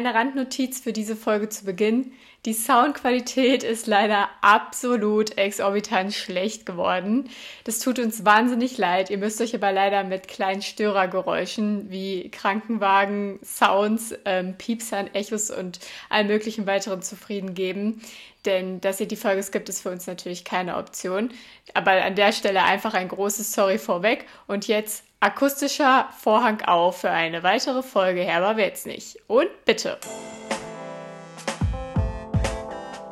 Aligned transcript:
kleine 0.00 0.14
Randnotiz 0.14 0.80
für 0.80 0.94
diese 0.94 1.14
Folge 1.14 1.50
zu 1.50 1.66
Beginn. 1.66 2.12
Die 2.46 2.54
Soundqualität 2.54 3.62
ist 3.62 3.86
leider 3.86 4.30
absolut 4.40 5.36
exorbitant 5.36 6.14
schlecht 6.14 6.64
geworden. 6.64 7.28
Das 7.64 7.80
tut 7.80 7.98
uns 7.98 8.24
wahnsinnig 8.24 8.78
leid. 8.78 9.10
Ihr 9.10 9.18
müsst 9.18 9.42
euch 9.42 9.54
aber 9.54 9.72
leider 9.72 10.02
mit 10.04 10.26
kleinen 10.26 10.62
Störergeräuschen 10.62 11.90
wie 11.90 12.30
Krankenwagen, 12.30 13.40
Sounds, 13.44 14.14
ähm, 14.24 14.54
Piepsern, 14.56 15.10
Echos 15.12 15.50
und 15.50 15.80
allem 16.08 16.28
möglichen 16.28 16.66
weiteren 16.66 17.02
zufrieden 17.02 17.52
geben. 17.52 18.00
Denn 18.46 18.80
dass 18.80 19.00
ihr 19.00 19.08
die 19.08 19.16
Folge 19.16 19.42
skippt, 19.42 19.68
ist 19.68 19.82
für 19.82 19.90
uns 19.90 20.06
natürlich 20.06 20.44
keine 20.44 20.78
Option. 20.78 21.28
Aber 21.74 21.90
an 21.90 22.14
der 22.14 22.32
Stelle 22.32 22.62
einfach 22.62 22.94
ein 22.94 23.08
großes 23.08 23.52
Sorry 23.52 23.76
vorweg. 23.76 24.24
Und 24.46 24.66
jetzt 24.66 25.04
akustischer 25.20 26.08
Vorhang 26.18 26.62
auf 26.62 27.02
für 27.02 27.10
eine 27.10 27.42
weitere 27.42 27.82
Folge 27.82 28.22
Herber 28.22 28.56
wird's 28.56 28.86
nicht. 28.86 29.18
Und 29.26 29.48
bitte. 29.66 29.98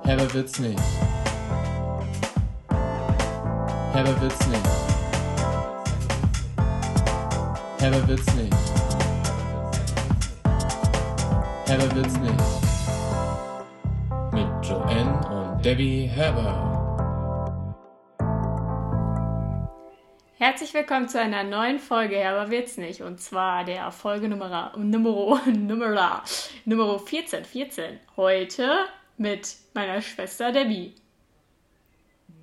Herber 0.05 0.33
wird's 0.33 0.59
nicht. 0.59 0.81
Herber 3.93 4.21
wird's 4.23 4.47
nicht. 4.47 4.67
Herber 7.79 8.09
wird's 8.09 8.35
nicht. 8.35 8.57
Herber 11.67 11.95
wird's 11.95 12.19
nicht. 12.19 12.45
Mit 14.33 14.67
Joanne 14.67 15.29
und 15.29 15.65
Debbie 15.65 16.07
Herber. 16.07 16.78
Herzlich 20.49 20.73
willkommen 20.73 21.11
zu 21.11 21.21
einer 21.21 21.45
neuen 21.45 21.79
Folge 21.79 22.17
Herber 22.17 22.51
wird's 22.51 22.79
nicht. 22.79 23.03
Und 23.03 23.21
zwar 23.21 23.67
der 23.67 23.93
Folge 23.93 24.31
Nummer, 24.31 24.73
Nummer, 24.79 25.43
Nummer, 25.47 26.25
Nummer 26.65 26.99
14, 26.99 27.45
14. 27.45 28.01
Heute 28.17 28.87
mit 29.19 29.57
meiner 29.75 30.01
Schwester 30.01 30.51
Debbie. 30.51 30.95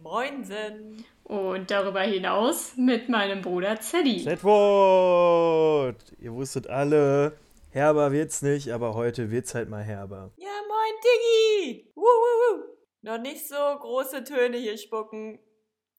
Moinsen. 0.04 1.04
Und 1.24 1.72
darüber 1.72 2.02
hinaus 2.02 2.78
mit 2.78 3.10
meinem 3.10 3.42
Bruder 3.42 3.80
Zeddy. 3.80 4.24
Chatwood! 4.24 5.96
Ihr 6.20 6.32
wusstet 6.32 6.68
alle, 6.68 7.36
herber 7.72 8.12
wird's 8.12 8.44
nicht, 8.44 8.70
aber 8.70 8.94
heute 8.94 9.32
wird's 9.32 9.56
halt 9.56 9.68
mal 9.68 9.82
herber. 9.82 10.32
Ja, 10.38 10.52
moin 10.68 11.74
Diggi! 11.74 11.92
Wuh. 11.96 12.66
Noch 13.02 13.18
nicht 13.18 13.48
so 13.48 13.56
große 13.56 14.24
Töne 14.24 14.58
hier 14.58 14.78
spucken. 14.78 15.40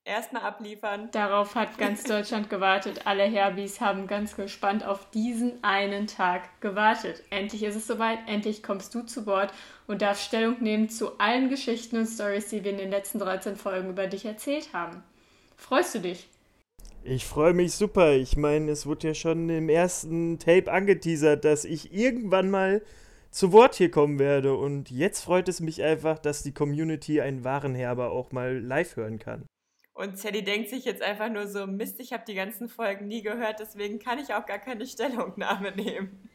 Erstmal 0.06 0.42
abliefern. 0.42 1.08
Darauf 1.10 1.56
hat 1.56 1.78
ganz 1.78 2.04
Deutschland 2.04 2.48
gewartet. 2.48 3.00
Alle 3.06 3.24
Herbis 3.24 3.80
haben 3.80 4.06
ganz 4.06 4.36
gespannt 4.36 4.86
auf 4.86 5.10
diesen 5.10 5.64
einen 5.64 6.06
Tag 6.06 6.42
gewartet. 6.60 7.24
Endlich 7.30 7.64
ist 7.64 7.74
es 7.74 7.88
soweit, 7.88 8.20
endlich 8.28 8.62
kommst 8.62 8.94
du 8.94 9.02
zu 9.02 9.26
Wort 9.26 9.52
und 9.88 10.02
darfst 10.02 10.22
Stellung 10.22 10.62
nehmen 10.62 10.88
zu 10.88 11.18
allen 11.18 11.50
Geschichten 11.50 11.96
und 11.96 12.06
Stories, 12.06 12.46
die 12.50 12.62
wir 12.62 12.70
in 12.70 12.78
den 12.78 12.90
letzten 12.90 13.18
13 13.18 13.56
Folgen 13.56 13.90
über 13.90 14.06
dich 14.06 14.24
erzählt 14.24 14.72
haben. 14.72 15.02
Freust 15.56 15.96
du 15.96 15.98
dich? 15.98 16.28
Ich 17.02 17.24
freue 17.24 17.52
mich 17.52 17.72
super. 17.72 18.12
Ich 18.12 18.36
meine, 18.36 18.70
es 18.70 18.86
wurde 18.86 19.08
ja 19.08 19.14
schon 19.14 19.48
im 19.48 19.68
ersten 19.68 20.38
Tape 20.38 20.70
angeteasert, 20.70 21.44
dass 21.44 21.64
ich 21.64 21.92
irgendwann 21.92 22.48
mal 22.48 22.80
zu 23.32 23.50
Wort 23.50 23.74
hier 23.74 23.90
kommen 23.90 24.20
werde. 24.20 24.54
Und 24.54 24.88
jetzt 24.88 25.24
freut 25.24 25.48
es 25.48 25.58
mich 25.58 25.82
einfach, 25.82 26.20
dass 26.20 26.44
die 26.44 26.54
Community 26.54 27.20
einen 27.20 27.42
Warenherber 27.42 28.12
auch 28.12 28.30
mal 28.30 28.56
live 28.56 28.94
hören 28.94 29.18
kann. 29.18 29.46
Und 29.96 30.18
Sally 30.18 30.44
denkt 30.44 30.68
sich 30.68 30.84
jetzt 30.84 31.00
einfach 31.00 31.30
nur 31.30 31.48
so, 31.48 31.66
Mist, 31.66 32.00
ich 32.00 32.12
habe 32.12 32.22
die 32.28 32.34
ganzen 32.34 32.68
Folgen 32.68 33.08
nie 33.08 33.22
gehört, 33.22 33.60
deswegen 33.60 33.98
kann 33.98 34.18
ich 34.18 34.34
auch 34.34 34.44
gar 34.44 34.58
keine 34.58 34.86
Stellungnahme 34.86 35.72
nehmen. 35.72 36.28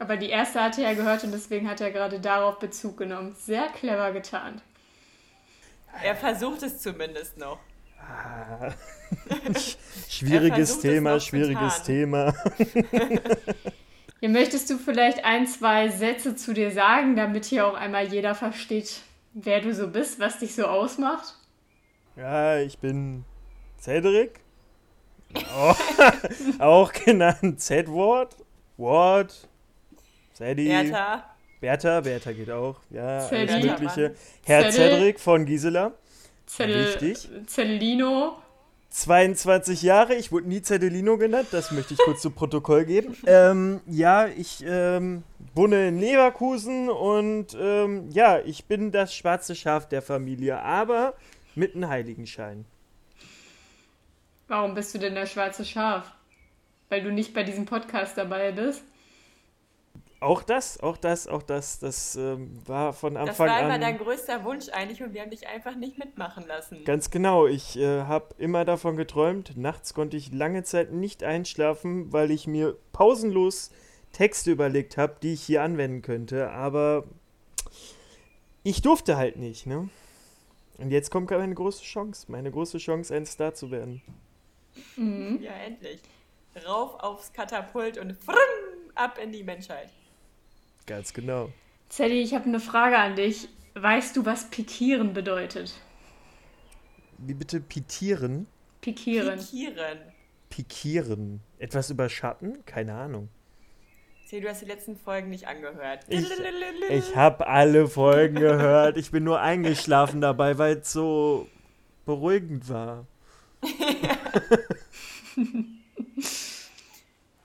Aber 0.00 0.16
die 0.16 0.28
erste 0.28 0.60
hatte 0.60 0.82
er 0.82 0.96
gehört 0.96 1.22
und 1.22 1.30
deswegen 1.30 1.70
hat 1.70 1.80
er 1.80 1.92
gerade 1.92 2.18
darauf 2.18 2.58
Bezug 2.58 2.96
genommen. 2.96 3.36
Sehr 3.38 3.68
clever 3.68 4.10
getan. 4.10 4.60
Er 6.02 6.16
versucht 6.16 6.64
es 6.64 6.80
zumindest 6.80 7.38
noch. 7.38 7.60
Ah. 8.00 8.74
schwieriges 10.08 10.80
Thema, 10.80 11.20
schwieriges 11.20 11.84
Thema. 11.84 12.34
ja, 14.20 14.28
möchtest 14.28 14.68
du 14.68 14.78
vielleicht 14.78 15.24
ein, 15.24 15.46
zwei 15.46 15.90
Sätze 15.90 16.34
zu 16.34 16.54
dir 16.54 16.72
sagen, 16.72 17.14
damit 17.14 17.44
hier 17.44 17.68
auch 17.68 17.74
einmal 17.74 18.08
jeder 18.08 18.34
versteht, 18.34 19.02
wer 19.32 19.60
du 19.60 19.72
so 19.74 19.86
bist, 19.86 20.18
was 20.18 20.40
dich 20.40 20.56
so 20.56 20.66
ausmacht? 20.66 21.36
Ja, 22.20 22.58
ich 22.58 22.78
bin 22.78 23.24
Cedric. 23.80 24.40
Oh, 25.56 25.74
auch 26.58 26.92
genannt 26.92 27.62
Z-Wort. 27.62 28.36
Ward. 28.76 29.48
Zeddy. 30.34 30.68
Bertha. 30.68 31.24
Bertha, 31.60 32.00
Bertha 32.02 32.32
geht 32.32 32.50
auch. 32.50 32.76
Ja, 32.90 33.20
Zeddy. 33.20 33.52
alles 33.52 33.64
Mögliche. 33.64 34.14
Herr 34.44 34.70
Zedel. 34.70 34.98
Cedric 34.98 35.20
von 35.20 35.46
Gisela. 35.46 35.92
Zell 36.44 36.70
Richtig. 36.70 37.26
Zellino. 37.46 38.36
22 38.90 39.82
Jahre, 39.82 40.14
ich 40.14 40.30
wurde 40.30 40.48
nie 40.48 40.60
Zedelino 40.60 41.16
genannt, 41.16 41.46
das 41.52 41.70
möchte 41.70 41.94
ich 41.94 42.00
kurz 42.00 42.20
zu 42.20 42.30
Protokoll 42.30 42.84
geben. 42.84 43.16
Ähm, 43.26 43.80
ja, 43.86 44.26
ich 44.26 44.62
ähm, 44.66 45.22
wohne 45.54 45.88
in 45.88 45.98
Leverkusen 45.98 46.90
und 46.90 47.56
ähm, 47.58 48.10
ja, 48.10 48.40
ich 48.40 48.66
bin 48.66 48.90
das 48.90 49.14
schwarze 49.14 49.54
Schaf 49.54 49.88
der 49.88 50.02
Familie, 50.02 50.60
aber 50.60 51.14
mit 51.54 51.74
einem 51.74 51.88
Heiligenschein. 51.88 52.64
Warum 54.48 54.74
bist 54.74 54.94
du 54.94 54.98
denn 54.98 55.14
der 55.14 55.26
schwarze 55.26 55.64
Schaf? 55.64 56.12
Weil 56.88 57.02
du 57.02 57.12
nicht 57.12 57.34
bei 57.34 57.44
diesem 57.44 57.66
Podcast 57.66 58.18
dabei 58.18 58.50
bist? 58.50 58.82
Auch 60.18 60.42
das, 60.42 60.78
auch 60.80 60.98
das, 60.98 61.26
auch 61.26 61.42
das, 61.42 61.78
das 61.78 62.14
ähm, 62.16 62.60
war 62.66 62.92
von 62.92 63.16
Anfang 63.16 63.26
Das 63.26 63.38
war 63.38 63.60
immer 63.60 63.74
an. 63.74 63.80
dein 63.80 63.96
größter 63.96 64.44
Wunsch 64.44 64.68
eigentlich 64.68 65.02
und 65.02 65.14
wir 65.14 65.22
haben 65.22 65.30
dich 65.30 65.48
einfach 65.48 65.74
nicht 65.76 65.98
mitmachen 65.98 66.46
lassen. 66.46 66.84
Ganz 66.84 67.10
genau, 67.10 67.46
ich 67.46 67.78
äh, 67.78 68.02
habe 68.02 68.34
immer 68.36 68.66
davon 68.66 68.96
geträumt. 68.96 69.56
Nachts 69.56 69.94
konnte 69.94 70.18
ich 70.18 70.30
lange 70.30 70.62
Zeit 70.62 70.92
nicht 70.92 71.24
einschlafen, 71.24 72.12
weil 72.12 72.30
ich 72.30 72.46
mir 72.46 72.76
pausenlos 72.92 73.70
Texte 74.12 74.50
überlegt 74.50 74.98
habe, 74.98 75.16
die 75.22 75.32
ich 75.32 75.42
hier 75.42 75.62
anwenden 75.62 76.02
könnte. 76.02 76.50
Aber 76.50 77.04
ich 78.62 78.82
durfte 78.82 79.16
halt 79.16 79.36
nicht, 79.36 79.66
ne? 79.66 79.88
Und 80.80 80.90
jetzt 80.90 81.10
kommt 81.10 81.30
meine 81.30 81.54
große 81.54 81.82
Chance, 81.82 82.32
meine 82.32 82.50
große 82.50 82.78
Chance, 82.78 83.14
ein 83.14 83.26
Star 83.26 83.52
zu 83.52 83.70
werden. 83.70 84.00
Mhm. 84.96 85.38
Ja, 85.42 85.52
endlich. 85.52 86.00
Rauf 86.66 86.98
aufs 87.00 87.32
Katapult 87.32 87.98
und 87.98 88.14
frrrm, 88.14 88.36
ab 88.94 89.18
in 89.22 89.30
die 89.30 89.42
Menschheit. 89.42 89.90
Ganz 90.86 91.12
genau. 91.12 91.50
Zeddy, 91.90 92.22
ich 92.22 92.34
habe 92.34 92.46
eine 92.46 92.60
Frage 92.60 92.96
an 92.96 93.14
dich. 93.14 93.48
Weißt 93.74 94.16
du, 94.16 94.24
was 94.24 94.48
pikieren 94.48 95.12
bedeutet? 95.12 95.74
Wie 97.18 97.34
bitte 97.34 97.60
pitieren? 97.60 98.46
Pikieren. 98.80 99.38
Pikieren. 99.38 99.98
Pikieren. 100.48 101.40
Etwas 101.58 101.90
überschatten? 101.90 102.64
Keine 102.64 102.94
Ahnung. 102.94 103.28
Du 104.38 104.48
hast 104.48 104.62
die 104.62 104.66
letzten 104.66 104.96
Folgen 104.96 105.28
nicht 105.28 105.48
angehört. 105.48 106.04
Ich, 106.08 106.24
ich 106.88 107.16
habe 107.16 107.48
alle 107.48 107.88
Folgen 107.88 108.36
gehört. 108.36 108.96
Ich 108.96 109.10
bin 109.10 109.24
nur 109.24 109.40
eingeschlafen 109.40 110.20
dabei, 110.20 110.56
weil 110.56 110.76
es 110.76 110.92
so 110.92 111.48
beruhigend 112.06 112.68
war. 112.68 113.06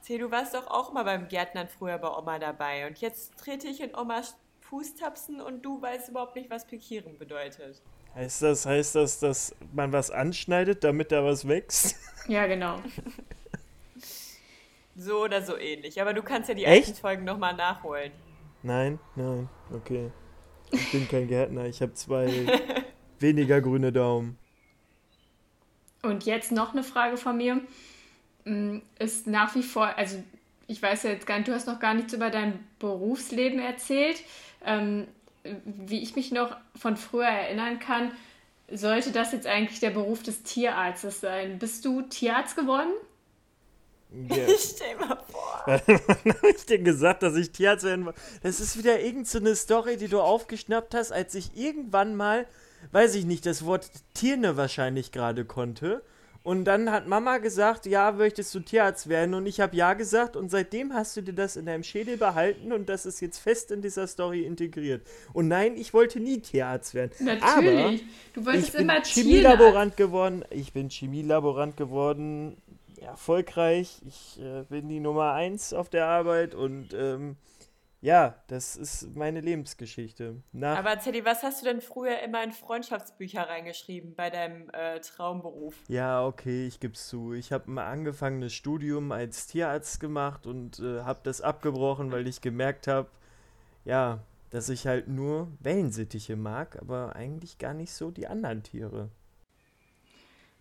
Seh, 0.01 0.19
du 0.19 0.29
warst 0.29 0.53
doch 0.53 0.67
auch 0.67 0.93
mal 0.93 1.01
beim 1.03 1.27
Gärtnern 1.27 1.67
früher 1.67 1.97
bei 1.97 2.07
Oma 2.07 2.37
dabei. 2.37 2.85
Und 2.85 3.01
jetzt 3.01 3.35
trete 3.37 3.67
ich 3.67 3.81
in 3.81 3.95
Omas 3.95 4.35
Fußtapsen 4.61 5.41
und 5.41 5.65
du 5.65 5.81
weißt 5.81 6.09
überhaupt 6.09 6.35
nicht, 6.35 6.51
was 6.51 6.67
Pikieren 6.67 7.17
bedeutet. 7.17 7.81
Heißt 8.13 8.43
das, 8.43 8.67
heißt 8.67 8.93
das, 8.93 9.19
dass 9.19 9.55
man 9.73 9.91
was 9.91 10.11
anschneidet, 10.11 10.83
damit 10.83 11.11
da 11.11 11.23
was 11.23 11.47
wächst? 11.47 11.95
Ja, 12.27 12.45
genau. 12.45 12.77
So 14.95 15.23
oder 15.23 15.41
so 15.41 15.57
ähnlich. 15.57 16.01
Aber 16.01 16.13
du 16.13 16.23
kannst 16.23 16.49
ja 16.49 16.55
die 16.55 16.65
Echt? 16.65 16.87
alten 16.87 16.95
Folgen 16.95 17.23
nochmal 17.25 17.55
nachholen. 17.55 18.11
Nein, 18.63 18.99
nein, 19.15 19.49
okay. 19.71 20.11
Ich 20.71 20.89
bin 20.91 21.07
kein 21.07 21.27
Gärtner, 21.27 21.65
ich 21.67 21.81
habe 21.81 21.93
zwei 21.93 22.53
weniger 23.19 23.61
grüne 23.61 23.91
Daumen. 23.93 24.37
Und 26.01 26.25
jetzt 26.25 26.51
noch 26.51 26.73
eine 26.73 26.83
Frage 26.83 27.17
von 27.17 27.37
mir. 27.37 27.61
Mm, 28.45 28.79
Ist 28.99 29.27
nach 29.27 29.55
wie 29.55 29.63
vor, 29.63 29.87
also 29.97 30.23
ich 30.67 30.81
weiß 30.81 31.03
ja 31.03 31.11
jetzt 31.11 31.27
gar 31.27 31.37
nicht, 31.37 31.47
du 31.47 31.53
hast 31.53 31.67
noch 31.67 31.79
gar 31.79 31.93
nichts 31.93 32.13
über 32.13 32.29
dein 32.29 32.59
Berufsleben 32.79 33.59
erzählt. 33.59 34.23
Ähm, 34.65 35.07
wie 35.65 36.01
ich 36.01 36.15
mich 36.15 36.31
noch 36.31 36.57
von 36.75 36.97
früher 36.97 37.27
erinnern 37.27 37.79
kann, 37.79 38.11
sollte 38.71 39.11
das 39.11 39.31
jetzt 39.31 39.47
eigentlich 39.47 39.79
der 39.79 39.91
Beruf 39.91 40.23
des 40.23 40.43
Tierarztes 40.43 41.21
sein. 41.21 41.59
Bist 41.59 41.85
du 41.85 42.01
Tierarzt 42.03 42.55
geworden? 42.55 42.91
Ja. 44.11 44.45
Stell 44.57 44.95
mal 44.97 45.17
vor. 45.27 45.63
Wann 45.65 46.33
habe 46.33 46.49
ich 46.55 46.65
denn 46.65 46.83
gesagt, 46.83 47.23
dass 47.23 47.35
ich 47.35 47.51
Tierarzt 47.51 47.83
werden 47.85 48.05
wollte? 48.05 48.19
Das 48.43 48.59
ist 48.59 48.77
wieder 48.77 48.99
irgendeine 48.99 49.49
so 49.49 49.55
Story, 49.55 49.97
die 49.97 50.07
du 50.07 50.21
aufgeschnappt 50.21 50.93
hast, 50.93 51.11
als 51.11 51.35
ich 51.35 51.55
irgendwann 51.55 52.15
mal, 52.15 52.45
weiß 52.91 53.15
ich 53.15 53.25
nicht, 53.25 53.45
das 53.45 53.65
Wort 53.65 53.89
Tierne 54.13 54.57
wahrscheinlich 54.57 55.11
gerade 55.11 55.43
konnte 55.43 56.03
Und 56.43 56.65
dann 56.65 56.91
hat 56.91 57.07
Mama 57.07 57.39
gesagt, 57.39 57.87
ja, 57.87 58.11
möchtest 58.11 58.53
du 58.53 58.59
Tierarzt 58.59 59.09
werden? 59.09 59.33
Und 59.33 59.47
ich 59.47 59.59
habe 59.59 59.75
ja 59.75 59.95
gesagt 59.95 60.35
und 60.35 60.51
seitdem 60.51 60.93
hast 60.93 61.17
du 61.17 61.21
dir 61.21 61.33
das 61.33 61.55
in 61.55 61.65
deinem 61.65 61.81
Schädel 61.81 62.17
behalten 62.17 62.71
und 62.71 62.87
das 62.87 63.07
ist 63.07 63.19
jetzt 63.19 63.39
fest 63.39 63.71
in 63.71 63.81
dieser 63.81 64.05
Story 64.05 64.43
integriert. 64.43 65.01
Und 65.33 65.47
nein, 65.47 65.75
ich 65.75 65.91
wollte 65.95 66.19
nie 66.19 66.41
Tierarzt 66.41 66.93
werden. 66.93 67.11
Natürlich. 67.19 68.03
du 68.33 68.41
Aber 68.41 68.51
wolltest 68.51 68.67
ich 68.67 68.73
bin 68.73 68.81
immer 68.83 68.93
Tierarzt. 69.01 69.13
Chemielaborant 69.15 69.97
geworden. 69.97 70.45
Ich 70.51 70.71
bin 70.71 70.89
Chemielaborant 70.89 71.77
geworden. 71.77 72.57
Erfolgreich. 73.05 74.01
Ich 74.05 74.39
äh, 74.41 74.63
bin 74.63 74.89
die 74.89 74.99
Nummer 74.99 75.33
eins 75.33 75.73
auf 75.73 75.89
der 75.89 76.07
Arbeit 76.07 76.55
und 76.55 76.93
ähm, 76.93 77.37
ja, 78.05 78.35
das 78.47 78.75
ist 78.75 79.15
meine 79.15 79.41
Lebensgeschichte. 79.41 80.43
Nach 80.51 80.77
Aber 80.77 80.99
Teddy, 80.99 81.25
was 81.25 81.41
hast 81.41 81.61
du 81.61 81.65
denn 81.65 81.81
früher 81.81 82.19
immer 82.19 82.43
in 82.43 82.51
Freundschaftsbücher 82.51 83.49
reingeschrieben 83.49 84.13
bei 84.13 84.29
deinem 84.29 84.69
äh, 84.73 84.99
Traumberuf? 84.99 85.73
Ja, 85.87 86.23
okay, 86.23 86.67
ich 86.67 86.79
geb's 86.79 87.07
zu. 87.07 87.33
Ich 87.33 87.51
habe 87.51 87.71
ein 87.71 87.79
angefangenes 87.79 88.53
Studium 88.53 89.11
als 89.11 89.47
Tierarzt 89.47 89.99
gemacht 89.99 90.45
und 90.45 90.79
äh, 90.79 91.01
habe 91.01 91.21
das 91.23 91.41
abgebrochen, 91.41 92.11
weil 92.11 92.27
ich 92.27 92.41
gemerkt 92.41 92.85
habe, 92.85 93.09
ja, 93.85 94.19
dass 94.51 94.69
ich 94.69 94.85
halt 94.85 95.07
nur 95.07 95.47
Wellensittiche 95.59 96.35
mag, 96.35 96.79
aber 96.79 97.15
eigentlich 97.15 97.57
gar 97.57 97.73
nicht 97.73 97.91
so 97.91 98.11
die 98.11 98.27
anderen 98.27 98.61
Tiere. 98.61 99.09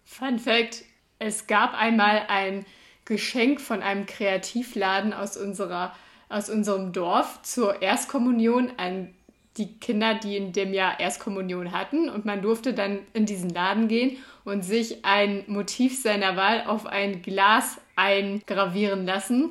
Fun 0.02 0.38
Fact: 0.38 0.84
Es 1.18 1.46
gab 1.46 1.74
einmal 1.74 2.24
ein 2.28 2.66
Geschenk 3.04 3.60
von 3.60 3.82
einem 3.82 4.06
Kreativladen 4.06 5.12
aus, 5.12 5.36
unserer, 5.36 5.94
aus 6.28 6.48
unserem 6.48 6.92
Dorf 6.92 7.42
zur 7.42 7.82
Erstkommunion 7.82 8.72
an 8.76 9.14
die 9.56 9.78
Kinder, 9.78 10.14
die 10.14 10.36
in 10.36 10.52
dem 10.52 10.72
Jahr 10.72 10.98
Erstkommunion 10.98 11.72
hatten. 11.72 12.08
Und 12.08 12.24
man 12.24 12.42
durfte 12.42 12.74
dann 12.74 13.00
in 13.12 13.26
diesen 13.26 13.50
Laden 13.50 13.88
gehen 13.88 14.16
und 14.44 14.64
sich 14.64 15.04
ein 15.04 15.44
Motiv 15.46 16.00
seiner 16.00 16.36
Wahl 16.36 16.64
auf 16.66 16.86
ein 16.86 17.22
Glas 17.22 17.80
eingravieren 17.96 19.06
lassen. 19.06 19.50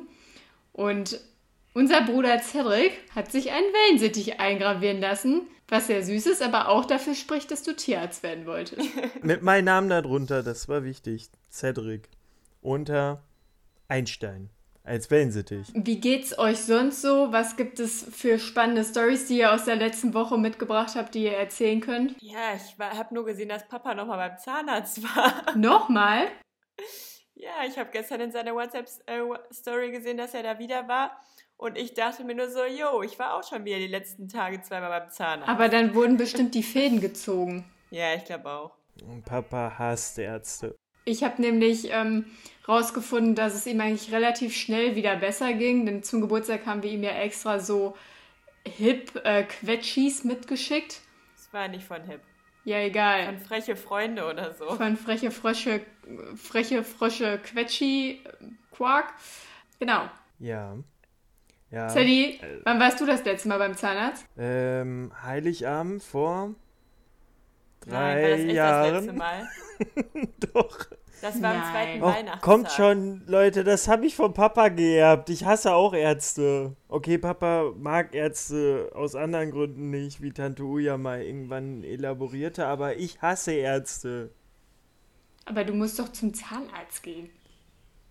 Und 0.72 1.20
unser 1.72 2.02
Bruder 2.02 2.38
Cedric 2.40 2.92
hat 3.14 3.32
sich 3.32 3.50
einen 3.50 3.72
Wellensittich 3.72 4.40
eingravieren 4.40 5.00
lassen, 5.00 5.42
was 5.68 5.86
sehr 5.86 6.02
süß 6.02 6.26
ist, 6.26 6.42
aber 6.42 6.68
auch 6.68 6.84
dafür 6.84 7.14
spricht, 7.14 7.50
dass 7.50 7.62
du 7.62 7.74
Tierarzt 7.74 8.22
werden 8.22 8.46
wolltest. 8.46 8.88
Mit 9.22 9.42
meinem 9.42 9.64
Namen 9.64 9.88
darunter, 9.88 10.42
das 10.42 10.68
war 10.68 10.84
wichtig. 10.84 11.30
Cedric. 11.50 12.08
Unter 12.60 13.22
Einstein. 13.88 14.50
Als 14.86 15.10
Wellensittich. 15.10 15.68
Wie 15.72 15.98
geht's 15.98 16.38
euch 16.38 16.58
sonst 16.58 17.00
so? 17.00 17.32
Was 17.32 17.56
gibt 17.56 17.80
es 17.80 18.04
für 18.14 18.38
spannende 18.38 18.84
Stories, 18.84 19.26
die 19.26 19.38
ihr 19.38 19.54
aus 19.54 19.64
der 19.64 19.76
letzten 19.76 20.12
Woche 20.12 20.36
mitgebracht 20.36 20.94
habt, 20.94 21.14
die 21.14 21.24
ihr 21.24 21.32
erzählen 21.32 21.80
könnt? 21.80 22.20
Ja, 22.20 22.54
ich 22.54 22.78
habe 22.78 23.14
nur 23.14 23.24
gesehen, 23.24 23.48
dass 23.48 23.66
Papa 23.66 23.94
nochmal 23.94 24.28
beim 24.28 24.38
Zahnarzt 24.38 25.02
war. 25.02 25.56
Nochmal? 25.56 26.26
Ja, 27.34 27.64
ich 27.66 27.78
habe 27.78 27.88
gestern 27.92 28.20
in 28.20 28.30
seiner 28.30 28.54
WhatsApp-Story 28.54 29.90
gesehen, 29.90 30.18
dass 30.18 30.34
er 30.34 30.42
da 30.42 30.58
wieder 30.58 30.86
war. 30.86 31.18
Und 31.56 31.78
ich 31.78 31.94
dachte 31.94 32.24
mir 32.24 32.34
nur 32.34 32.48
so, 32.50 32.64
yo, 32.64 33.02
ich 33.02 33.18
war 33.18 33.34
auch 33.34 33.48
schon 33.48 33.64
wieder 33.64 33.78
die 33.78 33.86
letzten 33.86 34.28
Tage 34.28 34.60
zweimal 34.62 35.00
beim 35.00 35.10
Zahnarzt. 35.10 35.48
Aber 35.48 35.68
dann 35.68 35.94
wurden 35.94 36.16
bestimmt 36.16 36.54
die 36.54 36.62
Fäden 36.62 37.00
gezogen. 37.00 37.64
ja, 37.90 38.14
ich 38.14 38.24
glaube 38.24 38.50
auch. 38.50 38.72
Und 39.08 39.24
Papa 39.24 39.74
hasst 39.78 40.18
Ärzte. 40.18 40.76
Ich 41.04 41.22
habe 41.22 41.40
nämlich 41.40 41.90
ähm, 41.90 42.26
rausgefunden, 42.66 43.34
dass 43.34 43.54
es 43.54 43.66
ihm 43.66 43.80
eigentlich 43.80 44.12
relativ 44.12 44.56
schnell 44.56 44.96
wieder 44.96 45.16
besser 45.16 45.52
ging, 45.52 45.84
denn 45.84 46.02
zum 46.02 46.20
Geburtstag 46.20 46.64
haben 46.66 46.82
wir 46.82 46.90
ihm 46.90 47.02
ja 47.02 47.10
extra 47.10 47.60
so 47.60 47.96
hip 48.66 49.20
äh, 49.24 49.44
Quetschis 49.44 50.24
mitgeschickt. 50.24 51.00
Das 51.36 51.52
war 51.52 51.68
nicht 51.68 51.84
von 51.84 52.02
Hip. 52.04 52.20
Ja, 52.64 52.78
egal. 52.78 53.26
Von 53.26 53.38
freche 53.38 53.76
Freunde 53.76 54.26
oder 54.26 54.54
so. 54.54 54.74
Von 54.76 54.96
freche 54.96 55.30
Frösche, 55.30 55.82
freche 56.36 56.82
Frösche 56.82 57.38
Quetschi 57.38 58.22
Quark. 58.70 59.12
Genau. 59.78 60.08
Ja. 60.38 60.76
Ja. 61.74 61.88
Sadie, 61.88 62.38
wann 62.62 62.78
warst 62.78 63.00
du 63.00 63.06
das 63.06 63.24
letzte 63.24 63.48
Mal 63.48 63.58
beim 63.58 63.76
Zahnarzt? 63.76 64.24
Ähm, 64.38 65.10
Heiligabend 65.22 66.02
vor 66.04 66.54
Nein, 67.86 67.92
war 67.92 68.14
das 68.14 68.20
drei 68.20 68.32
echt 68.32 68.48
das 68.48 68.54
Jahren. 68.54 68.94
letzte 68.94 69.12
Mal? 69.14 69.48
Doch. 70.52 70.78
Das 71.20 71.40
war 71.42 71.50
am 71.52 71.56
Nein. 71.58 71.70
zweiten 71.72 72.02
Och, 72.02 72.14
Weihnachtstag. 72.14 72.42
kommt 72.42 72.70
schon, 72.70 73.22
Leute, 73.26 73.64
das 73.64 73.88
habe 73.88 74.04
ich 74.06 74.14
vom 74.14 74.34
Papa 74.34 74.68
geerbt. 74.68 75.30
Ich 75.30 75.44
hasse 75.46 75.72
auch 75.72 75.94
Ärzte. 75.94 76.76
Okay, 76.88 77.16
Papa 77.18 77.72
mag 77.78 78.14
Ärzte 78.14 78.90
aus 78.94 79.14
anderen 79.14 79.50
Gründen 79.50 79.90
nicht, 79.90 80.20
wie 80.22 80.32
Tante 80.32 80.62
Uja 80.64 80.98
mal 80.98 81.22
irgendwann 81.22 81.82
elaborierte, 81.82 82.66
aber 82.66 82.96
ich 82.96 83.22
hasse 83.22 83.52
Ärzte. 83.52 84.30
Aber 85.46 85.64
du 85.64 85.72
musst 85.72 85.98
doch 85.98 86.10
zum 86.12 86.34
Zahnarzt 86.34 87.02
gehen. 87.02 87.30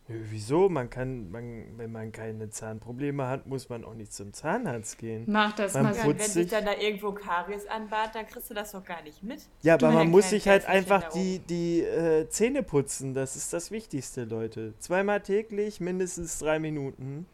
Nö, 0.10 0.20
Wieso? 0.30 0.68
Man 0.68 0.90
kann, 0.90 1.32
man, 1.32 1.78
wenn 1.78 1.92
man 1.92 2.12
keine 2.12 2.50
Zahnprobleme 2.50 3.26
hat, 3.28 3.48
muss 3.48 3.70
man 3.70 3.86
auch 3.86 3.94
nicht 3.94 4.12
zum 4.14 4.34
Zahnarzt 4.34 4.98
gehen. 4.98 5.24
Mach 5.28 5.54
das 5.54 5.74
Man 5.76 5.84
mal. 5.84 5.94
Putzt 5.94 6.06
wenn 6.08 6.18
sich 6.20 6.32
sich- 6.34 6.50
dann 6.52 6.66
da 6.66 6.74
irgendwo 6.76 7.14
Karies 7.14 7.66
anbahnt, 7.68 8.14
dann 8.16 8.28
kriegst 8.28 8.50
du 8.50 8.54
das 8.54 8.74
doch 8.74 8.84
gar 8.84 9.02
nicht 9.04 9.24
mit. 9.24 9.42
Ja, 9.62 9.78
Du 9.78 9.86
aber 9.86 9.96
man 9.96 10.10
muss 10.10 10.30
sich 10.30 10.48
halt 10.48 10.66
einfach 10.68 11.08
die, 11.14 11.40
die 11.40 11.82
äh, 11.82 12.28
Zähne 12.28 12.64
putzen. 12.64 13.14
Das 13.14 13.36
ist 13.38 13.54
das 13.54 13.72
Wichtigste, 13.72 14.26
Leute. 14.26 14.74
Zweimal 14.80 15.22
täglich, 15.22 15.80
mindestens 15.80 16.38
drei 16.40 16.60
Minuten. 16.60 17.26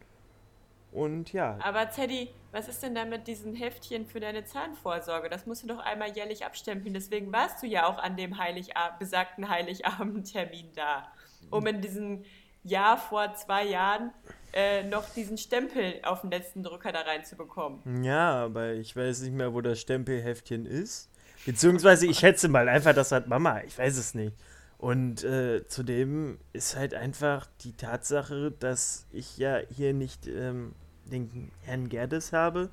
Und 0.92 1.32
ja, 1.32 1.56
Aber 1.62 1.88
Teddy, 1.88 2.30
was 2.50 2.68
ist 2.68 2.82
denn 2.82 2.96
da 2.96 3.04
mit 3.04 3.28
diesen 3.28 3.54
Heftchen 3.54 4.06
für 4.06 4.18
deine 4.18 4.44
Zahnvorsorge? 4.44 5.28
Das 5.28 5.46
musst 5.46 5.62
du 5.62 5.68
doch 5.68 5.78
einmal 5.78 6.10
jährlich 6.16 6.44
abstempeln. 6.44 6.94
Deswegen 6.94 7.32
warst 7.32 7.62
du 7.62 7.66
ja 7.68 7.86
auch 7.86 7.98
an 7.98 8.16
dem 8.16 8.38
Heiligab 8.38 8.98
besagten 8.98 9.48
Heiligabendtermin 9.48 10.70
da, 10.74 11.06
um 11.50 11.64
in 11.66 11.80
diesem 11.80 12.24
Jahr 12.64 12.98
vor 12.98 13.34
zwei 13.34 13.64
Jahren 13.64 14.12
äh, 14.52 14.82
noch 14.82 15.08
diesen 15.10 15.38
Stempel 15.38 16.00
auf 16.02 16.22
den 16.22 16.30
letzten 16.30 16.62
Drücker 16.62 16.92
da 16.92 17.00
reinzubekommen. 17.00 18.02
ja, 18.02 18.44
aber 18.44 18.72
ich 18.72 18.94
weiß 18.96 19.22
nicht 19.22 19.34
mehr, 19.34 19.54
wo 19.54 19.60
das 19.60 19.80
Stempelheftchen 19.80 20.66
ist. 20.66 21.08
Beziehungsweise 21.46 22.06
ich 22.06 22.18
schätze 22.18 22.48
mal 22.48 22.68
einfach, 22.68 22.94
das 22.94 23.12
hat 23.12 23.28
Mama. 23.28 23.60
Ich 23.66 23.78
weiß 23.78 23.96
es 23.96 24.14
nicht. 24.14 24.34
Und 24.76 25.24
äh, 25.24 25.66
zudem 25.68 26.38
ist 26.52 26.76
halt 26.76 26.94
einfach 26.94 27.46
die 27.62 27.72
Tatsache, 27.72 28.52
dass 28.58 29.06
ich 29.12 29.36
ja 29.38 29.58
hier 29.74 29.94
nicht 29.94 30.26
ähm, 30.26 30.74
den 31.04 31.50
Herrn 31.62 31.88
Gerdes 31.88 32.32
habe. 32.32 32.70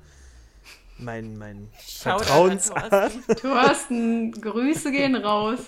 Mein, 0.98 1.36
mein 1.36 1.68
Vertrauensarzt. 1.78 2.90
Thorsten. 2.90 3.36
Thorsten, 3.36 4.32
Grüße 4.32 4.90
gehen 4.90 5.14
raus. 5.16 5.60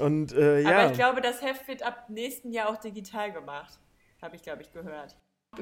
Und 0.00 0.32
äh, 0.32 0.60
ja. 0.60 0.70
Aber 0.70 0.90
ich 0.90 0.96
glaube, 0.96 1.20
das 1.20 1.42
Heft 1.42 1.68
wird 1.68 1.82
ab 1.82 2.08
nächsten 2.08 2.52
Jahr 2.52 2.68
auch 2.68 2.76
digital 2.76 3.32
gemacht. 3.32 3.78
Habe 4.22 4.36
ich, 4.36 4.42
glaube 4.42 4.62
ich, 4.62 4.72
gehört. 4.72 5.16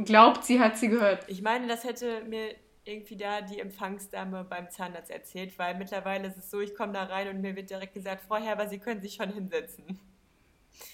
Glaubt, 0.04 0.44
sie 0.44 0.60
hat 0.60 0.76
sie 0.76 0.88
gehört. 0.88 1.24
Ich 1.28 1.42
meine, 1.42 1.66
das 1.66 1.84
hätte 1.84 2.24
mir 2.24 2.54
irgendwie 2.84 3.16
da 3.16 3.42
die 3.42 3.60
Empfangsdame 3.60 4.44
beim 4.44 4.70
Zahnarzt 4.70 5.10
erzählt, 5.10 5.58
weil 5.58 5.76
mittlerweile 5.76 6.28
ist 6.28 6.38
es 6.38 6.50
so, 6.50 6.60
ich 6.60 6.74
komme 6.74 6.92
da 6.92 7.04
rein 7.04 7.28
und 7.28 7.40
mir 7.40 7.54
wird 7.54 7.70
direkt 7.70 7.94
gesagt, 7.94 8.22
Frau 8.26 8.36
Herber, 8.36 8.68
Sie 8.68 8.78
können 8.78 9.00
sich 9.00 9.14
schon 9.14 9.32
hinsetzen. 9.32 9.98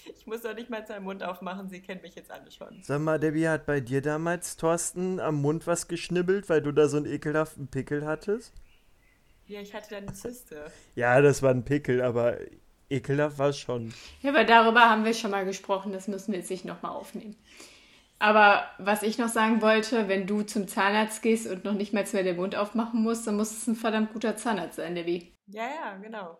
Ich 0.05 0.25
muss 0.25 0.41
doch 0.41 0.55
nicht 0.55 0.69
mal 0.69 0.85
seinen 0.85 1.03
Mund 1.03 1.23
aufmachen, 1.23 1.69
Sie 1.69 1.79
kennen 1.81 2.01
mich 2.01 2.15
jetzt 2.15 2.31
alle 2.31 2.49
schon. 2.51 2.81
Sag 2.81 2.99
mal, 3.01 3.19
Debbie, 3.19 3.47
hat 3.47 3.65
bei 3.65 3.79
dir 3.79 4.01
damals 4.01 4.57
Thorsten 4.57 5.19
am 5.19 5.35
Mund 5.41 5.67
was 5.67 5.87
geschnibbelt, 5.87 6.49
weil 6.49 6.61
du 6.61 6.71
da 6.71 6.87
so 6.87 6.97
einen 6.97 7.05
ekelhaften 7.05 7.67
Pickel 7.67 8.05
hattest? 8.05 8.53
Ja, 9.47 9.61
ich 9.61 9.73
hatte 9.73 9.91
dann 9.91 10.07
eine 10.07 10.13
Zyste. 10.13 10.71
Ja, 10.95 11.21
das 11.21 11.43
war 11.43 11.51
ein 11.51 11.63
Pickel, 11.63 12.01
aber 12.01 12.37
ekelhaft 12.89 13.37
war 13.37 13.49
es 13.49 13.57
schon. 13.57 13.93
Ja, 14.21 14.31
aber 14.31 14.43
darüber 14.43 14.89
haben 14.89 15.05
wir 15.05 15.13
schon 15.13 15.31
mal 15.31 15.45
gesprochen. 15.45 15.91
Das 15.91 16.07
müssen 16.07 16.31
wir 16.31 16.39
jetzt 16.39 16.51
nicht 16.51 16.65
nochmal 16.65 16.91
aufnehmen. 16.91 17.35
Aber 18.17 18.65
was 18.77 19.03
ich 19.03 19.17
noch 19.17 19.27
sagen 19.27 19.61
wollte, 19.61 20.07
wenn 20.07 20.25
du 20.25 20.43
zum 20.43 20.67
Zahnarzt 20.67 21.21
gehst 21.21 21.47
und 21.47 21.65
noch 21.65 21.73
nicht 21.73 21.93
mal 21.93 22.05
mehr 22.13 22.23
den 22.23 22.37
Mund 22.37 22.55
aufmachen 22.55 23.03
musst, 23.03 23.27
dann 23.27 23.35
muss 23.35 23.51
es 23.51 23.67
ein 23.67 23.75
verdammt 23.75 24.13
guter 24.13 24.37
Zahnarzt 24.37 24.77
sein, 24.77 24.95
Debbie. 24.95 25.33
Ja, 25.47 25.67
ja, 25.67 25.97
genau. 25.97 26.37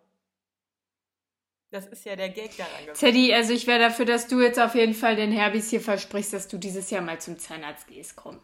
Das 1.71 1.87
ist 1.87 2.05
ja 2.05 2.15
der 2.15 2.29
Gag 2.29 2.55
daran 2.55 2.85
gewesen. 2.85 2.99
Teddy, 2.99 3.33
also 3.33 3.51
ich 3.51 3.67
wäre 3.67 3.79
dafür, 3.79 4.05
dass 4.05 4.27
du 4.27 4.39
jetzt 4.41 4.59
auf 4.59 4.75
jeden 4.75 4.93
Fall 4.93 5.17
den 5.17 5.31
Herbis 5.31 5.69
hier 5.69 5.81
versprichst, 5.81 6.31
dass 6.31 6.47
du 6.47 6.57
dieses 6.57 6.89
Jahr 6.89 7.01
mal 7.01 7.19
zum 7.19 7.37
Zahnarzt 7.37 7.87
gehst. 7.87 8.15
Komm. 8.15 8.39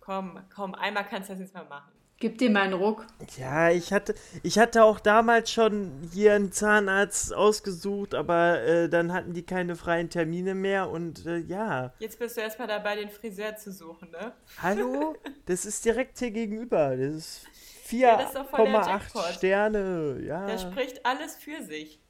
Komm, 0.00 0.40
komm, 0.52 0.74
einmal 0.74 1.06
kannst 1.06 1.28
du 1.28 1.34
das 1.34 1.40
jetzt 1.40 1.54
mal 1.54 1.64
machen. 1.66 1.92
Gib 2.22 2.38
dir 2.38 2.50
mal 2.50 2.60
einen 2.60 2.74
Ruck. 2.74 3.04
Ja, 3.36 3.70
ich 3.70 3.92
hatte, 3.92 4.14
ich 4.44 4.56
hatte 4.56 4.84
auch 4.84 5.00
damals 5.00 5.50
schon 5.50 6.08
hier 6.12 6.34
einen 6.34 6.52
Zahnarzt 6.52 7.34
ausgesucht, 7.34 8.14
aber 8.14 8.62
äh, 8.62 8.88
dann 8.88 9.12
hatten 9.12 9.34
die 9.34 9.42
keine 9.42 9.74
freien 9.74 10.08
Termine 10.08 10.54
mehr 10.54 10.88
und 10.88 11.26
äh, 11.26 11.38
ja. 11.38 11.92
Jetzt 11.98 12.20
bist 12.20 12.36
du 12.36 12.40
erstmal 12.40 12.68
dabei, 12.68 12.94
den 12.94 13.10
Friseur 13.10 13.56
zu 13.56 13.72
suchen, 13.72 14.12
ne? 14.12 14.34
Hallo? 14.58 15.16
Das 15.46 15.64
ist 15.64 15.84
direkt 15.84 16.20
hier 16.20 16.30
gegenüber. 16.30 16.96
Das 16.96 17.12
ist 17.12 17.46
das 17.90 18.26
ist 18.26 18.36
doch 18.36 18.48
voll 18.48 18.66
der 18.66 18.82
4,8 18.82 18.86
Jackpot. 18.86 19.24
Sterne. 19.34 20.20
Ja. 20.24 20.46
Der 20.46 20.58
spricht 20.58 21.04
alles 21.04 21.34
für 21.34 21.60
sich. 21.64 22.00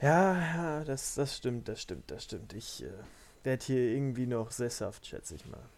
Ja, 0.00 0.38
ja, 0.38 0.84
das, 0.84 1.16
das 1.16 1.36
stimmt, 1.36 1.66
das 1.66 1.82
stimmt, 1.82 2.08
das 2.08 2.22
stimmt. 2.22 2.52
Ich 2.52 2.84
äh, 2.84 2.90
werde 3.42 3.64
hier 3.64 3.80
irgendwie 3.80 4.28
noch 4.28 4.52
sesshaft, 4.52 5.04
schätze 5.04 5.34
ich 5.34 5.44
mal. 5.46 5.68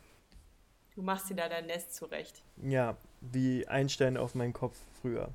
Du 0.96 1.02
machst 1.02 1.28
dir 1.28 1.36
da 1.36 1.48
dein 1.48 1.66
Nest 1.66 1.94
zurecht. 1.94 2.42
Ja, 2.62 2.96
wie 3.20 3.68
Einstein 3.68 4.16
auf 4.16 4.34
meinen 4.34 4.54
Kopf 4.54 4.78
früher. 5.00 5.28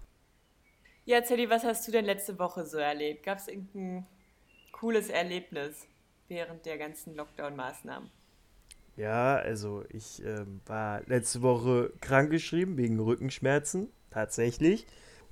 Ja, 1.06 1.22
Teddy, 1.22 1.50
was 1.50 1.64
hast 1.64 1.88
du 1.88 1.92
denn 1.92 2.06
letzte 2.06 2.40
Woche 2.40 2.66
so 2.66 2.78
erlebt? 2.78 3.24
Gab 3.24 3.38
es 3.38 3.48
irgendeinen 3.48 4.08
cooles 4.72 5.10
Erlebnis 5.10 5.88
während 6.28 6.66
der 6.66 6.80
ganzen 6.80 7.16
Lockdown-Maßnahmen? 7.16 8.10
Ja, 8.98 9.36
also 9.36 9.86
ich 9.90 10.24
ähm, 10.26 10.62
war 10.66 11.02
letzte 11.06 11.44
Woche 11.44 11.94
krankgeschrieben 12.02 12.78
wegen 12.78 13.00
Rückenschmerzen, 13.00 13.90
tatsächlich. 14.10 14.88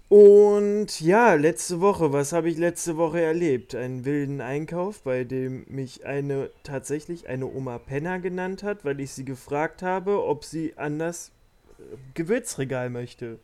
Und 0.10 1.02
ja, 1.02 1.36
letzte 1.36 1.82
Woche, 1.82 2.12
was 2.12 2.34
habe 2.34 2.50
ich 2.50 2.58
letzte 2.58 2.98
Woche 2.98 3.22
erlebt? 3.22 3.76
Einen 3.76 4.06
wilden 4.06 4.42
Einkauf, 4.42 5.04
bei 5.04 5.24
dem 5.24 5.66
mich 5.68 6.04
eine 6.04 6.50
tatsächlich 6.64 7.30
eine 7.30 7.46
Oma 7.46 7.78
Penner 7.78 8.18
genannt 8.18 8.64
hat, 8.64 8.84
weil 8.84 9.00
ich 9.00 9.12
sie 9.12 9.24
gefragt 9.24 9.84
habe, 9.84 10.24
ob 10.24 10.46
sie 10.46 10.74
an 10.78 10.98
das 10.98 11.32
äh, 11.78 11.96
Gewürzregal 12.16 12.90
möchte. 12.90 13.38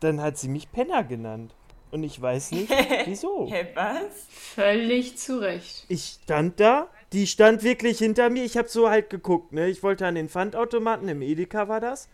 Dann 0.00 0.22
hat 0.22 0.38
sie 0.38 0.48
mich 0.48 0.72
Penner 0.72 1.04
genannt. 1.04 1.54
Und 1.90 2.04
ich 2.04 2.20
weiß 2.20 2.52
nicht, 2.52 2.70
wieso. 3.04 3.50
Hä, 3.50 3.66
was? 3.74 4.26
Völlig 4.30 5.18
zu 5.18 5.42
Recht. 5.42 5.84
Ich 5.88 6.20
stand 6.22 6.58
da, 6.58 6.88
die 7.12 7.26
stand 7.26 7.62
wirklich 7.64 7.98
hinter 7.98 8.30
mir. 8.30 8.44
Ich 8.44 8.56
habe 8.56 8.68
so 8.68 8.88
halt 8.88 9.10
geguckt, 9.10 9.52
ne? 9.52 9.68
Ich 9.68 9.82
wollte 9.82 10.06
an 10.06 10.14
den 10.14 10.30
Pfandautomaten, 10.30 11.06
im 11.06 11.20
Edeka 11.20 11.68
war 11.68 11.80
das. 11.80 12.08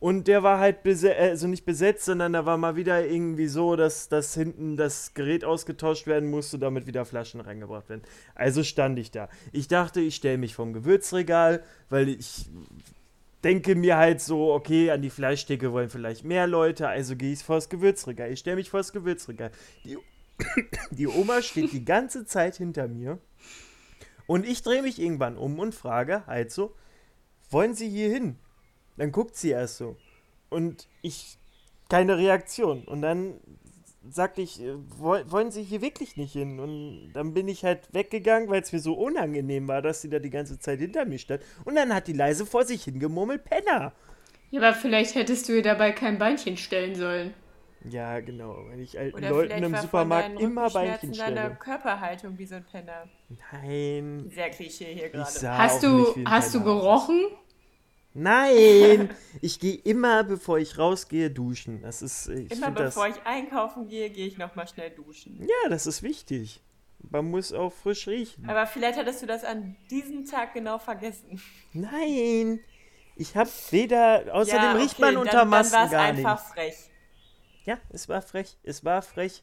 Und 0.00 0.28
der 0.28 0.44
war 0.44 0.60
halt 0.60 0.84
besetzt, 0.84 1.18
also 1.18 1.48
nicht 1.48 1.64
besetzt, 1.64 2.04
sondern 2.04 2.32
da 2.32 2.46
war 2.46 2.56
mal 2.56 2.76
wieder 2.76 3.04
irgendwie 3.04 3.48
so, 3.48 3.74
dass, 3.74 4.08
dass 4.08 4.32
hinten 4.34 4.76
das 4.76 5.12
Gerät 5.14 5.44
ausgetauscht 5.44 6.06
werden 6.06 6.30
musste, 6.30 6.58
damit 6.58 6.86
wieder 6.86 7.04
Flaschen 7.04 7.40
reingebracht 7.40 7.88
werden. 7.88 8.02
Also 8.36 8.62
stand 8.62 8.98
ich 8.98 9.10
da. 9.10 9.28
Ich 9.50 9.66
dachte, 9.66 10.00
ich 10.00 10.14
stelle 10.14 10.38
mich 10.38 10.54
vom 10.54 10.72
Gewürzregal, 10.72 11.64
weil 11.88 12.08
ich 12.10 12.48
denke 13.42 13.74
mir 13.74 13.96
halt 13.96 14.20
so, 14.20 14.52
okay, 14.52 14.90
an 14.92 15.02
die 15.02 15.10
Fleischtheke 15.10 15.72
wollen 15.72 15.90
vielleicht 15.90 16.24
mehr 16.24 16.46
Leute, 16.46 16.88
also 16.88 17.16
gehe 17.16 17.32
ich 17.32 17.42
vors 17.42 17.68
Gewürzregal. 17.68 18.30
Ich 18.30 18.40
stelle 18.40 18.56
mich 18.56 18.70
vors 18.70 18.92
Gewürzregal. 18.92 19.50
Die, 19.84 19.98
die 20.92 21.08
Oma 21.08 21.42
steht 21.42 21.72
die 21.72 21.84
ganze 21.84 22.24
Zeit 22.24 22.56
hinter 22.56 22.86
mir 22.86 23.18
und 24.28 24.46
ich 24.46 24.62
drehe 24.62 24.82
mich 24.82 25.00
irgendwann 25.00 25.36
um 25.36 25.58
und 25.58 25.74
frage 25.74 26.24
halt 26.26 26.52
so, 26.52 26.74
wollen 27.50 27.74
Sie 27.74 27.88
hier 27.88 28.10
hin? 28.10 28.36
Dann 28.98 29.12
guckt 29.12 29.36
sie 29.36 29.50
erst 29.50 29.78
so. 29.78 29.96
Und 30.50 30.88
ich, 31.02 31.38
keine 31.88 32.18
Reaktion. 32.18 32.84
Und 32.84 33.02
dann 33.02 33.34
sagte 34.08 34.40
ich, 34.42 34.60
äh, 34.62 34.74
woll- 34.98 35.30
wollen 35.30 35.50
Sie 35.50 35.62
hier 35.62 35.82
wirklich 35.82 36.16
nicht 36.16 36.32
hin? 36.32 36.60
Und 36.60 37.12
dann 37.12 37.34
bin 37.34 37.48
ich 37.48 37.64
halt 37.64 37.92
weggegangen, 37.92 38.48
weil 38.48 38.62
es 38.62 38.72
mir 38.72 38.80
so 38.80 38.94
unangenehm 38.94 39.68
war, 39.68 39.82
dass 39.82 40.00
sie 40.02 40.08
da 40.08 40.18
die 40.18 40.30
ganze 40.30 40.58
Zeit 40.58 40.78
hinter 40.78 41.04
mir 41.04 41.18
stand. 41.18 41.42
Und 41.64 41.74
dann 41.76 41.94
hat 41.94 42.06
die 42.06 42.12
leise 42.14 42.46
vor 42.46 42.64
sich 42.64 42.84
hingemurmelt, 42.84 43.44
Penner. 43.44 43.92
Ja, 44.50 44.60
aber 44.62 44.74
vielleicht 44.74 45.14
hättest 45.14 45.48
du 45.48 45.52
ihr 45.56 45.62
dabei 45.62 45.92
kein 45.92 46.18
Beinchen 46.18 46.56
stellen 46.56 46.94
sollen. 46.94 47.34
Ja, 47.88 48.18
genau, 48.20 48.64
weil 48.68 48.80
ich 48.80 48.98
alten 48.98 49.16
Oder 49.18 49.28
Leuten 49.30 49.48
vielleicht 49.48 49.64
im 49.64 49.72
war 49.72 49.82
Supermarkt 49.82 50.24
von 50.26 50.36
deinen 50.36 50.50
immer 50.50 50.70
Beinchen 50.70 51.14
stelle. 51.14 51.56
Körperhaltung 51.60 52.38
wie 52.38 52.46
so 52.46 52.56
ein 52.56 52.64
Penner. 52.64 53.08
Nein, 53.52 54.30
Sehr 54.34 54.50
Klischee 54.50 54.94
hier 54.94 55.10
gerade. 55.10 55.58
Hast 55.58 55.82
du, 55.82 56.16
hast 56.24 56.54
du 56.54 56.60
Penner 56.60 56.72
aus. 56.72 56.94
Nein, 58.14 59.10
ich 59.42 59.60
gehe 59.60 59.76
immer, 59.76 60.24
bevor 60.24 60.58
ich 60.58 60.78
rausgehe, 60.78 61.30
duschen. 61.30 61.82
Das 61.82 62.02
ist, 62.02 62.28
ich 62.28 62.50
Immer 62.50 62.66
finde 62.66 62.84
das, 62.84 62.94
bevor 62.94 63.08
ich 63.08 63.22
einkaufen 63.24 63.86
gehe, 63.88 64.10
gehe 64.10 64.26
ich 64.26 64.38
nochmal 64.38 64.66
schnell 64.66 64.90
duschen. 64.90 65.40
ja, 65.40 65.68
das 65.68 65.86
ist 65.86 66.02
wichtig. 66.02 66.62
Man 67.10 67.30
muss 67.30 67.52
auch 67.52 67.72
frisch 67.72 68.08
riechen. 68.08 68.48
Aber 68.48 68.66
vielleicht 68.66 68.98
hattest 68.98 69.22
du 69.22 69.26
das 69.26 69.44
an 69.44 69.76
diesem 69.88 70.24
Tag 70.24 70.52
genau 70.52 70.78
vergessen. 70.78 71.40
Nein, 71.72 72.60
ich 73.14 73.36
habe 73.36 73.50
weder, 73.70 74.24
außerdem 74.32 74.62
ja, 74.62 74.72
riecht 74.72 74.98
man 74.98 75.16
okay, 75.16 75.18
unter 75.18 75.32
dann, 75.32 75.38
dann 75.40 75.48
Masken 75.50 75.74
war 75.74 75.84
es 75.84 75.90
gar 75.90 76.02
einfach 76.02 76.44
frech. 76.52 76.76
Ja, 77.64 77.78
es 77.90 78.08
war 78.08 78.22
frech, 78.22 78.56
es 78.62 78.84
war 78.84 79.02
frech. 79.02 79.42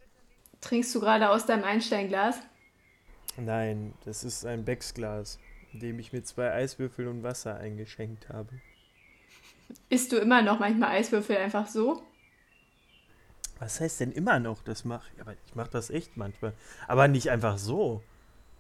Trinkst 0.61 0.93
du 0.95 0.99
gerade 0.99 1.29
aus 1.29 1.45
deinem 1.45 1.63
Einsteinglas? 1.63 2.39
Nein, 3.37 3.93
das 4.05 4.23
ist 4.23 4.45
ein 4.45 4.65
Becksglas, 4.65 5.39
dem 5.75 5.99
ich 5.99 6.13
mit 6.13 6.27
zwei 6.27 6.51
Eiswürfeln 6.51 7.07
und 7.07 7.23
Wasser 7.23 7.57
eingeschenkt 7.57 8.29
habe. 8.29 8.61
Isst 9.89 10.11
du 10.11 10.17
immer 10.17 10.41
noch 10.41 10.59
manchmal 10.59 10.89
Eiswürfel 10.91 11.37
einfach 11.37 11.67
so? 11.67 12.03
Was 13.59 13.79
heißt 13.79 14.01
denn 14.01 14.11
immer 14.11 14.39
noch, 14.39 14.61
das 14.63 14.83
mache 14.85 15.09
ich? 15.15 15.21
Aber 15.21 15.33
ich 15.45 15.55
mache 15.55 15.69
das 15.71 15.89
echt 15.89 16.17
manchmal. 16.17 16.53
Aber 16.87 17.07
nicht 17.07 17.29
einfach 17.31 17.57
so, 17.57 18.03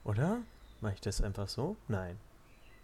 oder? 0.03 0.41
Mache 0.81 0.93
ich 0.95 1.01
das 1.01 1.21
einfach 1.21 1.49
so? 1.49 1.75
Nein. 1.87 2.17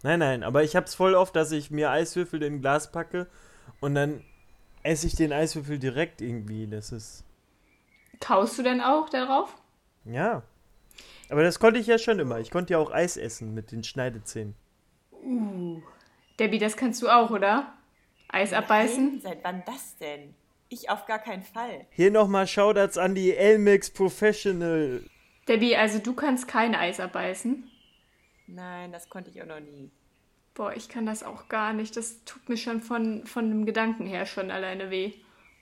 Nein, 0.02 0.18
nein, 0.18 0.42
aber 0.42 0.64
ich 0.64 0.74
habe 0.76 0.86
es 0.86 0.94
voll 0.94 1.14
oft, 1.14 1.34
dass 1.36 1.52
ich 1.52 1.70
mir 1.70 1.90
Eiswürfel 1.90 2.42
in 2.42 2.54
ein 2.54 2.60
Glas 2.60 2.90
packe 2.90 3.28
und 3.80 3.94
dann 3.94 4.24
esse 4.82 5.06
ich 5.06 5.14
den 5.14 5.32
Eiswürfel 5.32 5.78
direkt 5.78 6.20
irgendwie. 6.20 6.66
Das 6.66 6.90
ist, 6.92 7.24
Kaust 8.20 8.58
du 8.58 8.62
denn 8.62 8.80
auch 8.80 9.08
darauf? 9.10 9.56
ja. 10.04 10.42
Aber 11.32 11.42
das 11.42 11.58
konnte 11.58 11.80
ich 11.80 11.86
ja 11.86 11.96
schon 11.96 12.18
immer. 12.18 12.40
Ich 12.40 12.50
konnte 12.50 12.74
ja 12.74 12.78
auch 12.78 12.92
Eis 12.92 13.16
essen 13.16 13.54
mit 13.54 13.72
den 13.72 13.82
Schneidezähnen. 13.82 14.54
Debbie, 16.38 16.58
das 16.58 16.76
kannst 16.76 17.00
du 17.00 17.08
auch, 17.08 17.30
oder? 17.30 17.72
Eis 18.28 18.52
abbeißen? 18.52 19.12
Nein, 19.12 19.20
seit 19.22 19.42
wann 19.42 19.62
das 19.64 19.96
denn? 19.96 20.34
Ich 20.68 20.90
auf 20.90 21.06
gar 21.06 21.18
keinen 21.18 21.42
Fall. 21.42 21.86
Hier 21.92 22.10
nochmal 22.10 22.46
Shoutouts 22.46 22.98
an 22.98 23.14
die 23.14 23.34
Elmex 23.34 23.88
Professional. 23.88 25.06
Debbie, 25.48 25.74
also 25.74 26.00
du 26.00 26.12
kannst 26.12 26.48
kein 26.48 26.74
Eis 26.74 27.00
abbeißen? 27.00 27.66
Nein, 28.46 28.92
das 28.92 29.08
konnte 29.08 29.30
ich 29.30 29.40
auch 29.40 29.46
noch 29.46 29.60
nie. 29.60 29.90
Boah, 30.52 30.74
ich 30.76 30.90
kann 30.90 31.06
das 31.06 31.22
auch 31.22 31.48
gar 31.48 31.72
nicht. 31.72 31.96
Das 31.96 32.22
tut 32.26 32.46
mir 32.50 32.58
schon 32.58 32.82
von, 32.82 33.26
von 33.26 33.48
dem 33.48 33.64
Gedanken 33.64 34.04
her 34.04 34.26
schon 34.26 34.50
alleine 34.50 34.90
weh. 34.90 35.14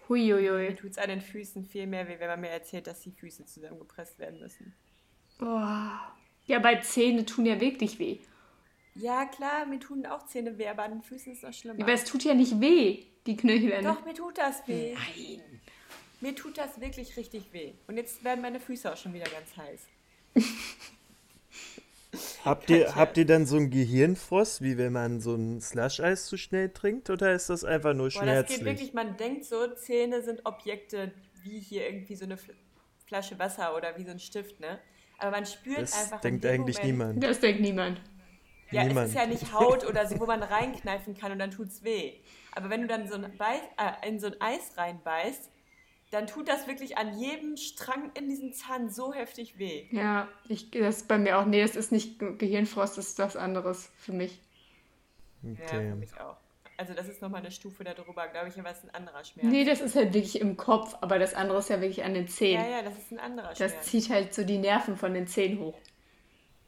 Huiuiui. 0.08 0.70
Mir 0.70 0.76
tut 0.76 0.90
es 0.90 0.98
an 0.98 1.10
den 1.10 1.20
Füßen 1.20 1.64
viel 1.64 1.86
mehr 1.86 2.08
weh, 2.08 2.18
wenn 2.18 2.26
man 2.26 2.40
mir 2.40 2.50
erzählt, 2.50 2.88
dass 2.88 3.02
die 3.02 3.12
Füße 3.12 3.44
zusammengepresst 3.44 4.18
werden 4.18 4.40
müssen. 4.40 4.74
Boah. 5.40 6.00
Ja, 6.46 6.58
bei 6.58 6.76
Zähne 6.76 7.24
tun 7.24 7.46
ja 7.46 7.60
wirklich 7.60 7.98
weh. 7.98 8.18
Ja, 8.94 9.24
klar, 9.24 9.66
mir 9.66 9.80
tun 9.80 10.04
auch 10.06 10.26
Zähne 10.26 10.58
weh, 10.58 10.68
aber 10.68 10.82
an 10.82 10.90
den 10.92 11.02
Füßen 11.02 11.32
ist 11.32 11.38
es 11.38 11.42
noch 11.44 11.54
schlimmer. 11.54 11.82
Aber 11.82 11.92
es 11.92 12.04
tut 12.04 12.22
ja 12.24 12.34
nicht 12.34 12.60
weh, 12.60 13.04
die 13.26 13.36
Knöchel. 13.36 13.82
Doch, 13.82 14.04
mir 14.04 14.14
tut 14.14 14.36
das 14.36 14.66
weh. 14.68 14.94
Nein. 14.94 15.60
Mir 16.20 16.34
tut 16.34 16.58
das 16.58 16.80
wirklich 16.80 17.16
richtig 17.16 17.52
weh. 17.52 17.72
Und 17.86 17.96
jetzt 17.96 18.22
werden 18.22 18.42
meine 18.42 18.60
Füße 18.60 18.92
auch 18.92 18.96
schon 18.96 19.14
wieder 19.14 19.24
ganz 19.30 19.56
heiß. 19.56 19.80
Habt 22.44 22.70
ihr, 22.70 22.94
habt 22.96 23.16
ihr 23.18 23.26
dann 23.26 23.46
so 23.46 23.56
einen 23.56 23.70
Gehirnfrost, 23.70 24.62
wie 24.62 24.78
wenn 24.78 24.92
man 24.92 25.20
so 25.20 25.34
ein 25.34 25.60
Slush-Eis 25.60 26.26
zu 26.26 26.36
schnell 26.36 26.70
trinkt? 26.70 27.08
Oder 27.10 27.34
ist 27.34 27.50
das 27.50 27.62
einfach 27.64 27.94
nur 27.94 28.08
Boah, 28.08 28.24
das 28.24 28.24
schmerzlich? 28.24 28.58
geht 28.58 28.66
wirklich, 28.66 28.94
man 28.94 29.16
denkt 29.16 29.44
so, 29.44 29.68
Zähne 29.74 30.22
sind 30.22 30.44
Objekte 30.44 31.12
wie 31.42 31.60
hier 31.60 31.86
irgendwie 31.88 32.16
so 32.16 32.24
eine 32.24 32.36
Fl- 32.36 32.54
Flasche 33.06 33.38
Wasser 33.38 33.76
oder 33.76 33.96
wie 33.96 34.04
so 34.04 34.10
ein 34.10 34.18
Stift, 34.18 34.58
ne? 34.58 34.80
Aber 35.20 35.30
man 35.32 35.46
spürt 35.46 35.82
das 35.82 35.92
einfach 36.02 36.16
in 36.24 36.40
denkt 36.40 36.46
eigentlich 36.46 36.76
Moment, 36.78 36.98
niemand. 36.98 37.24
Das 37.24 37.40
denkt 37.40 37.60
niemand. 37.60 38.00
Ja, 38.70 38.84
Niemand. 38.84 39.08
es 39.08 39.14
ist 39.14 39.18
ja 39.20 39.26
nicht 39.26 39.52
Haut 39.52 39.84
oder 39.84 40.06
so, 40.06 40.20
wo 40.20 40.26
man 40.26 40.42
reinkneifen 40.42 41.16
kann 41.16 41.32
und 41.32 41.38
dann 41.40 41.50
tut's 41.50 41.82
weh. 41.82 42.14
Aber 42.52 42.70
wenn 42.70 42.82
du 42.82 42.86
dann 42.86 43.08
so 43.08 43.16
ein 43.16 43.36
Beiß, 43.36 43.60
äh, 43.76 44.08
in 44.08 44.20
so 44.20 44.28
ein 44.28 44.40
Eis 44.40 44.76
reinbeißt, 44.76 45.50
dann 46.12 46.26
tut 46.28 46.48
das 46.48 46.68
wirklich 46.68 46.96
an 46.96 47.18
jedem 47.18 47.56
Strang 47.56 48.12
in 48.14 48.28
diesem 48.28 48.52
Zahn 48.52 48.88
so 48.88 49.12
heftig 49.12 49.58
weh. 49.58 49.86
Ja, 49.90 50.28
ich, 50.48 50.70
das 50.70 50.98
ist 50.98 51.08
bei 51.08 51.18
mir 51.18 51.38
auch. 51.38 51.46
Nee, 51.46 51.62
das 51.62 51.74
ist 51.76 51.90
nicht 51.92 52.18
Ge- 52.20 52.36
Gehirnfrost, 52.36 52.96
das 52.96 53.08
ist 53.08 53.18
was 53.18 53.36
anderes 53.36 53.90
für 53.98 54.12
mich. 54.12 54.40
Ja, 55.42 55.50
Okay. 55.52 55.90
für 55.90 55.96
mich 55.96 56.20
auch. 56.20 56.36
Also 56.80 56.94
das 56.94 57.08
ist 57.08 57.20
nochmal 57.20 57.42
eine 57.42 57.50
Stufe 57.50 57.84
darüber, 57.84 58.26
glaube 58.28 58.48
ich, 58.48 58.58
aber 58.58 58.70
es 58.70 58.78
ist 58.78 58.84
ein 58.84 58.94
anderer 58.94 59.22
Schmerz. 59.22 59.46
Nee, 59.46 59.66
das 59.66 59.82
ist 59.82 59.96
halt 59.96 60.14
wirklich 60.14 60.40
im 60.40 60.56
Kopf, 60.56 60.96
aber 61.02 61.18
das 61.18 61.34
andere 61.34 61.58
ist 61.58 61.68
ja 61.68 61.78
wirklich 61.82 62.04
an 62.04 62.14
den 62.14 62.26
Zähnen. 62.26 62.64
ja, 62.64 62.78
ja, 62.78 62.82
das 62.82 62.96
ist 62.96 63.12
ein 63.12 63.18
anderer 63.18 63.48
Das 63.50 63.58
Schmerz. 63.58 63.86
zieht 63.86 64.08
halt 64.08 64.32
so 64.32 64.44
die 64.44 64.56
Nerven 64.56 64.96
von 64.96 65.12
den 65.12 65.26
Zähnen 65.26 65.58
hoch. 65.58 65.78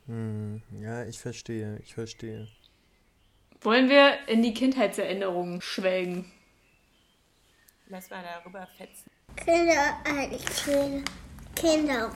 Hm, 0.08 0.60
ja, 0.82 1.06
ich 1.06 1.18
verstehe, 1.18 1.78
ich 1.82 1.94
verstehe. 1.94 2.46
Wollen 3.62 3.88
wir 3.88 4.18
in 4.28 4.42
die 4.42 4.52
Kindheitserinnerungen 4.52 5.62
schwelgen? 5.62 6.30
Lass 7.86 8.10
mal 8.10 8.22
darüber 8.22 8.68
fetzen. 8.76 9.10
Kinder, 9.36 9.96
äh, 10.04 10.28
Kinder, 11.56 12.10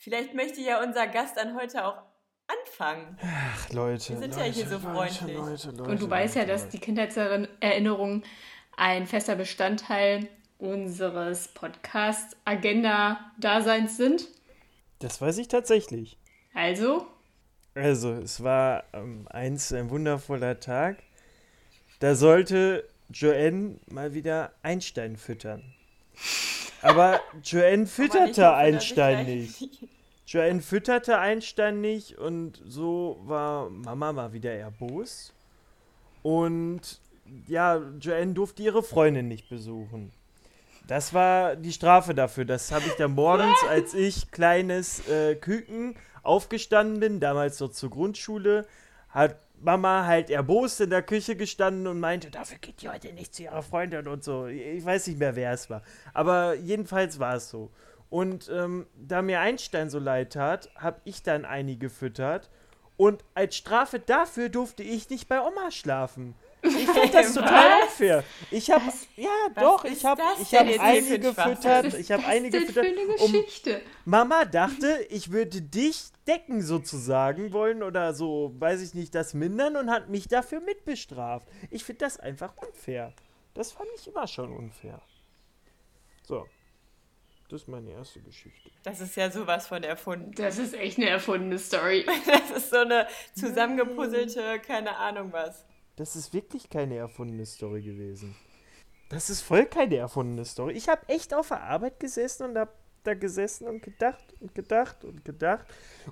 Vielleicht 0.00 0.32
möchte 0.32 0.60
ja 0.60 0.80
unser 0.80 1.08
Gast 1.08 1.36
dann 1.36 1.56
heute 1.56 1.84
auch 1.84 2.00
anfangen. 2.46 3.18
Ach, 3.20 3.68
Leute. 3.72 4.10
Wir 4.10 4.18
sind 4.18 4.36
ja 4.36 4.42
Leute, 4.44 4.52
hier 4.52 4.68
so 4.68 4.74
Leute, 4.76 4.86
freundlich. 4.86 5.36
Leute, 5.36 5.70
Leute, 5.70 5.82
Und 5.90 6.00
du 6.00 6.08
weißt 6.08 6.36
ja, 6.36 6.42
Leute, 6.42 6.52
dass 6.52 6.68
die 6.68 6.78
Kindheitserinnerungen 6.78 8.22
ein 8.76 9.08
fester 9.08 9.34
Bestandteil 9.34 10.28
unseres 10.58 11.48
Podcast-Agenda-Daseins 11.48 13.96
sind. 13.96 14.28
Das 15.00 15.20
weiß 15.20 15.38
ich 15.38 15.48
tatsächlich. 15.48 16.16
Also, 16.54 17.08
Also, 17.74 18.12
es 18.12 18.40
war 18.44 18.84
ähm, 18.92 19.26
eins 19.30 19.72
ein 19.72 19.90
wundervoller 19.90 20.60
Tag. 20.60 21.02
Da 21.98 22.14
sollte 22.14 22.88
Joanne 23.10 23.80
mal 23.90 24.14
wieder 24.14 24.52
Einstein 24.62 25.16
füttern. 25.16 25.74
Aber 26.82 27.20
Joanne 27.42 27.82
Aber 27.82 27.86
fütterte 27.86 28.40
ich 28.40 28.46
Einstein 28.46 29.24
gleich- 29.26 29.60
nicht. 29.60 29.78
Joanne 30.26 30.60
fütterte 30.60 31.18
Einstein 31.18 31.80
nicht 31.80 32.18
und 32.18 32.60
so 32.66 33.18
war 33.24 33.70
Mama 33.70 34.12
mal 34.12 34.32
wieder 34.34 34.52
erbost. 34.52 35.32
Und 36.22 36.80
ja, 37.46 37.80
Joanne 38.00 38.34
durfte 38.34 38.62
ihre 38.62 38.82
Freundin 38.82 39.28
nicht 39.28 39.48
besuchen. 39.48 40.12
Das 40.86 41.14
war 41.14 41.56
die 41.56 41.72
Strafe 41.72 42.14
dafür. 42.14 42.44
Das 42.44 42.72
habe 42.72 42.84
ich 42.86 42.94
dann 42.94 43.12
morgens, 43.14 43.58
als 43.68 43.94
ich 43.94 44.30
kleines 44.30 45.06
äh, 45.08 45.34
Küken 45.34 45.96
aufgestanden 46.22 47.00
bin, 47.00 47.20
damals 47.20 47.58
so 47.58 47.68
zur 47.68 47.90
Grundschule, 47.90 48.66
hat 49.10 49.36
Mama 49.60 50.06
halt 50.06 50.30
erbost 50.30 50.80
in 50.80 50.90
der 50.90 51.02
Küche 51.02 51.36
gestanden 51.36 51.86
und 51.86 52.00
meinte, 52.00 52.30
dafür 52.30 52.58
geht 52.58 52.82
die 52.82 52.88
heute 52.88 53.12
nicht 53.12 53.34
zu 53.34 53.42
ihrer 53.44 53.62
Freundin 53.62 54.06
und 54.08 54.22
so. 54.24 54.46
Ich 54.46 54.84
weiß 54.84 55.06
nicht 55.08 55.18
mehr, 55.18 55.36
wer 55.36 55.52
es 55.52 55.68
war. 55.70 55.82
Aber 56.14 56.54
jedenfalls 56.54 57.18
war 57.18 57.34
es 57.36 57.50
so. 57.50 57.70
Und 58.10 58.48
ähm, 58.52 58.86
da 58.96 59.20
mir 59.22 59.40
Einstein 59.40 59.90
so 59.90 59.98
leid 59.98 60.32
tat, 60.32 60.70
habe 60.76 61.00
ich 61.04 61.22
dann 61.22 61.44
einige 61.44 61.88
gefüttert. 61.88 62.50
Und 62.96 63.22
als 63.34 63.54
Strafe 63.56 64.00
dafür 64.00 64.48
durfte 64.48 64.82
ich 64.82 65.08
nicht 65.10 65.28
bei 65.28 65.40
Oma 65.40 65.70
schlafen. 65.70 66.34
Ich 66.62 66.72
finde 66.88 67.08
das 67.12 67.32
total 67.34 67.82
unfair. 67.82 68.24
Ich 68.50 68.70
habe, 68.70 68.82
ja, 69.16 69.28
Was 69.54 69.62
doch, 69.62 69.84
ich 69.84 70.04
habe 70.04 70.22
ich 70.40 70.80
einige 70.80 71.18
gefüttert. 71.20 71.86
Was 71.86 71.94
ist 71.94 72.00
Ich 72.00 72.10
habe 72.12 72.24
einige 72.26 72.60
gefüttert. 72.60 72.86
eine 72.86 73.24
Um, 73.24 73.32
Geschichte? 73.32 73.80
Mama 74.04 74.44
dachte, 74.44 75.06
ich 75.10 75.30
würde 75.30 75.62
dich 75.62 76.06
decken 76.28 76.60
sozusagen 76.62 77.52
wollen 77.52 77.82
oder 77.82 78.12
so, 78.12 78.54
weiß 78.58 78.82
ich 78.82 78.94
nicht, 78.94 79.14
das 79.14 79.34
mindern 79.34 79.76
und 79.76 79.90
hat 79.90 80.10
mich 80.10 80.28
dafür 80.28 80.60
mitbestraft. 80.60 81.48
Ich 81.70 81.84
finde 81.84 82.00
das 82.00 82.20
einfach 82.20 82.54
unfair. 82.56 83.14
Das 83.54 83.72
fand 83.72 83.88
ich 83.96 84.06
immer 84.06 84.26
schon 84.26 84.52
unfair. 84.52 85.00
So. 86.22 86.46
Das 87.48 87.62
ist 87.62 87.68
meine 87.68 87.90
erste 87.90 88.20
Geschichte. 88.20 88.70
Das 88.82 89.00
ist 89.00 89.16
ja 89.16 89.30
sowas 89.30 89.66
von 89.66 89.82
erfunden. 89.82 90.32
Das 90.32 90.58
ist 90.58 90.74
echt 90.74 90.98
eine 90.98 91.08
erfundene 91.08 91.58
Story. 91.58 92.04
Das 92.26 92.50
ist 92.50 92.70
so 92.70 92.76
eine 92.76 93.06
zusammengepuzzelte, 93.34 94.60
keine 94.60 94.96
Ahnung 94.96 95.32
was. 95.32 95.64
Das 95.96 96.14
ist 96.14 96.34
wirklich 96.34 96.68
keine 96.68 96.96
erfundene 96.96 97.46
Story 97.46 97.80
gewesen. 97.80 98.36
Das 99.08 99.30
ist 99.30 99.40
voll 99.40 99.64
keine 99.64 99.96
erfundene 99.96 100.44
Story. 100.44 100.74
Ich 100.74 100.88
habe 100.88 101.08
echt 101.08 101.32
auf 101.32 101.48
der 101.48 101.62
Arbeit 101.62 101.98
gesessen 101.98 102.50
und 102.50 102.58
habe 102.58 102.72
da 103.08 103.14
gesessen 103.14 103.66
und 103.66 103.82
gedacht 103.82 104.34
und 104.40 104.54
gedacht 104.54 105.04
und 105.04 105.24
gedacht. 105.24 105.66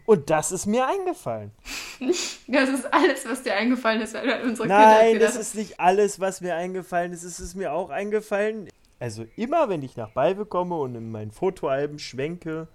Und 0.05 0.31
das 0.31 0.51
ist 0.53 0.67
mir 0.67 0.87
eingefallen. 0.87 1.53
Das 2.49 2.69
ist 2.69 2.93
alles, 2.93 3.29
was 3.29 3.43
dir 3.43 3.55
eingefallen 3.55 4.01
ist, 4.03 4.15
weil 4.15 4.27
du 4.27 4.35
an 4.35 4.43
unsere 4.43 4.69
Kinder 4.69 4.79
Nein, 4.79 5.15
gedacht 5.15 5.31
das 5.31 5.37
ist 5.37 5.55
nicht 5.57 5.81
alles, 5.81 6.21
was 6.21 6.41
mir 6.41 6.55
eingefallen 6.55 7.13
ist. 7.13 7.25
Es 7.25 7.41
ist 7.41 7.57
mir 7.57 7.73
auch 7.73 7.91
eingefallen. 7.91 8.69
Also 9.01 9.27
immer, 9.35 9.69
wenn 9.69 9.83
ich 9.83 9.97
nach 9.97 10.11
Balve 10.11 10.47
komme 10.47 10.77
und 10.77 10.95
in 10.95 11.11
mein 11.11 11.33
Fotoalben 11.33 11.99
schwenke, 11.99 12.69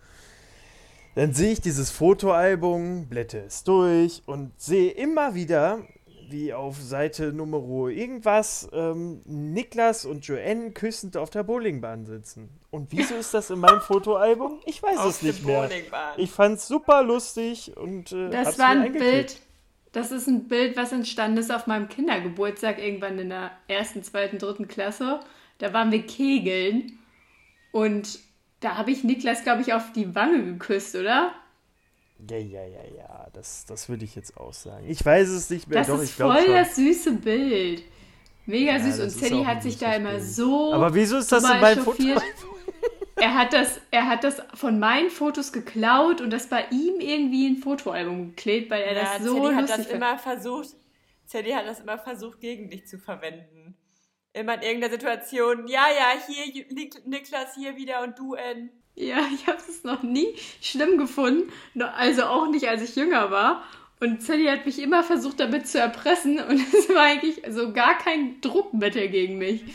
dann 1.16 1.34
sehe 1.34 1.54
ich 1.54 1.62
dieses 1.62 1.90
Fotoalbum, 1.90 3.08
blätte 3.08 3.40
es 3.40 3.64
durch 3.64 4.24
und 4.26 4.52
sehe 4.60 4.92
immer 4.92 5.36
wieder, 5.36 5.80
wie 6.32 6.54
auf 6.54 6.80
Seite 6.82 7.34
Nummer 7.34 7.60
irgendwas 7.90 8.70
ähm, 8.74 9.22
Niklas 9.26 10.06
und 10.06 10.26
Joanne 10.26 10.72
küssend 10.72 11.18
auf 11.18 11.30
der 11.30 11.44
Bowlingbahn 11.44 12.06
sitzen. 12.06 12.50
Und 12.70 12.92
wieso 12.92 13.16
ist 13.16 13.34
das 13.34 13.50
in 13.50 13.60
meinem 13.60 13.82
Fotoalbum? 13.82 14.60
Ich 14.66 14.82
weiß 14.82 14.98
Auf 14.98 15.10
es 15.10 15.22
nicht 15.22 15.46
mehr. 15.46 15.70
Ich 16.18 16.32
fand's 16.32 16.68
super 16.68 17.04
lustig 17.04 17.76
und 17.78 18.12
äh, 18.12 18.30
Das 18.30 18.58
war 18.58 18.70
ein 18.70 18.82
eingeklebt. 18.82 19.12
Bild. 19.12 19.42
Das 19.92 20.12
ist 20.12 20.28
ein 20.28 20.48
Bild, 20.48 20.78
was 20.78 20.94
entstanden 20.94 21.38
ist 21.38 21.52
auf 21.52 21.68
meinem 21.68 21.90
Kindergeburtstag 21.90 22.80
irgendwann 22.80 23.20
in 23.20 23.30
der 23.30 23.52
ersten, 23.68 24.04
zweiten, 24.04 24.38
dritten 24.38 24.68
Klasse. 24.68 25.20
Da 25.58 25.74
waren 25.74 25.92
wir 25.92 26.06
kegeln 26.06 26.98
und 27.72 28.20
da 28.62 28.78
habe 28.78 28.92
ich 28.92 29.04
Niklas, 29.04 29.44
glaube 29.44 29.62
ich, 29.62 29.74
auf 29.74 29.92
die 29.92 30.16
Wange 30.16 30.44
geküsst, 30.44 30.96
oder? 30.96 31.34
Ja, 32.30 32.38
ja, 32.38 32.66
ja, 32.66 32.84
ja, 32.98 33.28
das, 33.34 33.66
das 33.66 33.90
würde 33.90 34.06
ich 34.06 34.16
jetzt 34.16 34.38
auch 34.38 34.54
sagen. 34.54 34.86
Ich 34.88 35.04
weiß 35.04 35.30
es 35.30 35.50
nicht 35.50 35.68
mehr, 35.68 35.80
Das 35.80 35.88
doch, 35.88 35.98
ist 36.02 36.12
ich 36.12 36.16
glaube 36.16 36.34
voll 36.36 36.46
schon. 36.46 36.54
das 36.54 36.76
süße 36.76 37.12
Bild. 37.14 37.84
Mega 38.46 38.74
Ja, 38.78 38.80
süß. 38.80 39.00
Und 39.24 39.34
ein 39.34 39.48
hat 39.48 39.64
sich 39.64 39.78
da 39.78 39.94
immer 39.96 40.20
so. 40.20 40.74
Aber 40.74 40.94
wieso 40.94 41.18
ist 41.18 41.32
das 41.32 41.44
in 41.44 41.60
meinem 41.60 41.84
Foto? 41.84 42.04
Er 43.16 43.36
hat, 43.36 43.54
das, 43.54 43.80
er 43.92 44.08
hat 44.08 44.24
das 44.24 44.42
von 44.56 44.80
meinen 44.80 45.12
Fotos 45.12 45.54
geklaut 45.54 46.22
und 46.22 46.32
das 46.32 46.48
bei 46.48 46.66
ihm 46.72 47.00
irgendwie 47.00 47.46
in 47.46 47.54
ein 47.54 47.58
Fotoalbum 47.58 48.30
geklebt, 48.30 48.72
weil 48.72 48.82
er 48.82 48.96
Ja, 48.96 49.04
das 49.20 49.24
so 49.24 49.36
Teddy 49.44 49.56
hat 49.56 49.70
das 49.70 49.86
immer 49.88 50.18
versucht, 50.18 50.70
Teddy 51.30 51.52
hat 51.52 51.68
das 51.68 51.82
immer 51.82 52.00
versucht, 52.00 52.40
gegen 52.40 52.72
dich 52.72 52.88
zu 52.88 52.98
verwenden. 52.98 53.78
Immer 54.34 54.56
in 54.56 54.62
irgendeiner 54.62 54.94
Situation, 54.94 55.68
ja, 55.68 55.86
ja, 55.96 56.20
hier 56.26 56.66
liegt 56.70 57.06
Niklas 57.06 57.54
hier 57.54 57.76
wieder 57.76 58.02
und 58.02 58.18
du 58.18 58.34
in. 58.34 58.72
Ja, 58.96 59.28
ich 59.34 59.48
habe 59.48 59.60
es 59.68 59.84
noch 59.84 60.04
nie 60.04 60.36
schlimm 60.62 60.98
gefunden. 60.98 61.52
Also 61.96 62.24
auch 62.24 62.50
nicht, 62.50 62.68
als 62.68 62.82
ich 62.82 62.96
jünger 62.96 63.32
war. 63.32 63.64
Und 64.00 64.24
Sally 64.24 64.46
hat 64.46 64.66
mich 64.66 64.80
immer 64.80 65.04
versucht, 65.04 65.40
damit 65.40 65.68
zu 65.68 65.80
erpressen. 65.80 66.40
Und 66.40 66.60
es 66.74 66.90
war 66.90 67.04
eigentlich 67.04 67.42
so 67.50 67.72
gar 67.72 67.98
kein 67.98 68.42
Druckmittel 68.42 69.10
gegen 69.10 69.38
mich. 69.38 69.64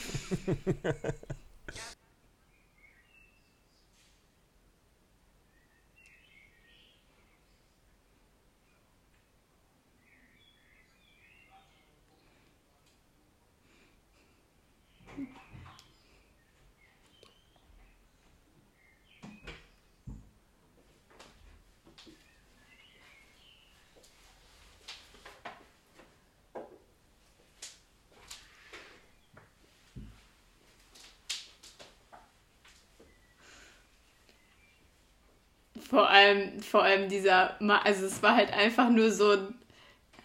Vor 35.96 36.10
allem, 36.10 36.60
vor 36.60 36.82
allem 36.82 37.08
dieser, 37.08 37.58
also 37.82 38.04
es 38.04 38.22
war 38.22 38.36
halt 38.36 38.52
einfach 38.52 38.90
nur 38.90 39.10
so 39.10 39.30
ein 39.30 39.54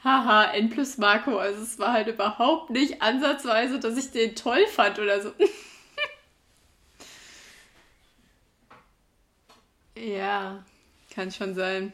Haha, 0.03 0.51
N 0.51 0.69
plus 0.69 0.97
Marco. 0.97 1.37
Also 1.37 1.63
es 1.63 1.79
war 1.79 1.93
halt 1.93 2.09
überhaupt 2.09 2.71
nicht 2.71 3.01
ansatzweise, 3.01 3.79
dass 3.79 3.95
ich 3.95 4.11
den 4.11 4.35
toll 4.35 4.67
fand 4.67 4.99
oder 4.99 5.21
so. 5.21 5.31
ja, 9.97 10.61
kann 11.15 11.31
schon 11.31 11.55
sein. 11.55 11.93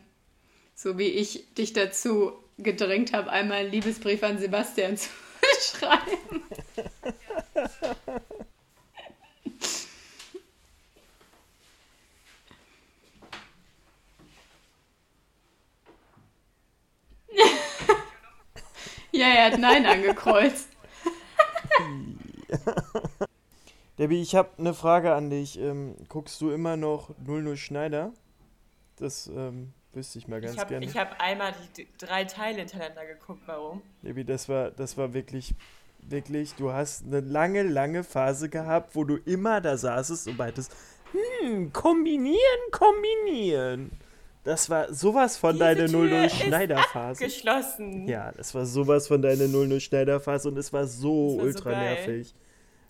So 0.74 0.98
wie 0.98 1.10
ich 1.10 1.54
dich 1.54 1.74
dazu 1.74 2.32
gedrängt 2.58 3.14
habe, 3.14 3.30
einmal 3.30 3.60
einen 3.60 3.72
Liebesbrief 3.72 4.24
an 4.24 4.40
Sebastian 4.40 4.98
zu 4.98 5.10
schreiben. 5.60 6.42
Ja, 19.28 19.34
er 19.34 19.52
hat 19.52 19.60
Nein 19.60 19.86
angekreuzt. 19.86 20.70
Debbie, 24.00 24.22
ich 24.22 24.36
habe 24.36 24.50
eine 24.58 24.74
Frage 24.74 25.14
an 25.14 25.30
dich. 25.30 25.60
Ähm, 25.60 25.96
guckst 26.08 26.40
du 26.40 26.52
immer 26.52 26.78
noch 26.78 27.10
00 27.26 27.58
Schneider? 27.58 28.14
Das 28.96 29.28
ähm, 29.28 29.74
wüsste 29.92 30.20
ich 30.20 30.30
mal 30.30 30.40
ganz 30.40 30.54
Ich 30.54 30.60
habe 30.62 30.80
gerne. 30.80 30.94
hab 30.94 31.20
einmal 31.22 31.54
die 31.76 31.88
drei 31.98 32.24
Teile 32.24 32.60
hintereinander 32.60 33.06
geguckt, 33.06 33.42
warum? 33.48 33.82
Debbie, 34.02 34.24
das 34.24 34.48
war, 34.48 34.72
das 34.72 34.98
war 34.98 35.14
wirklich, 35.14 35.54
wirklich, 36.00 36.54
du 36.56 36.72
hast 36.72 37.04
eine 37.06 37.20
lange, 37.20 37.64
lange 37.64 38.06
Phase 38.06 38.48
gehabt, 38.48 38.96
wo 38.96 39.04
du 39.04 39.18
immer 39.18 39.60
da 39.60 39.76
saßest 39.78 40.30
und 40.30 40.38
meintest, 40.38 40.72
hm, 41.42 41.74
kombinieren, 41.74 42.38
kombinieren. 42.72 43.92
Das 44.48 44.70
war 44.70 44.94
sowas 44.94 45.36
von 45.36 45.52
Diese 45.56 45.66
deiner 45.66 45.86
Tür 45.88 46.06
00 46.06 46.26
ist 46.26 46.36
Schneider-Phase. 46.38 47.22
Geschlossen. 47.26 48.08
Ja, 48.08 48.32
das 48.32 48.56
war 48.56 48.66
sowas 48.66 49.10
von 49.10 49.22
deiner 49.22 49.46
00 49.50 49.82
Schneider-Phase 49.82 50.48
und 50.48 50.58
es 50.58 50.72
war 50.72 50.88
so 50.88 51.36
Das 51.36 51.38
war 51.38 51.42
so 51.42 51.46
ultra 51.48 51.72
geil. 51.72 51.94
nervig. 51.96 52.36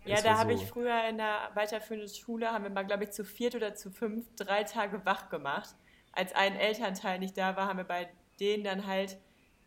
Ja, 0.05 0.15
Es 0.17 0.23
da 0.23 0.37
habe 0.37 0.55
so. 0.55 0.61
ich 0.61 0.69
früher 0.69 1.03
in 1.09 1.17
der 1.17 1.49
weiterführenden 1.55 2.09
Schule, 2.13 2.51
haben 2.51 2.63
wir 2.63 2.69
mal, 2.69 2.83
glaube 2.83 3.05
ich, 3.05 3.09
zu 3.09 3.25
viert 3.25 3.55
oder 3.55 3.73
zu 3.73 3.89
fünf 3.89 4.23
drei 4.35 4.65
Tage 4.65 5.03
wach 5.03 5.29
gemacht. 5.29 5.73
Als 6.11 6.31
ein 6.35 6.55
Elternteil 6.55 7.17
nicht 7.17 7.35
da 7.35 7.55
war, 7.55 7.67
haben 7.67 7.77
wir 7.77 7.85
bei 7.85 8.07
denen 8.39 8.63
dann 8.63 8.85
halt 8.85 9.17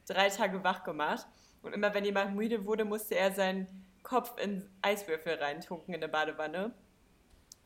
drei 0.06 0.28
Tage 0.28 0.62
wach 0.62 0.84
gemacht. 0.84 1.26
Und 1.62 1.72
immer 1.72 1.92
wenn 1.92 2.04
jemand 2.04 2.36
müde 2.36 2.66
wurde, 2.66 2.84
musste 2.84 3.16
er 3.16 3.32
seinen 3.32 3.66
Kopf 4.04 4.40
in 4.40 4.62
Eiswürfel 4.80 5.34
reintunken 5.34 5.92
in 5.92 6.00
der 6.00 6.06
Badewanne. 6.08 6.70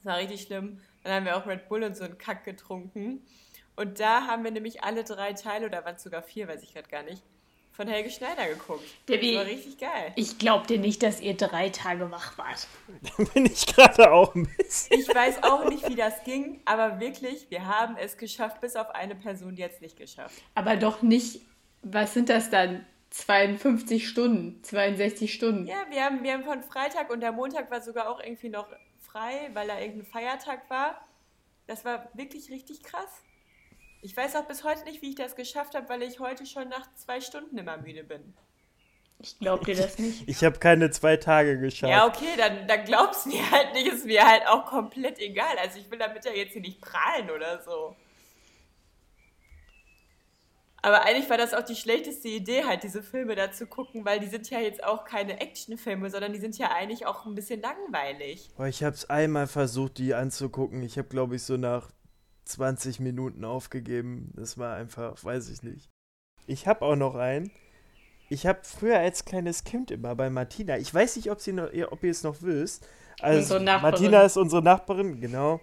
Das 0.03 0.13
war 0.13 0.19
richtig 0.19 0.41
schlimm. 0.43 0.81
Dann 1.03 1.13
haben 1.13 1.27
wir 1.27 1.37
auch 1.37 1.47
Red 1.47 1.69
Bull 1.69 1.83
und 1.85 1.95
so 1.95 2.05
einen 2.05 2.17
Kack 2.17 2.45
getrunken. 2.45 3.23
Und 3.77 4.01
da 4.01 4.27
haben 4.27 4.45
wir 4.45 4.51
nämlich 4.51 4.85
alle 4.85 5.05
drei 5.05 5.33
Teile, 5.33 5.67
oder 5.67 5.85
waren 5.85 5.97
es 5.97 6.03
sogar 6.03 6.23
vier, 6.23 6.49
weiß 6.49 6.63
ich 6.63 6.73
gerade 6.73 6.89
gar 6.89 7.03
nicht, 7.03 7.23
von 7.73 7.89
Helge 7.89 8.09
Schneider 8.11 8.47
geguckt. 8.47 8.85
Debbie, 9.09 9.35
das 9.35 9.45
war 9.45 9.51
richtig 9.51 9.79
geil. 9.79 10.13
Ich 10.15 10.39
glaub 10.39 10.69
dir 10.69 10.79
nicht, 10.79 11.03
dass 11.03 11.21
ihr 11.21 11.37
drei 11.37 11.71
Tage 11.71 12.11
wach 12.11 12.39
wart. 12.39 12.69
Da 13.19 13.25
bin 13.25 13.47
ich 13.47 13.67
gerade 13.67 14.13
auch 14.13 14.35
ein 14.35 14.49
bisschen. 14.57 15.01
Ich 15.01 15.09
weiß 15.09 15.43
auch 15.43 15.69
nicht, 15.69 15.89
wie 15.89 15.97
das 15.97 16.23
ging, 16.23 16.61
aber 16.65 17.01
wirklich, 17.01 17.51
wir 17.51 17.67
haben 17.67 17.97
es 17.97 18.17
geschafft, 18.17 18.61
bis 18.61 18.77
auf 18.77 18.91
eine 18.91 19.17
Person, 19.17 19.57
die 19.57 19.65
hat 19.65 19.73
es 19.73 19.81
nicht 19.81 19.97
geschafft. 19.97 20.41
Aber 20.55 20.77
doch 20.77 21.03
nicht, 21.03 21.41
was 21.83 22.15
sind 22.15 22.29
das 22.29 22.51
dann? 22.51 22.87
52 23.11 24.09
Stunden, 24.09 24.63
62 24.65 25.33
Stunden. 25.33 25.67
Ja, 25.67 25.87
wir 25.89 26.05
haben, 26.05 26.25
wir 26.25 26.33
haben 26.33 26.43
von 26.43 26.63
Freitag 26.65 27.11
und 27.11 27.21
der 27.21 27.31
Montag 27.31 27.71
war 27.71 27.81
sogar 27.81 28.09
auch 28.09 28.21
irgendwie 28.21 28.49
noch 28.49 28.67
frei, 28.99 29.51
weil 29.53 29.69
da 29.69 29.79
irgendein 29.79 30.07
Feiertag 30.07 30.69
war. 30.69 31.07
Das 31.69 31.85
war 31.85 32.09
wirklich 32.15 32.51
richtig 32.51 32.83
krass. 32.83 33.23
Ich 34.05 34.15
weiß 34.15 34.37
auch 34.37 34.45
bis 34.45 34.65
heute 34.65 34.85
nicht, 34.85 35.01
wie 35.01 35.09
ich 35.09 35.15
das 35.15 35.35
geschafft 35.35 35.75
habe, 35.75 35.89
weil 35.89 36.03
ich 36.03 36.21
heute 36.21 36.45
schon 36.45 36.69
nach 36.69 36.87
zwei 36.95 37.23
Stunden 37.23 37.57
immer 37.57 37.79
müde 37.79 38.05
bin. 38.05 38.35
Ich 39.19 39.39
glaub 39.39 39.65
dir 39.65 39.75
das 39.75 39.99
nicht. 39.99 40.29
Ich 40.29 40.45
habe 40.45 40.59
keine 40.59 40.91
zwei 40.91 41.17
Tage 41.17 41.59
geschafft. 41.59 41.91
Ja, 41.91 42.07
okay, 42.07 42.37
dann, 42.37 42.69
dann 42.69 42.85
glaubst 42.85 43.25
du 43.25 43.31
mir 43.31 43.51
halt 43.51 43.73
nicht, 43.73 43.87
ist 43.87 44.05
mir 44.05 44.23
halt 44.23 44.47
auch 44.47 44.67
komplett 44.67 45.19
egal. 45.21 45.57
Also 45.59 45.79
ich 45.79 45.91
will 45.91 45.99
damit 45.99 46.23
ja 46.27 46.33
jetzt 46.33 46.53
hier 46.53 46.61
nicht 46.61 46.83
prahlen 46.83 47.31
oder 47.31 47.63
so. 47.63 47.97
Aber 50.83 51.07
eigentlich 51.07 51.31
war 51.31 51.39
das 51.39 51.55
auch 51.55 51.65
die 51.65 51.75
schlechteste 51.75 52.29
Idee, 52.29 52.65
halt 52.65 52.83
diese 52.83 53.03
Filme 53.03 53.35
da 53.37 53.53
zu 53.53 53.67
gucken, 53.67 54.05
weil 54.05 54.21
die 54.21 54.27
sind 54.27 54.51
ja 54.51 54.61
jetzt 54.61 54.85
auch 54.85 55.07
keine 55.07 55.41
Actionfilme, 55.41 56.11
sondern 56.11 56.35
die 56.35 56.41
sind 56.41 56.59
ja 56.59 56.73
eigentlich 56.73 57.07
auch 57.07 57.25
ein 57.25 57.35
bisschen 57.35 57.63
langweilig. 57.63 58.51
Boah, 58.55 58.67
ich 58.67 58.85
habe 58.85 58.95
es 58.95 59.09
einmal 59.09 59.47
versucht, 59.47 59.97
die 59.97 60.13
anzugucken. 60.13 60.83
Ich 60.83 60.99
habe, 60.99 61.09
glaube 61.09 61.37
ich, 61.37 61.43
so 61.43 61.57
nach 61.57 61.91
20 62.45 63.01
Minuten 63.01 63.45
aufgegeben. 63.45 64.33
Das 64.37 64.59
war 64.59 64.77
einfach, 64.77 65.23
weiß 65.25 65.49
ich 65.51 65.63
nicht. 65.63 65.89
Ich 66.47 66.67
habe 66.67 66.83
auch 66.85 66.97
noch 66.97 67.15
einen. 67.15 67.51
Ich 68.31 68.47
habe 68.47 68.61
früher 68.63 68.99
als 68.99 69.25
kleines 69.25 69.65
Kind 69.65 69.91
immer 69.91 70.15
bei 70.15 70.31
Martina, 70.31 70.79
ich 70.79 70.93
weiß 70.93 71.17
nicht, 71.17 71.31
ob, 71.31 71.41
sie 71.41 71.53
noch, 71.53 71.71
ihr- 71.73 71.93
ob 71.93 72.03
ihr 72.03 72.11
es 72.11 72.23
noch 72.23 72.41
wisst. 72.43 72.87
Also. 73.21 73.55
Martina 73.83 74.23
ist 74.23 74.37
unsere 74.37 74.63
Nachbarin, 74.63 75.21
genau. 75.21 75.61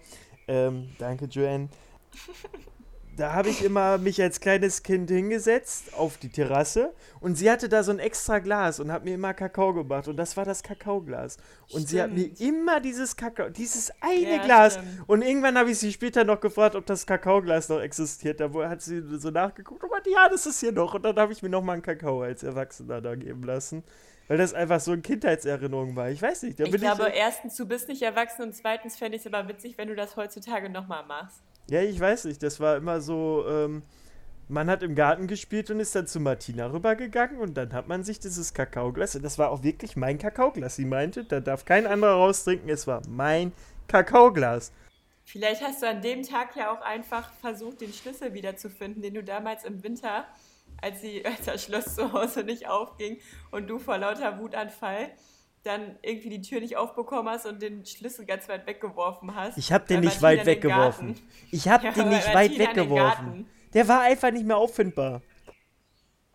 Ähm, 0.48 0.90
danke, 1.00 1.26
Joanne. 1.26 1.70
Da 3.18 3.34
habe 3.34 3.50
ich 3.50 3.64
immer 3.64 3.98
mich 3.98 4.22
als 4.22 4.40
kleines 4.40 4.84
Kind 4.84 5.10
hingesetzt 5.10 5.94
auf 5.96 6.18
die 6.18 6.30
Terrasse 6.30 6.94
und 7.20 7.36
sie 7.36 7.52
hatte 7.52 7.68
da 7.68 7.84
so 7.84 7.92
ein 7.92 8.00
extra 8.00 8.40
Glas 8.40 8.80
und 8.80 8.90
hat 8.92 9.04
mir 9.04 9.14
immer 9.14 9.34
Kakao 9.34 9.74
gemacht 9.74 10.08
und 10.08 10.16
das 10.16 10.38
war 10.38 10.46
das 10.46 10.64
Kakaoglas. 10.64 11.38
Und 11.74 11.90
sie 11.90 12.02
hat 12.02 12.12
mir 12.14 12.32
Stimmt. 12.34 12.40
immer 12.42 12.80
dieses 12.80 13.16
Kakao, 13.18 13.50
dieses 13.50 13.92
eine 14.00 14.38
Ja, 14.38 14.44
Glas 14.44 14.74
stimmt. 14.74 14.88
und 15.08 15.22
irgendwann 15.24 15.58
habe 15.58 15.72
ich 15.72 15.78
sie 15.80 15.92
später 15.92 16.24
noch 16.24 16.40
gefragt, 16.40 16.76
ob 16.76 16.86
das 16.86 17.06
Kakaoglas 17.06 17.68
noch 17.68 17.82
existiert. 17.82 18.40
Da 18.40 18.50
hat 18.70 18.82
sie 18.82 19.02
so 19.20 19.30
nachgeguckt 19.30 19.84
und 19.84 19.92
meinte, 19.92 20.10
ja, 20.10 20.30
das 20.30 20.46
ist 20.46 20.62
hier 20.62 20.72
noch. 20.72 20.94
Und 20.94 21.04
dann 21.04 21.18
habe 21.18 21.34
ich 21.34 21.44
mir 21.44 21.50
noch 21.50 21.62
mal 21.62 21.74
einen 21.74 21.82
Kakao 21.82 22.22
als 22.22 22.44
Erwachsener 22.44 23.02
da 23.02 23.16
geben 23.16 23.44
lassen. 23.44 23.84
Weil 24.30 24.38
das 24.38 24.54
einfach 24.54 24.80
so 24.80 24.94
eine 24.94 25.02
Kindheitserinnerung 25.02 25.96
war. 25.98 26.10
Ich 26.10 26.22
weiß 26.22 26.44
nicht, 26.44 26.58
Ich 26.62 26.72
glaube, 26.72 27.10
ich. 27.10 27.16
erstens, 27.16 27.58
du 27.58 27.66
bist 27.68 27.90
nicht 27.90 28.02
erwachsen 28.02 28.44
und 28.44 28.56
zweitens 28.56 28.96
fände 28.98 29.18
ich 29.18 29.26
es 29.26 29.32
aber 29.34 29.50
witzig, 29.50 29.78
wenn 29.78 29.90
du 29.90 29.96
das 29.96 30.16
heutzutage 30.16 30.70
nochmal 30.70 31.06
machst. 31.06 31.42
Ja, 31.72 31.82
ich 31.82 31.98
weiß 31.98 32.26
nicht. 32.26 32.44
Das 32.44 32.60
war 32.60 32.76
immer 32.76 33.00
so. 33.00 33.46
Ähm, 33.48 33.84
man 34.50 34.70
hat 34.70 34.84
im 34.84 34.94
Garten 34.94 35.28
gespielt 35.28 35.72
und 35.72 35.80
ist 35.80 35.96
dann 35.96 36.06
zu 36.06 36.20
Martina 36.20 36.66
rübergegangen 36.70 37.40
und 37.40 37.54
dann 37.54 37.72
hat 37.72 37.88
man 37.88 38.04
sich 38.04 38.20
dieses 38.20 38.54
Kakaoglas. 38.54 39.18
Das 39.22 39.38
war 39.38 39.50
auch 39.50 39.64
wirklich 39.64 39.96
mein 39.96 40.18
Kakaoglas. 40.18 40.76
Sie 40.76 40.84
meinte, 40.84 41.24
da 41.24 41.40
darf 41.40 41.64
kein 41.64 41.88
anderer 41.88 42.16
raustrinken. 42.16 42.70
Es 42.70 42.88
war 42.88 43.02
mein 43.08 43.54
Kakaoglas. 43.88 44.74
Vielleicht 45.24 45.62
hast 45.62 45.82
du 45.82 45.88
an 45.88 46.02
dem 46.02 46.24
Tag 46.24 46.58
ja 46.58 46.74
auch 46.74 46.82
einfach 46.82 47.32
versucht, 47.36 47.80
den 47.80 47.94
Schlüssel 47.94 48.34
wiederzufinden, 48.34 49.02
den 49.02 49.14
du 49.14 49.24
damals 49.24 49.64
im 49.64 49.82
Winter, 49.82 50.26
als, 50.82 51.00
die, 51.00 51.26
als 51.26 51.46
das 51.46 51.64
Schloss 51.64 51.96
zu 51.96 52.12
Hause 52.12 52.44
nicht 52.44 52.68
aufging 52.68 53.18
und 53.52 53.70
du 53.70 53.80
vor 53.80 53.98
lauter 53.98 54.38
Wutanfall 54.40 55.12
dann 55.64 55.98
irgendwie 56.02 56.30
die 56.30 56.42
Tür 56.42 56.60
nicht 56.60 56.78
aufbekommen 56.78 57.32
hast 57.32 57.46
und 57.46 57.62
den 57.62 57.86
Schlüssel 57.86 58.26
ganz 58.26 58.50
weit 58.50 58.66
weggeworfen 58.68 59.36
hast. 59.36 59.58
Ich 59.58 59.72
habe 59.72 59.86
den 59.86 60.00
nicht 60.02 60.22
Martina 60.22 60.40
weit 60.42 60.46
weggeworfen. 60.48 61.16
Ich 61.52 61.68
habe 61.68 61.84
Ja, 61.88 61.92
den 61.92 62.10
nicht 62.10 62.28
weit 62.34 62.34
Martina 62.34 62.50
in 62.52 62.58
den 62.58 62.68
weggeworfen. 62.90 63.50
Der 63.74 63.88
war 63.88 64.02
einfach 64.02 64.32
nicht 64.32 64.46
mehr 64.46 64.58
auffindbar. 64.58 65.22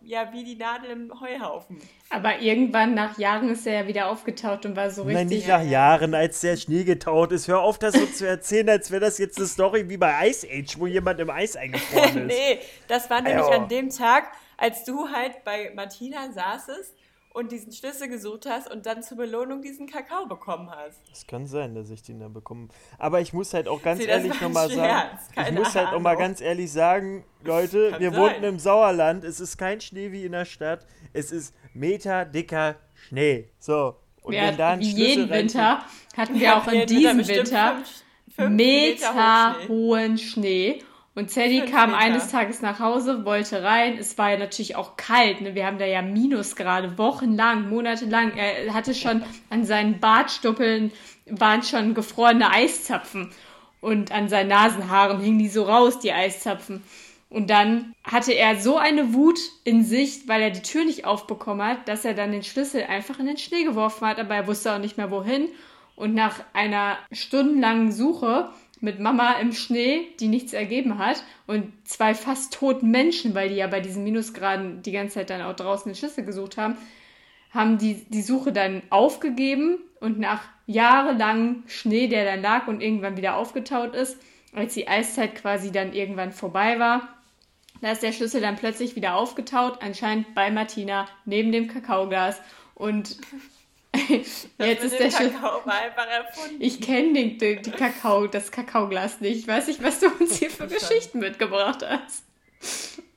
Ja, 0.01 0.31
wie 0.31 0.45
die 0.45 0.55
Nadel 0.55 0.91
im 0.91 1.19
Heuhaufen. 1.19 1.79
Aber 2.09 2.39
irgendwann 2.39 2.93
nach 2.93 3.17
Jahren 3.17 3.49
ist 3.49 3.67
er 3.67 3.81
ja 3.81 3.87
wieder 3.87 4.09
aufgetaucht 4.09 4.65
und 4.65 4.77
war 4.77 4.89
so 4.89 5.01
richtig. 5.01 5.15
Nein, 5.17 5.27
nicht 5.27 5.47
nach 5.49 5.61
Jahren, 5.63 6.13
als 6.13 6.39
der 6.39 6.55
Schnee 6.55 6.85
getaut 6.85 7.33
ist. 7.33 7.49
Hör 7.49 7.59
auf, 7.59 7.77
das 7.77 7.93
so 7.95 8.05
zu 8.05 8.25
erzählen, 8.25 8.69
als 8.69 8.89
wäre 8.89 9.01
das 9.01 9.17
jetzt 9.17 9.37
eine 9.37 9.47
Story 9.47 9.89
wie 9.89 9.97
bei 9.97 10.29
Ice 10.29 10.47
Age, 10.49 10.79
wo 10.79 10.87
jemand 10.87 11.19
im 11.19 11.29
Eis 11.29 11.57
eingefroren 11.57 12.17
ist. 12.29 12.37
nee, 12.37 12.59
das 12.87 13.09
war 13.09 13.21
nämlich 13.21 13.47
Ja. 13.47 13.57
an 13.57 13.67
dem 13.67 13.89
Tag, 13.89 14.31
als 14.55 14.85
du 14.85 15.09
halt 15.09 15.43
bei 15.43 15.73
Martina 15.75 16.31
saßest 16.31 16.95
und 17.37 17.51
diesen 17.51 17.71
Schlüssel 17.71 18.07
gesucht 18.09 18.45
hast 18.49 18.69
und 18.71 18.85
dann 18.85 19.03
zur 19.03 19.17
Belohnung 19.17 19.61
diesen 19.61 19.85
Kakao 19.87 20.25
bekommen 20.25 20.69
hast. 20.71 20.99
Es 21.11 21.25
kann 21.27 21.45
sein, 21.45 21.75
dass 21.75 21.89
ich 21.91 22.01
den 22.01 22.19
da 22.19 22.27
bekomme. 22.27 22.67
Aber 22.97 23.21
ich 23.21 23.31
muss 23.31 23.53
halt 23.53 23.67
auch 23.67 23.81
ganz 23.81 23.99
das 23.99 24.07
ehrlich 24.07 24.41
nochmal 24.41 24.69
sagen, 24.71 25.17
ich 25.47 25.51
muss 25.53 25.75
halt 25.75 25.89
auch 25.93 25.99
mal 25.99 26.15
ganz 26.15 26.41
ehrlich 26.41 26.71
sagen, 26.71 27.23
Leute, 27.43 27.91
Kann 27.91 27.99
wir 28.01 28.11
sein. 28.11 28.19
wohnten 28.19 28.43
im 28.43 28.59
Sauerland, 28.59 29.23
es 29.23 29.39
ist 29.39 29.57
kein 29.57 29.79
Schnee 29.81 30.11
wie 30.11 30.25
in 30.25 30.31
der 30.31 30.45
Stadt, 30.45 30.85
es 31.13 31.31
ist 31.31 31.53
meterdicker 31.73 32.75
Schnee. 32.95 33.49
So, 33.59 33.95
und 34.23 34.33
Wir 34.33 34.41
wenn 34.41 34.57
da 34.57 34.69
ein 34.71 34.81
Schlüssel 34.83 34.99
jeden 34.99 35.29
rein- 35.29 35.39
Winter 35.43 35.85
hatten 36.15 36.39
wir 36.39 36.57
auch 36.57 36.67
in 36.67 36.85
diesem 36.87 37.27
Winter 37.27 37.75
fünf- 37.75 38.03
fünf 38.35 38.49
Meter 38.49 39.13
Meter 39.13 39.55
hohen 39.67 39.67
Schnee. 39.67 39.67
hohen 39.67 40.17
Schnee. 40.17 40.83
Und 41.17 41.31
Sadie 41.31 41.61
kam 41.61 41.89
Meter. 41.89 41.99
eines 42.03 42.29
Tages 42.29 42.61
nach 42.61 42.79
Hause, 42.79 43.25
wollte 43.25 43.63
rein. 43.63 43.97
Es 43.97 44.19
war 44.19 44.29
ja 44.29 44.37
natürlich 44.37 44.75
auch 44.75 44.97
kalt. 44.97 45.41
Ne? 45.41 45.55
Wir 45.55 45.65
haben 45.65 45.79
da 45.79 45.85
ja 45.85 46.03
Minusgrade, 46.03 46.99
wochenlang, 46.99 47.69
monatelang. 47.69 48.33
Er 48.37 48.71
hatte 48.75 48.93
schon 48.93 49.23
an 49.49 49.65
seinen 49.65 49.99
Bartstuppeln 49.99 50.91
waren 51.25 51.63
schon 51.63 51.95
gefrorene 51.95 52.51
Eiszapfen. 52.51 53.31
Und 53.81 54.11
an 54.11 54.29
seinen 54.29 54.49
Nasenhaaren 54.49 55.19
hingen 55.19 55.39
die 55.39 55.49
so 55.49 55.63
raus, 55.63 55.97
die 55.97 56.13
Eiszapfen. 56.13 56.83
Und 57.31 57.49
dann 57.49 57.95
hatte 58.03 58.33
er 58.33 58.57
so 58.57 58.77
eine 58.77 59.15
Wut 59.15 59.39
in 59.63 59.83
sich, 59.83 60.27
weil 60.27 60.43
er 60.43 60.51
die 60.51 60.61
Tür 60.61 60.85
nicht 60.85 61.05
aufbekommen 61.05 61.65
hat, 61.65 61.87
dass 61.87 62.05
er 62.05 62.13
dann 62.13 62.31
den 62.31 62.43
Schlüssel 62.43 62.83
einfach 62.83 63.17
in 63.17 63.25
den 63.25 63.37
Schnee 63.37 63.63
geworfen 63.63 64.05
hat, 64.05 64.19
aber 64.19 64.35
er 64.35 64.45
wusste 64.45 64.71
auch 64.71 64.79
nicht 64.79 64.97
mehr 64.97 65.09
wohin. 65.09 65.49
Und 65.95 66.13
nach 66.13 66.41
einer 66.53 66.99
stundenlangen 67.11 67.91
Suche 67.91 68.51
mit 68.79 68.99
Mama 68.99 69.33
im 69.33 69.51
Schnee, 69.51 70.07
die 70.19 70.27
nichts 70.27 70.53
ergeben 70.53 70.97
hat, 70.97 71.23
und 71.47 71.71
zwei 71.85 72.13
fast 72.13 72.53
toten 72.53 72.91
Menschen, 72.91 73.33
weil 73.35 73.49
die 73.49 73.55
ja 73.55 73.67
bei 73.67 73.79
diesen 73.79 74.03
Minusgraden 74.03 74.81
die 74.81 74.91
ganze 74.91 75.15
Zeit 75.15 75.29
dann 75.29 75.41
auch 75.41 75.55
draußen 75.55 75.91
den 75.91 75.97
Schlüssel 75.97 76.25
gesucht 76.25 76.57
haben, 76.57 76.77
haben 77.51 77.77
die 77.77 78.05
die 78.09 78.21
Suche 78.21 78.51
dann 78.51 78.83
aufgegeben 78.89 79.77
und 79.99 80.19
nach 80.19 80.41
jahrelangem 80.67 81.63
Schnee, 81.67 82.07
der 82.07 82.25
dann 82.25 82.41
lag 82.41 82.67
und 82.67 82.81
irgendwann 82.81 83.17
wieder 83.17 83.37
aufgetaut 83.37 83.95
ist, 83.95 84.17
als 84.53 84.73
die 84.73 84.87
Eiszeit 84.87 85.35
quasi 85.35 85.71
dann 85.71 85.93
irgendwann 85.93 86.31
vorbei 86.31 86.79
war, 86.79 87.07
da 87.81 87.91
ist 87.91 88.03
der 88.03 88.11
Schlüssel 88.11 88.41
dann 88.41 88.55
plötzlich 88.55 88.95
wieder 88.95 89.15
aufgetaut, 89.15 89.79
anscheinend 89.81 90.33
bei 90.33 90.49
Martina 90.49 91.07
neben 91.25 91.51
dem 91.51 91.67
Kakaoglas 91.67 92.41
und 92.73 93.17
jetzt 94.59 94.83
ist 94.83 94.99
der 94.99 95.11
Schlüssel. 95.11 95.31
Kakao 95.31 95.65
war 95.65 95.81
einfach 95.81 96.07
erfunden. 96.07 96.57
Ich 96.59 96.81
kenne 96.81 97.13
den, 97.13 97.37
den, 97.37 97.61
die 97.61 97.71
Kakao, 97.71 98.27
das 98.27 98.51
Kakaoglas 98.51 99.21
nicht. 99.21 99.39
Ich 99.39 99.47
weiß 99.47 99.67
nicht, 99.67 99.83
was 99.83 99.99
du 99.99 100.07
uns 100.19 100.37
hier 100.37 100.49
für 100.49 100.67
Geschichten 100.67 101.19
mitgebracht 101.19 101.85
hast. 101.87 102.23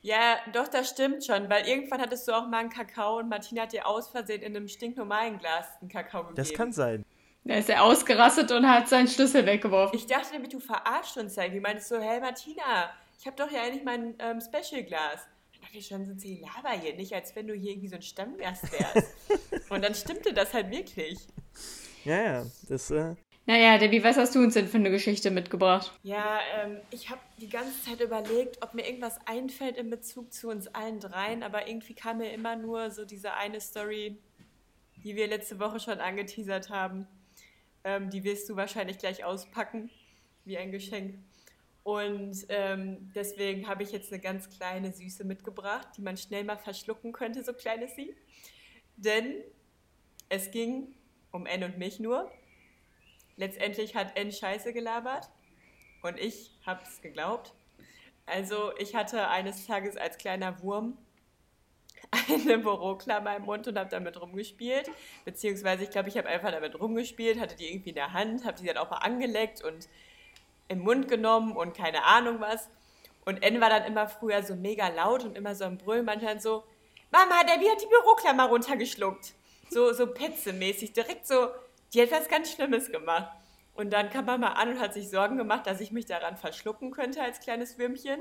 Ja, 0.02 0.38
doch, 0.52 0.68
das 0.68 0.88
stimmt 0.88 1.24
schon, 1.24 1.50
weil 1.50 1.66
irgendwann 1.66 2.00
hattest 2.00 2.26
du 2.26 2.32
auch 2.32 2.48
mal 2.48 2.58
einen 2.58 2.70
Kakao 2.70 3.18
und 3.18 3.28
Martina 3.28 3.62
hat 3.62 3.72
dir 3.72 3.86
aus 3.86 4.08
Versehen 4.08 4.42
in 4.42 4.56
einem 4.56 4.68
stinknormalen 4.68 5.38
Glas 5.38 5.66
einen 5.80 5.90
Kakao 5.90 6.22
gegeben. 6.22 6.36
Das 6.36 6.52
kann 6.52 6.72
sein. 6.72 7.04
Da 7.44 7.54
ist 7.54 7.70
er 7.70 7.82
ausgerastet 7.82 8.50
und 8.52 8.68
hat 8.68 8.88
seinen 8.88 9.08
Schlüssel 9.08 9.46
weggeworfen. 9.46 9.98
Ich 9.98 10.06
dachte 10.06 10.32
nämlich, 10.32 10.50
du 10.50 10.60
verarschst 10.60 11.16
uns 11.16 11.36
ja. 11.36 11.50
Wie 11.52 11.60
meinst 11.60 11.90
du, 11.90 12.00
hey 12.00 12.20
Martina, 12.20 12.90
ich 13.18 13.26
habe 13.26 13.36
doch 13.36 13.50
ja 13.50 13.62
eigentlich 13.62 13.84
mein 13.84 14.14
ähm, 14.18 14.40
Special-Glas. 14.40 15.26
Dachte 15.70 15.78
ich 15.78 15.86
schon, 15.86 16.04
sind 16.04 16.20
sie 16.20 16.40
Laber 16.40 16.72
hier, 16.80 16.96
nicht 16.96 17.12
als 17.12 17.36
wenn 17.36 17.46
du 17.46 17.54
hier 17.54 17.70
irgendwie 17.70 17.86
so 17.86 17.94
ein 17.94 18.02
Stammgast 18.02 18.72
wärst. 18.72 19.14
und 19.70 19.84
dann 19.84 19.94
stimmte 19.94 20.34
das 20.34 20.52
halt 20.52 20.68
wirklich. 20.72 21.16
Ja, 22.04 22.20
ja, 22.20 22.46
das, 22.68 22.90
äh, 22.90 23.14
Naja, 23.46 23.78
Debbie, 23.78 24.02
was 24.02 24.16
hast 24.16 24.34
du 24.34 24.40
uns 24.40 24.54
denn 24.54 24.66
für 24.66 24.78
eine 24.78 24.90
Geschichte 24.90 25.30
mitgebracht? 25.30 25.92
Ja, 26.02 26.40
ähm, 26.56 26.80
ich 26.90 27.08
habe 27.08 27.20
die 27.40 27.48
ganze 27.48 27.84
Zeit 27.84 28.00
überlegt, 28.00 28.60
ob 28.64 28.74
mir 28.74 28.84
irgendwas 28.84 29.24
einfällt 29.26 29.76
in 29.76 29.90
Bezug 29.90 30.32
zu 30.32 30.48
uns 30.48 30.66
allen 30.66 30.98
dreien, 30.98 31.44
aber 31.44 31.68
irgendwie 31.68 31.94
kam 31.94 32.18
mir 32.18 32.32
immer 32.32 32.56
nur 32.56 32.90
so 32.90 33.04
diese 33.04 33.34
eine 33.34 33.60
Story, 33.60 34.18
die 35.04 35.14
wir 35.14 35.28
letzte 35.28 35.60
Woche 35.60 35.78
schon 35.78 36.00
angeteasert 36.00 36.70
haben. 36.70 37.06
Ähm, 37.84 38.10
die 38.10 38.24
wirst 38.24 38.48
du 38.48 38.56
wahrscheinlich 38.56 38.98
gleich 38.98 39.22
auspacken, 39.22 39.88
wie 40.44 40.58
ein 40.58 40.72
Geschenk. 40.72 41.14
Und 41.82 42.46
ähm, 42.48 43.10
deswegen 43.14 43.66
habe 43.66 43.82
ich 43.82 43.90
jetzt 43.90 44.12
eine 44.12 44.20
ganz 44.20 44.50
kleine 44.50 44.92
Süße 44.92 45.24
mitgebracht, 45.24 45.88
die 45.96 46.02
man 46.02 46.16
schnell 46.16 46.44
mal 46.44 46.58
verschlucken 46.58 47.12
könnte, 47.12 47.42
so 47.42 47.52
klein 47.52 47.80
ist 47.82 47.96
sie. 47.96 48.14
Denn 48.96 49.36
es 50.28 50.50
ging 50.50 50.94
um 51.32 51.46
N 51.46 51.64
und 51.64 51.78
mich 51.78 52.00
nur. 52.00 52.30
Letztendlich 53.36 53.94
hat 53.94 54.16
N 54.18 54.30
Scheiße 54.30 54.72
gelabert 54.72 55.30
und 56.02 56.18
ich 56.18 56.50
hab's 56.66 57.00
geglaubt. 57.00 57.54
Also 58.26 58.72
ich 58.78 58.94
hatte 58.94 59.28
eines 59.28 59.66
Tages 59.66 59.96
als 59.96 60.18
kleiner 60.18 60.62
Wurm 60.62 60.98
eine 62.28 62.58
Büroklammer 62.58 63.36
im 63.36 63.44
Mund 63.44 63.66
und 63.68 63.78
habe 63.78 63.90
damit 63.90 64.20
rumgespielt. 64.20 64.90
Beziehungsweise, 65.24 65.84
ich 65.84 65.90
glaube, 65.90 66.08
ich 66.08 66.16
habe 66.16 66.28
einfach 66.28 66.50
damit 66.50 66.78
rumgespielt, 66.78 67.40
hatte 67.40 67.56
die 67.56 67.72
irgendwie 67.72 67.90
in 67.90 67.94
der 67.96 68.12
Hand, 68.12 68.44
habe 68.44 68.58
die 68.58 68.66
dann 68.66 68.76
auch 68.76 68.90
mal 68.90 68.98
angeleckt 68.98 69.62
und 69.62 69.88
im 70.70 70.78
Mund 70.78 71.08
genommen 71.08 71.56
und 71.56 71.76
keine 71.76 72.04
Ahnung 72.04 72.40
was. 72.40 72.70
Und 73.26 73.42
N 73.42 73.60
war 73.60 73.68
dann 73.68 73.84
immer 73.84 74.08
früher 74.08 74.42
so 74.42 74.54
mega 74.54 74.88
laut 74.88 75.24
und 75.24 75.36
immer 75.36 75.54
so 75.54 75.64
am 75.64 75.76
Brüllen, 75.76 76.04
manchmal 76.04 76.40
so, 76.40 76.64
Mama, 77.10 77.42
Debbie 77.42 77.68
hat 77.68 77.82
die 77.82 77.88
Büroklammer 77.88 78.46
runtergeschluckt. 78.46 79.34
So, 79.68 79.92
so 79.92 80.06
petzemäßig, 80.06 80.92
direkt 80.92 81.26
so, 81.26 81.48
die 81.92 82.00
hat 82.00 82.12
was 82.12 82.28
ganz 82.28 82.52
Schlimmes 82.52 82.90
gemacht. 82.90 83.30
Und 83.74 83.92
dann 83.92 84.10
kam 84.10 84.26
Mama 84.26 84.52
an 84.52 84.70
und 84.70 84.80
hat 84.80 84.94
sich 84.94 85.10
Sorgen 85.10 85.36
gemacht, 85.36 85.66
dass 85.66 85.80
ich 85.80 85.90
mich 85.90 86.06
daran 86.06 86.36
verschlucken 86.36 86.92
könnte 86.92 87.20
als 87.22 87.40
kleines 87.40 87.78
Würmchen. 87.78 88.20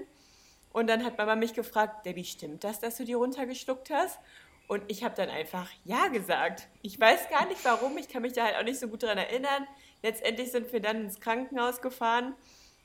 Und 0.72 0.88
dann 0.88 1.04
hat 1.06 1.18
Mama 1.18 1.36
mich 1.36 1.54
gefragt, 1.54 2.06
Debbie, 2.06 2.26
stimmt 2.26 2.64
das, 2.64 2.80
dass 2.80 2.98
du 2.98 3.06
die 3.06 3.14
runtergeschluckt 3.14 3.92
hast? 3.92 4.20
Und 4.68 4.84
ich 4.88 5.04
habe 5.04 5.16
dann 5.16 5.30
einfach 5.30 5.68
Ja 5.84 6.08
gesagt. 6.08 6.68
Ich 6.82 7.00
weiß 7.00 7.30
gar 7.30 7.48
nicht 7.48 7.64
warum, 7.66 7.98
ich 7.98 8.08
kann 8.08 8.22
mich 8.22 8.34
da 8.34 8.46
halt 8.46 8.56
auch 8.56 8.64
nicht 8.64 8.80
so 8.80 8.88
gut 8.88 9.04
daran 9.04 9.18
erinnern. 9.18 9.68
Letztendlich 10.02 10.52
sind 10.52 10.72
wir 10.72 10.80
dann 10.80 11.02
ins 11.06 11.20
Krankenhaus 11.20 11.82
gefahren 11.82 12.34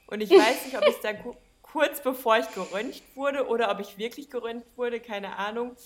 und 0.06 0.20
ich 0.20 0.30
weiß 0.30 0.64
nicht, 0.66 0.76
ob 0.76 0.86
es 0.88 1.00
dann 1.00 1.16
kurz 1.62 2.00
bevor 2.02 2.38
ich 2.38 2.50
geröntgt 2.54 3.02
wurde 3.14 3.46
oder 3.46 3.70
ob 3.70 3.80
ich 3.80 3.98
wirklich 3.98 4.30
geröntgt 4.30 4.66
wurde, 4.76 5.00
keine 5.00 5.36
Ahnung. 5.38 5.76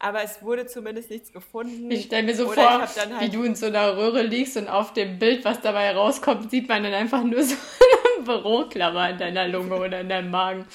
Aber 0.00 0.22
es 0.22 0.42
wurde 0.42 0.66
zumindest 0.66 1.08
nichts 1.10 1.32
gefunden. 1.32 1.90
Ich 1.90 2.06
stelle 2.06 2.24
mir 2.24 2.34
so 2.34 2.46
Oder 2.48 2.54
vor, 2.54 2.88
dann 2.96 3.10
wie 3.10 3.14
halt- 3.14 3.34
du 3.34 3.42
in 3.44 3.54
so 3.54 3.66
einer 3.66 3.96
Röhre 3.96 4.22
liegst 4.22 4.56
und 4.56 4.68
auf 4.68 4.92
dem 4.92 5.18
Bild, 5.18 5.44
was 5.44 5.60
dabei 5.60 5.92
rauskommt, 5.94 6.50
sieht 6.50 6.68
man 6.68 6.82
dann 6.82 6.92
einfach 6.92 7.22
nur 7.22 7.42
so 7.42 7.54
eine 8.16 8.24
Büroklammer 8.24 9.10
in 9.10 9.18
deiner 9.18 9.46
Lunge 9.48 9.76
oder 9.76 10.00
in 10.00 10.08
deinem 10.08 10.30
Magen. 10.30 10.66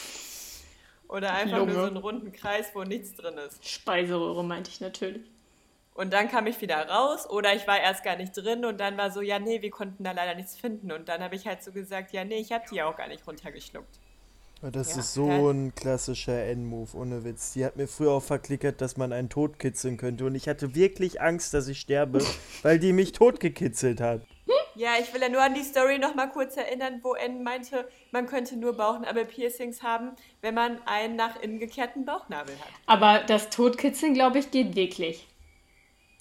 Oder 1.09 1.33
einfach 1.33 1.57
Lunge. 1.57 1.73
nur 1.73 1.81
so 1.81 1.87
einen 1.87 1.97
runden 1.97 2.31
Kreis, 2.31 2.67
wo 2.73 2.83
nichts 2.83 3.13
drin 3.15 3.35
ist. 3.37 3.67
Speiseröhre 3.67 4.43
meinte 4.43 4.69
ich 4.69 4.79
natürlich. 4.79 5.23
Und 5.99 6.13
dann 6.13 6.29
kam 6.29 6.47
ich 6.47 6.61
wieder 6.61 6.87
raus 6.87 7.29
oder 7.29 7.53
ich 7.53 7.67
war 7.67 7.77
erst 7.77 8.05
gar 8.05 8.15
nicht 8.15 8.31
drin 8.31 8.63
und 8.63 8.79
dann 8.79 8.95
war 8.95 9.11
so, 9.11 9.19
ja, 9.19 9.37
nee, 9.37 9.61
wir 9.61 9.69
konnten 9.69 10.05
da 10.05 10.13
leider 10.13 10.33
nichts 10.33 10.55
finden. 10.57 10.93
Und 10.93 11.09
dann 11.09 11.21
habe 11.21 11.35
ich 11.35 11.45
halt 11.45 11.61
so 11.61 11.73
gesagt, 11.73 12.13
ja, 12.13 12.23
nee, 12.23 12.37
ich 12.37 12.53
habe 12.53 12.63
die 12.71 12.75
ja 12.75 12.85
auch 12.85 12.95
gar 12.95 13.09
nicht 13.09 13.27
runtergeschluckt. 13.27 13.99
Das 14.61 14.93
Ja, 14.93 14.99
ist 14.99 15.13
so 15.13 15.27
geil. 15.27 15.49
ein 15.49 15.75
klassischer 15.75 16.41
N-Move, 16.45 16.95
ohne 16.95 17.25
Witz. 17.25 17.51
Die 17.51 17.65
hat 17.65 17.75
mir 17.75 17.89
früher 17.89 18.11
auch 18.11 18.23
verklickert, 18.23 18.79
dass 18.79 18.95
man 18.95 19.11
einen 19.11 19.27
totkitzeln 19.27 19.97
könnte. 19.97 20.25
Und 20.25 20.35
ich 20.35 20.47
hatte 20.47 20.73
wirklich 20.73 21.19
Angst, 21.19 21.53
dass 21.53 21.67
ich 21.67 21.81
sterbe, 21.81 22.19
weil 22.61 22.79
die 22.79 22.93
mich 22.93 23.11
totgekitzelt 23.11 23.99
hat. 23.99 24.21
Ja, 24.75 24.91
ich 25.01 25.13
will 25.13 25.21
ja 25.21 25.27
nur 25.27 25.41
an 25.41 25.53
die 25.53 25.63
Story 25.63 25.99
noch 25.99 26.15
mal 26.15 26.27
kurz 26.27 26.55
erinnern, 26.55 27.01
wo 27.03 27.13
N 27.15 27.43
meinte, 27.43 27.89
man 28.11 28.25
könnte 28.25 28.55
nur 28.55 28.77
Bauchnabel-Piercings 28.77 29.83
haben, 29.83 30.11
wenn 30.39 30.53
man 30.53 30.79
einen 30.85 31.17
nach 31.17 31.41
innen 31.41 31.59
gekehrten 31.59 32.05
Bauchnabel 32.05 32.55
hat. 32.55 32.71
Aber 32.85 33.19
das 33.27 33.49
Totkitzeln, 33.49 34.13
glaube 34.13 34.39
ich, 34.39 34.51
geht 34.51 34.77
wirklich. 34.77 35.27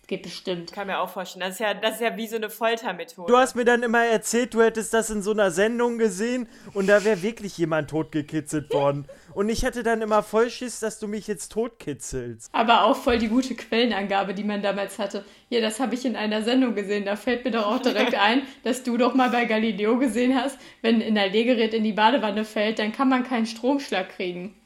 Geht 0.08 0.22
bestimmt. 0.22 0.72
Kann 0.72 0.86
mir 0.86 1.00
auch 1.00 1.10
vorstellen. 1.10 1.42
Das 1.42 1.56
ist 1.56 1.60
ja, 1.60 1.74
das 1.74 1.96
ist 1.96 2.00
ja 2.00 2.16
wie 2.16 2.26
so 2.26 2.36
eine 2.36 2.48
Foltermethode. 2.48 3.30
Du 3.30 3.36
hast 3.36 3.54
mir 3.54 3.66
dann 3.66 3.82
immer 3.82 4.06
erzählt, 4.06 4.54
du 4.54 4.62
hättest 4.62 4.94
das 4.94 5.10
in 5.10 5.20
so 5.20 5.32
einer 5.32 5.50
Sendung 5.50 5.98
gesehen 5.98 6.48
und 6.72 6.86
da 6.86 7.04
wäre 7.04 7.20
wirklich 7.20 7.58
jemand 7.58 7.90
totgekitzelt 7.90 8.72
worden. 8.72 9.06
Und 9.34 9.50
ich 9.50 9.66
hatte 9.66 9.82
dann 9.82 10.00
immer 10.00 10.22
voll 10.22 10.48
Schiss, 10.48 10.80
dass 10.80 10.98
du 10.98 11.08
mich 11.08 11.26
jetzt 11.26 11.52
totkitzelst. 11.52 12.48
Aber 12.54 12.84
auch 12.84 12.96
voll 12.96 13.18
die 13.18 13.28
gute 13.28 13.54
Quellenangabe, 13.54 14.32
die 14.32 14.44
man 14.44 14.62
damals 14.62 14.98
hatte. 14.98 15.26
Ja, 15.50 15.60
das 15.60 15.78
habe 15.78 15.94
ich 15.94 16.06
in 16.06 16.16
einer 16.16 16.40
Sendung 16.40 16.74
gesehen. 16.74 17.04
Da 17.04 17.14
fällt 17.14 17.44
mir 17.44 17.50
doch 17.50 17.66
auch 17.66 17.82
direkt 17.82 18.14
ein, 18.18 18.44
dass 18.64 18.84
du 18.84 18.96
doch 18.96 19.12
mal 19.14 19.28
bei 19.28 19.44
Galileo 19.44 19.98
gesehen 19.98 20.34
hast, 20.34 20.58
wenn 20.80 21.02
ein 21.02 21.32
Legegerät 21.32 21.74
in 21.74 21.84
die 21.84 21.92
Badewanne 21.92 22.46
fällt, 22.46 22.78
dann 22.78 22.92
kann 22.92 23.10
man 23.10 23.24
keinen 23.24 23.44
Stromschlag 23.44 24.08
kriegen. 24.16 24.57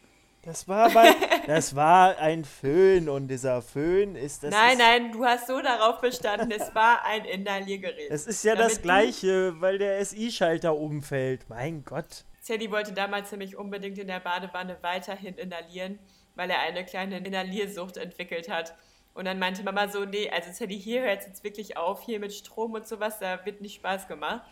Das 0.42 0.66
war 0.66 0.90
aber, 0.90 1.04
das 1.46 1.76
war 1.76 2.18
ein 2.18 2.44
Föhn 2.44 3.08
und 3.08 3.28
dieser 3.28 3.62
Föhn 3.62 4.16
ist 4.16 4.42
das. 4.42 4.50
nein, 4.50 4.72
ist, 4.72 4.78
nein, 4.78 5.12
du 5.12 5.24
hast 5.24 5.46
so 5.46 5.62
darauf 5.62 6.00
bestanden, 6.00 6.50
es 6.50 6.74
war 6.74 7.04
ein 7.04 7.24
Inhaliergerät. 7.24 8.10
Es 8.10 8.26
ist 8.26 8.42
ja 8.42 8.56
Damit 8.56 8.72
das 8.72 8.82
Gleiche, 8.82 9.60
weil 9.60 9.78
der 9.78 10.04
SI-Schalter 10.04 10.76
umfällt. 10.76 11.48
Mein 11.48 11.84
Gott. 11.84 12.24
Teddy 12.44 12.72
wollte 12.72 12.92
damals 12.92 13.30
nämlich 13.30 13.56
unbedingt 13.56 13.98
in 13.98 14.08
der 14.08 14.18
Badewanne 14.18 14.76
weiterhin 14.82 15.36
inhalieren, 15.36 16.00
weil 16.34 16.50
er 16.50 16.58
eine 16.58 16.84
kleine 16.84 17.18
Inhaliersucht 17.18 17.96
entwickelt 17.96 18.48
hat. 18.48 18.74
Und 19.14 19.26
dann 19.26 19.38
meinte 19.38 19.62
Mama 19.62 19.88
so, 19.88 20.04
nee, 20.04 20.28
also 20.28 20.50
Teddy, 20.50 20.80
hier 20.80 21.02
hört 21.02 21.20
es 21.20 21.26
jetzt 21.26 21.44
wirklich 21.44 21.76
auf, 21.76 22.02
hier 22.02 22.18
mit 22.18 22.32
Strom 22.32 22.72
und 22.72 22.88
sowas, 22.88 23.20
da 23.20 23.44
wird 23.44 23.60
nicht 23.60 23.76
Spaß 23.76 24.08
gemacht. 24.08 24.42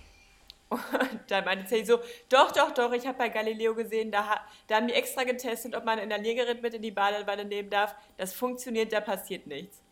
Und 0.70 1.20
dann 1.26 1.44
meinte 1.44 1.66
Teddy 1.66 1.85
so, 1.85 1.98
doch, 2.28 2.52
doch, 2.52 2.72
doch, 2.72 2.92
ich 2.92 3.04
habe 3.04 3.18
bei 3.18 3.28
Galileo 3.28 3.74
gesehen, 3.74 4.12
da, 4.12 4.40
da 4.68 4.76
haben 4.76 4.87
die 4.87 4.94
extra 4.94 5.24
getestet, 5.24 5.74
ob 5.74 5.85
man 5.85 5.98
ein 5.98 6.04
Inhaliergerät 6.04 6.62
mit 6.62 6.74
in 6.74 6.83
die 6.83 6.92
Badewanne 6.92 7.44
nehmen 7.44 7.70
darf. 7.70 7.94
Das 8.16 8.33
funktioniert, 8.33 8.92
da 8.92 9.00
passiert 9.00 9.48
nichts. 9.48 9.83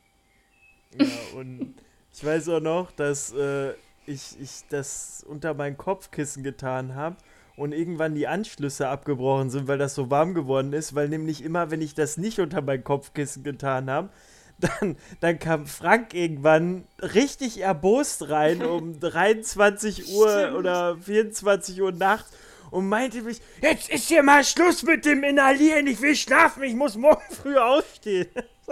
Ja, 0.96 1.06
und 1.36 1.74
ich 2.12 2.24
weiß 2.24 2.48
auch 2.50 2.60
noch, 2.60 2.92
dass 2.92 3.32
äh, 3.32 3.72
ich, 4.06 4.40
ich 4.40 4.62
das 4.70 5.24
unter 5.28 5.52
mein 5.52 5.76
Kopfkissen 5.76 6.44
getan 6.44 6.94
habe 6.94 7.16
und 7.56 7.72
irgendwann 7.72 8.14
die 8.14 8.28
Anschlüsse 8.28 8.88
abgebrochen 8.88 9.50
sind, 9.50 9.66
weil 9.66 9.78
das 9.78 9.96
so 9.96 10.10
warm 10.10 10.32
geworden 10.32 10.72
ist, 10.72 10.94
weil 10.94 11.08
nämlich 11.08 11.42
immer, 11.42 11.72
wenn 11.72 11.82
ich 11.82 11.94
das 11.94 12.16
nicht 12.16 12.38
unter 12.38 12.62
mein 12.62 12.84
Kopfkissen 12.84 13.42
getan 13.42 13.90
habe, 13.90 14.10
dann, 14.58 14.96
dann 15.20 15.38
kam 15.38 15.66
Frank 15.66 16.14
irgendwann 16.14 16.84
richtig 17.00 17.60
erbost 17.60 18.28
rein 18.30 18.64
um 18.64 18.98
23 19.00 20.08
Uhr 20.14 20.30
Stimmt. 20.30 20.56
oder 20.56 20.96
24 20.98 21.80
Uhr 21.80 21.92
nachts 21.92 22.30
und 22.70 22.88
meinte 22.88 23.22
mich, 23.22 23.40
jetzt 23.62 23.88
ist 23.88 24.08
hier 24.08 24.22
mal 24.22 24.44
Schluss 24.44 24.82
mit 24.82 25.04
dem 25.04 25.22
Inhalieren, 25.24 25.86
ich 25.86 26.00
will 26.02 26.14
schlafen, 26.16 26.62
ich 26.64 26.74
muss 26.74 26.96
morgen 26.96 27.22
früh 27.34 27.56
aufstehen. 27.56 28.28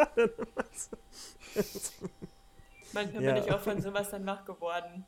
Manchmal 2.92 3.22
Ja. 3.22 3.32
bin 3.34 3.42
ich 3.44 3.52
auch 3.52 3.60
von 3.60 3.80
sowas 3.80 4.10
dann 4.10 4.26
wach 4.26 4.44
geworden. 4.44 5.04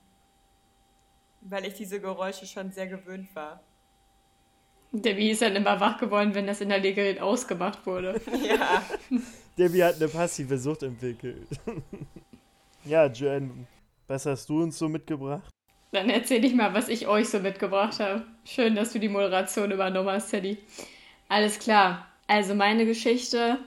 Weil 1.42 1.66
ich 1.66 1.74
diese 1.74 2.00
Geräusche 2.00 2.46
schon 2.46 2.72
sehr 2.72 2.86
gewöhnt 2.86 3.34
war. 3.34 3.60
Debbie 4.92 5.30
ist 5.30 5.42
dann 5.42 5.54
immer 5.54 5.78
wach 5.80 5.98
geworden, 5.98 6.34
wenn 6.34 6.46
das 6.46 6.60
Inhaliergerät 6.60 7.20
ausgemacht 7.20 7.84
wurde. 7.86 8.20
Ja. 8.42 8.82
Debbie 9.58 9.82
hat 9.82 9.96
eine 9.96 10.08
passive 10.08 10.56
Sucht 10.56 10.84
entwickelt. 10.84 11.48
ja, 12.84 13.06
Jen, 13.06 13.66
was 14.06 14.24
hast 14.24 14.48
du 14.48 14.62
uns 14.62 14.78
so 14.78 14.88
mitgebracht? 14.88 15.50
Dann 15.90 16.10
erzähl 16.10 16.44
ich 16.44 16.54
mal, 16.54 16.72
was 16.74 16.88
ich 16.88 17.08
euch 17.08 17.28
so 17.28 17.40
mitgebracht 17.40 17.98
habe. 17.98 18.24
Schön, 18.44 18.76
dass 18.76 18.92
du 18.92 19.00
die 19.00 19.08
Moderation 19.08 19.70
übernommen 19.70 20.10
hast, 20.10 20.30
Teddy. 20.30 20.58
Alles 21.28 21.58
klar. 21.58 22.06
Also 22.26 22.54
meine 22.54 22.84
Geschichte 22.84 23.58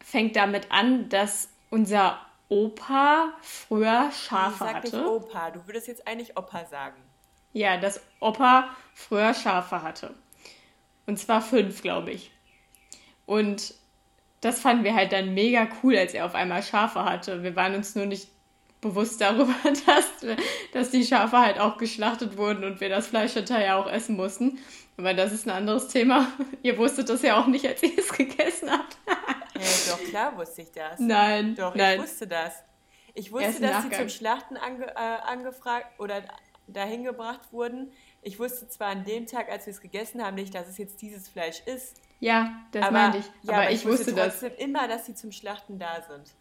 fängt 0.00 0.36
damit 0.36 0.70
an, 0.70 1.08
dass 1.08 1.48
unser 1.70 2.20
Opa 2.48 3.34
früher 3.42 4.10
Schafe 4.12 4.64
Sag 4.64 4.84
nicht 4.84 4.94
hatte. 4.94 5.10
Opa, 5.10 5.50
du 5.50 5.66
würdest 5.66 5.88
jetzt 5.88 6.06
eigentlich 6.06 6.36
Opa 6.38 6.64
sagen. 6.64 7.02
Ja, 7.52 7.76
dass 7.76 8.00
Opa 8.20 8.70
früher 8.94 9.34
Schafe 9.34 9.82
hatte. 9.82 10.14
Und 11.06 11.18
zwar 11.18 11.42
fünf, 11.42 11.82
glaube 11.82 12.12
ich. 12.12 12.30
Und 13.26 13.74
das 14.40 14.60
fanden 14.60 14.84
wir 14.84 14.94
halt 14.94 15.12
dann 15.12 15.34
mega 15.34 15.68
cool, 15.82 15.96
als 15.96 16.14
er 16.14 16.26
auf 16.26 16.34
einmal 16.34 16.62
Schafe 16.62 17.04
hatte. 17.04 17.42
Wir 17.42 17.56
waren 17.56 17.74
uns 17.74 17.94
nur 17.94 18.06
nicht 18.06 18.28
bewusst 18.80 19.20
darüber, 19.20 19.54
dass, 19.86 20.36
dass 20.72 20.90
die 20.90 21.04
Schafe 21.04 21.38
halt 21.38 21.58
auch 21.58 21.78
geschlachtet 21.78 22.36
wurden 22.36 22.64
und 22.64 22.80
wir 22.80 22.88
das 22.88 23.08
Fleisch 23.08 23.32
hinterher 23.32 23.76
auch 23.78 23.90
essen 23.90 24.16
mussten. 24.16 24.58
Aber 24.98 25.12
das 25.12 25.32
ist 25.32 25.46
ein 25.46 25.50
anderes 25.50 25.88
Thema. 25.88 26.32
Ihr 26.62 26.78
wusstet 26.78 27.08
das 27.08 27.22
ja 27.22 27.40
auch 27.40 27.46
nicht, 27.46 27.66
als 27.66 27.82
ihr 27.82 27.98
es 27.98 28.08
gegessen 28.12 28.70
habt. 28.70 28.96
Ja, 29.54 29.92
doch, 29.92 30.04
klar 30.04 30.36
wusste 30.36 30.62
ich 30.62 30.72
das. 30.72 31.00
Nein, 31.00 31.54
Doch, 31.54 31.74
nein. 31.74 31.96
ich 31.96 32.02
wusste 32.02 32.26
das. 32.26 32.62
Ich 33.14 33.32
wusste, 33.32 33.60
dass 33.62 33.82
sie 33.82 33.90
zum 33.90 34.08
Schlachten 34.10 34.58
ange, 34.58 34.86
äh, 34.88 34.98
angefragt 34.98 35.86
oder 35.98 36.22
dahin 36.66 37.04
gebracht 37.04 37.52
wurden. 37.52 37.90
Ich 38.20 38.38
wusste 38.38 38.68
zwar 38.68 38.88
an 38.88 39.04
dem 39.04 39.26
Tag, 39.26 39.50
als 39.50 39.66
wir 39.66 39.70
es 39.70 39.80
gegessen 39.80 40.22
haben, 40.22 40.34
nicht, 40.34 40.54
dass 40.54 40.68
es 40.68 40.76
jetzt 40.76 41.00
dieses 41.00 41.28
Fleisch 41.28 41.62
ist. 41.64 41.96
Ja, 42.20 42.52
das 42.72 42.82
aber, 42.84 42.92
meinte 42.92 43.18
ich. 43.18 43.24
ja, 43.42 43.54
aber, 43.56 43.70
ich 43.70 43.84
wusste 43.84 44.12
das. 44.14 44.40
trotzdem 44.40 44.52
immer, 44.58 44.88
dass 44.88 45.06
sie 45.06 45.14
zum 45.14 45.32
Schlachten 45.32 45.78
da 45.78 46.02
sind. 46.08 46.32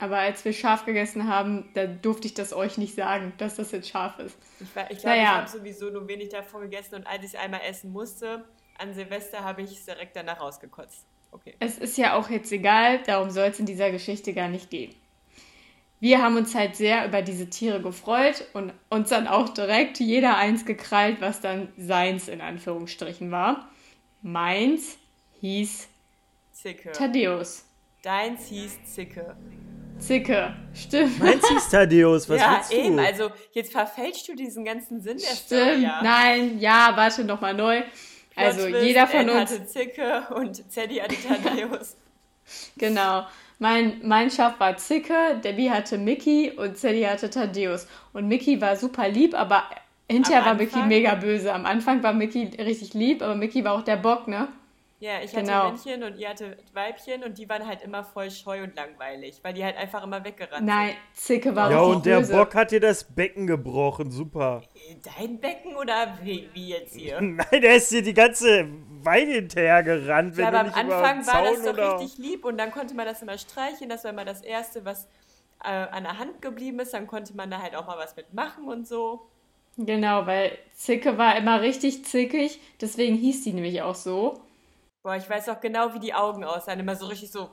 Aber 0.00 0.18
als 0.18 0.44
wir 0.44 0.52
scharf 0.52 0.84
gegessen 0.84 1.28
haben, 1.28 1.70
da 1.74 1.86
durfte 1.86 2.28
ich 2.28 2.34
das 2.34 2.52
euch 2.52 2.78
nicht 2.78 2.94
sagen, 2.94 3.32
dass 3.38 3.56
das 3.56 3.72
jetzt 3.72 3.88
scharf 3.88 4.18
ist. 4.20 4.38
Ich, 4.60 4.76
war- 4.76 4.88
ich 4.90 4.98
glaube, 4.98 5.16
ich 5.16 5.22
Naja. 5.24 5.36
habe 5.38 5.48
sowieso 5.48 5.90
nur 5.90 6.06
wenig 6.06 6.28
davon 6.28 6.60
gegessen 6.62 6.94
und 6.94 7.06
als 7.08 7.24
ich 7.24 7.34
es 7.34 7.34
einmal 7.34 7.62
essen 7.68 7.90
musste, 7.92 8.44
an 8.78 8.94
Silvester 8.94 9.42
habe 9.42 9.62
ich 9.62 9.72
es 9.72 9.84
direkt 9.86 10.14
danach 10.14 10.40
rausgekotzt. 10.40 11.04
Okay. 11.32 11.54
Es 11.58 11.78
ist 11.78 11.98
ja 11.98 12.14
auch 12.14 12.30
jetzt 12.30 12.52
egal, 12.52 13.02
darum 13.02 13.30
soll 13.30 13.46
es 13.48 13.58
in 13.58 13.66
dieser 13.66 13.90
Geschichte 13.90 14.32
gar 14.32 14.48
nicht 14.48 14.70
gehen. 14.70 14.94
Wir 16.00 16.22
haben 16.22 16.36
uns 16.36 16.54
halt 16.54 16.76
sehr 16.76 17.04
über 17.06 17.22
diese 17.22 17.50
Tiere 17.50 17.82
gefreut 17.82 18.44
und 18.52 18.72
uns 18.88 19.08
dann 19.08 19.26
auch 19.26 19.48
direkt 19.48 19.98
jeder 19.98 20.36
eins 20.36 20.64
gekrallt, 20.64 21.20
was 21.20 21.40
dann 21.40 21.72
seins 21.76 22.28
in 22.28 22.40
Anführungsstrichen 22.40 23.32
war. 23.32 23.68
Meins 24.22 24.98
hieß 25.40 25.88
Zicke. 26.52 26.92
Thaddeus. 26.92 27.64
Deins 28.02 28.46
hieß 28.48 28.78
Zicke. 28.84 29.36
Zicke, 29.98 30.54
stimmt. 30.74 31.18
Meins 31.18 31.48
hieß 31.48 31.68
Thaddeus, 31.70 32.28
was 32.28 32.40
ja, 32.40 32.56
willst 32.56 32.72
du? 32.72 32.76
eben. 32.76 32.98
Also 32.98 33.30
jetzt 33.52 33.72
verfälschst 33.72 34.28
du 34.28 34.34
diesen 34.34 34.64
ganzen 34.64 35.00
Sinn 35.00 35.18
der 35.18 35.34
Story. 35.34 35.60
Stimmt, 35.62 35.82
Ja. 35.82 36.00
nein, 36.02 36.58
ja, 36.60 36.92
warte 36.94 37.24
nochmal 37.24 37.54
neu. 37.54 37.82
Also 38.36 38.68
Twist, 38.68 38.84
jeder 38.84 39.06
von 39.08 39.28
uns. 39.28 39.50
hatte 39.50 39.66
Zicke 39.66 40.26
und 40.34 40.70
Zeddy 40.70 40.96
hatte 40.96 41.16
Thaddeus. 41.16 41.96
Genau. 42.78 43.26
Mein, 43.58 44.00
mein 44.04 44.30
Schaf 44.30 44.58
war 44.60 44.76
Zicke, 44.76 45.38
Debbie 45.42 45.70
hatte 45.70 45.98
Mickey 45.98 46.52
und 46.56 46.78
Sally 46.78 47.02
hatte 47.02 47.28
Thaddeus. 47.28 47.88
Und 48.12 48.28
Mickey 48.28 48.60
war 48.60 48.76
super 48.76 49.08
lieb, 49.08 49.34
aber 49.34 49.64
hinterher 50.10 50.44
war 50.44 50.54
Mickey 50.54 50.82
mega 50.82 51.14
böse. 51.14 51.52
Am 51.52 51.66
Anfang 51.66 52.02
war 52.02 52.12
Mickey 52.12 52.50
richtig 52.62 52.94
lieb, 52.94 53.22
aber 53.22 53.34
Mickey 53.34 53.64
war 53.64 53.74
auch 53.74 53.82
der 53.82 53.96
Bock, 53.96 54.28
ne? 54.28 54.48
Ja, 55.00 55.20
ich 55.22 55.32
hatte 55.32 55.44
Genau. 55.46 55.70
Männchen 55.70 56.02
und 56.02 56.18
ihr 56.18 56.28
hatte 56.28 56.58
Weibchen 56.72 57.22
und 57.22 57.38
die 57.38 57.48
waren 57.48 57.64
halt 57.64 57.82
immer 57.82 58.02
voll 58.02 58.32
scheu 58.32 58.64
und 58.64 58.74
langweilig, 58.74 59.38
weil 59.44 59.54
die 59.54 59.62
halt 59.64 59.76
einfach 59.76 60.02
immer 60.02 60.24
weggerannt 60.24 60.66
Nein, 60.66 60.96
Zicke 61.12 61.54
war 61.54 61.70
Ja, 61.70 61.80
und 61.82 62.04
der 62.04 62.18
böse. 62.18 62.32
Bock 62.32 62.52
hat 62.56 62.72
dir 62.72 62.80
das 62.80 63.04
Becken 63.04 63.46
gebrochen. 63.46 64.10
Super. 64.10 64.62
sind. 64.88 65.06
Dein 65.16 65.38
Becken 65.38 65.76
oder 65.76 66.18
wie, 66.22 66.48
wie 66.52 66.70
jetzt 66.70 66.96
hier? 66.96 67.20
Nein, 67.20 67.46
der 67.62 67.76
ist 67.76 67.92
dir 67.92 68.02
die 68.02 68.12
ganze 68.14 68.66
Weide 69.04 69.34
hinterhergerannt, 69.34 70.36
wenn 70.36 70.42
Ja, 70.42 70.48
aber 70.48 70.68
du 70.70 70.74
am 70.74 70.90
Anfang 70.90 71.26
war 71.28 71.42
das 71.44 71.62
doch 71.62 71.72
oder... 71.74 72.00
richtig 72.00 72.18
lieb 72.18 72.44
und 72.44 72.58
dann 72.58 72.72
konnte 72.72 72.94
man 72.96 73.06
das 73.06 73.22
immer 73.22 73.38
streicheln. 73.38 73.88
Das 73.88 74.02
war 74.02 74.10
immer 74.10 74.24
das 74.24 74.40
Erste, 74.42 74.84
was 74.84 75.06
äh, 75.62 75.68
an 75.68 76.02
der 76.02 76.18
Hand 76.18 76.42
geblieben 76.42 76.80
ist. 76.80 76.92
Dann 76.92 77.06
konnte 77.06 77.36
man 77.36 77.52
da 77.52 77.62
halt 77.62 77.76
auch 77.76 77.86
mal 77.86 77.98
was 77.98 78.16
mitmachen 78.16 78.64
und 78.64 78.88
so. 78.88 79.28
Genau, 79.78 80.26
weil 80.26 80.58
Zicke 80.74 81.18
war 81.18 81.36
immer 81.36 81.60
richtig 81.60 82.04
zickig, 82.04 82.60
deswegen 82.80 83.14
hieß 83.14 83.44
die 83.44 83.52
nämlich 83.52 83.80
auch 83.80 83.94
so. 83.94 84.40
Boah, 85.04 85.16
ich 85.16 85.30
weiß 85.30 85.48
auch 85.50 85.60
genau, 85.60 85.94
wie 85.94 86.00
die 86.00 86.14
Augen 86.14 86.42
aussahen. 86.42 86.80
Immer 86.80 86.96
so 86.96 87.06
richtig 87.06 87.30
so. 87.30 87.48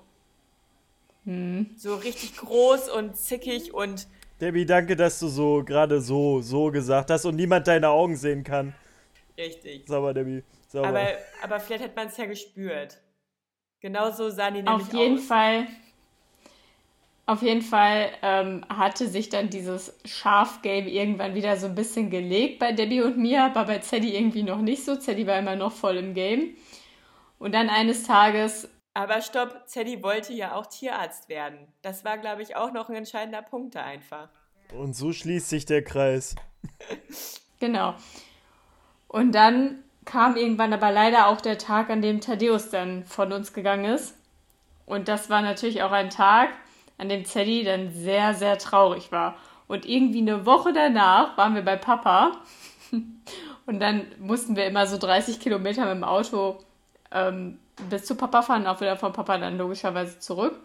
Hm. 1.25 1.69
So 1.77 1.95
richtig 1.95 2.35
groß 2.35 2.89
und 2.89 3.15
zickig 3.15 3.73
und 3.73 4.07
Debbie, 4.41 4.65
danke, 4.65 4.95
dass 4.95 5.19
du 5.19 5.27
so 5.27 5.63
gerade 5.63 6.01
so, 6.01 6.41
so 6.41 6.69
gesagt 6.71 7.09
hast 7.09 7.25
und 7.25 7.35
niemand 7.35 7.67
deine 7.67 7.89
Augen 7.89 8.17
sehen 8.17 8.43
kann. 8.43 8.73
richtig. 9.37 9.87
Sauber, 9.87 10.13
Debbie. 10.13 10.43
Sauber. 10.67 10.89
Aber, 10.89 11.07
aber 11.43 11.59
vielleicht 11.59 11.83
hat 11.83 11.95
man 11.95 12.07
es 12.07 12.17
ja 12.17 12.25
gespürt. 12.25 12.97
Genau 13.79 14.11
so 14.11 14.29
sahen 14.29 14.55
die 14.55 14.63
nämlich 14.63 14.87
Auf 14.87 14.93
jeden 14.93 15.19
aus. 15.19 15.25
Fall, 15.25 15.67
auf 17.27 17.41
jeden 17.41 17.63
Fall 17.63 18.11
ähm, 18.21 18.63
hatte 18.69 19.07
sich 19.07 19.29
dann 19.29 19.49
dieses 19.49 19.97
Schafgame 20.05 20.89
irgendwann 20.89 21.33
wieder 21.33 21.57
so 21.57 21.65
ein 21.65 21.75
bisschen 21.75 22.09
gelegt 22.09 22.59
bei 22.59 22.71
Debbie 22.71 23.01
und 23.01 23.17
mir, 23.17 23.45
aber 23.45 23.65
bei 23.65 23.79
Zeddy 23.79 24.15
irgendwie 24.15 24.43
noch 24.43 24.61
nicht 24.61 24.85
so. 24.85 24.95
Zeddy 24.95 25.25
war 25.25 25.39
immer 25.39 25.55
noch 25.55 25.71
voll 25.71 25.97
im 25.97 26.13
Game. 26.13 26.55
Und 27.39 27.53
dann 27.53 27.69
eines 27.69 28.03
Tages, 28.03 28.69
Aber 28.93 29.21
stopp, 29.21 29.63
Zeddy 29.65 30.01
wollte 30.03 30.33
ja 30.33 30.55
auch 30.55 30.67
Tierarzt 30.67 31.27
werden. 31.27 31.67
Das 31.81 32.05
war, 32.05 32.17
glaube 32.17 32.43
ich, 32.43 32.55
auch 32.55 32.71
noch 32.71 32.89
ein 32.89 32.95
entscheidender 32.95 33.41
Punkt 33.41 33.75
da 33.75 33.83
einfach. 33.83 34.29
und 34.73 34.95
so 34.95 35.11
schließt 35.11 35.49
sich 35.49 35.65
der 35.65 35.83
Kreis. 35.83 36.35
genau. 37.59 37.95
Und 39.07 39.33
dann 39.33 39.83
kam 40.05 40.37
irgendwann 40.37 40.73
aber 40.73 40.91
leider 40.91 41.27
auch 41.27 41.41
der 41.41 41.57
Tag, 41.57 41.89
an 41.89 42.01
dem 42.01 42.21
Thaddeus 42.21 42.69
dann 42.69 43.03
von 43.03 43.33
uns 43.33 43.51
gegangen 43.51 43.85
ist. 43.85 44.15
Und 44.85 45.07
das 45.07 45.29
war 45.29 45.41
natürlich 45.41 45.81
auch 45.81 45.91
ein 45.91 46.11
Tag, 46.11 46.49
an 46.97 47.09
dem 47.09 47.25
Zeddy 47.25 47.63
dann 47.63 47.91
sehr, 47.91 48.33
sehr 48.33 48.57
traurig 48.57 49.11
war. 49.11 49.35
Und 49.67 49.85
irgendwie 49.85 50.19
eine 50.19 50.45
Woche 50.45 50.73
danach 50.73 51.37
waren 51.37 51.55
wir 51.55 51.63
bei 51.63 51.75
Papa. 51.75 52.33
Und 53.65 53.79
dann 53.79 54.05
mussten 54.19 54.55
wir 54.55 54.67
immer 54.67 54.85
so 54.85 54.97
30 54.97 55.39
Kilometer 55.39 55.85
mit 55.85 55.95
dem 55.95 56.03
Auto 56.03 56.59
ähm, 57.11 57.57
bis 57.89 58.05
zu 58.05 58.15
Papa 58.15 58.41
fahren, 58.41 58.67
auch 58.67 58.79
wieder 58.79 58.95
von 58.97 59.13
Papa 59.13 59.37
dann 59.37 59.57
logischerweise 59.57 60.19
zurück. 60.19 60.59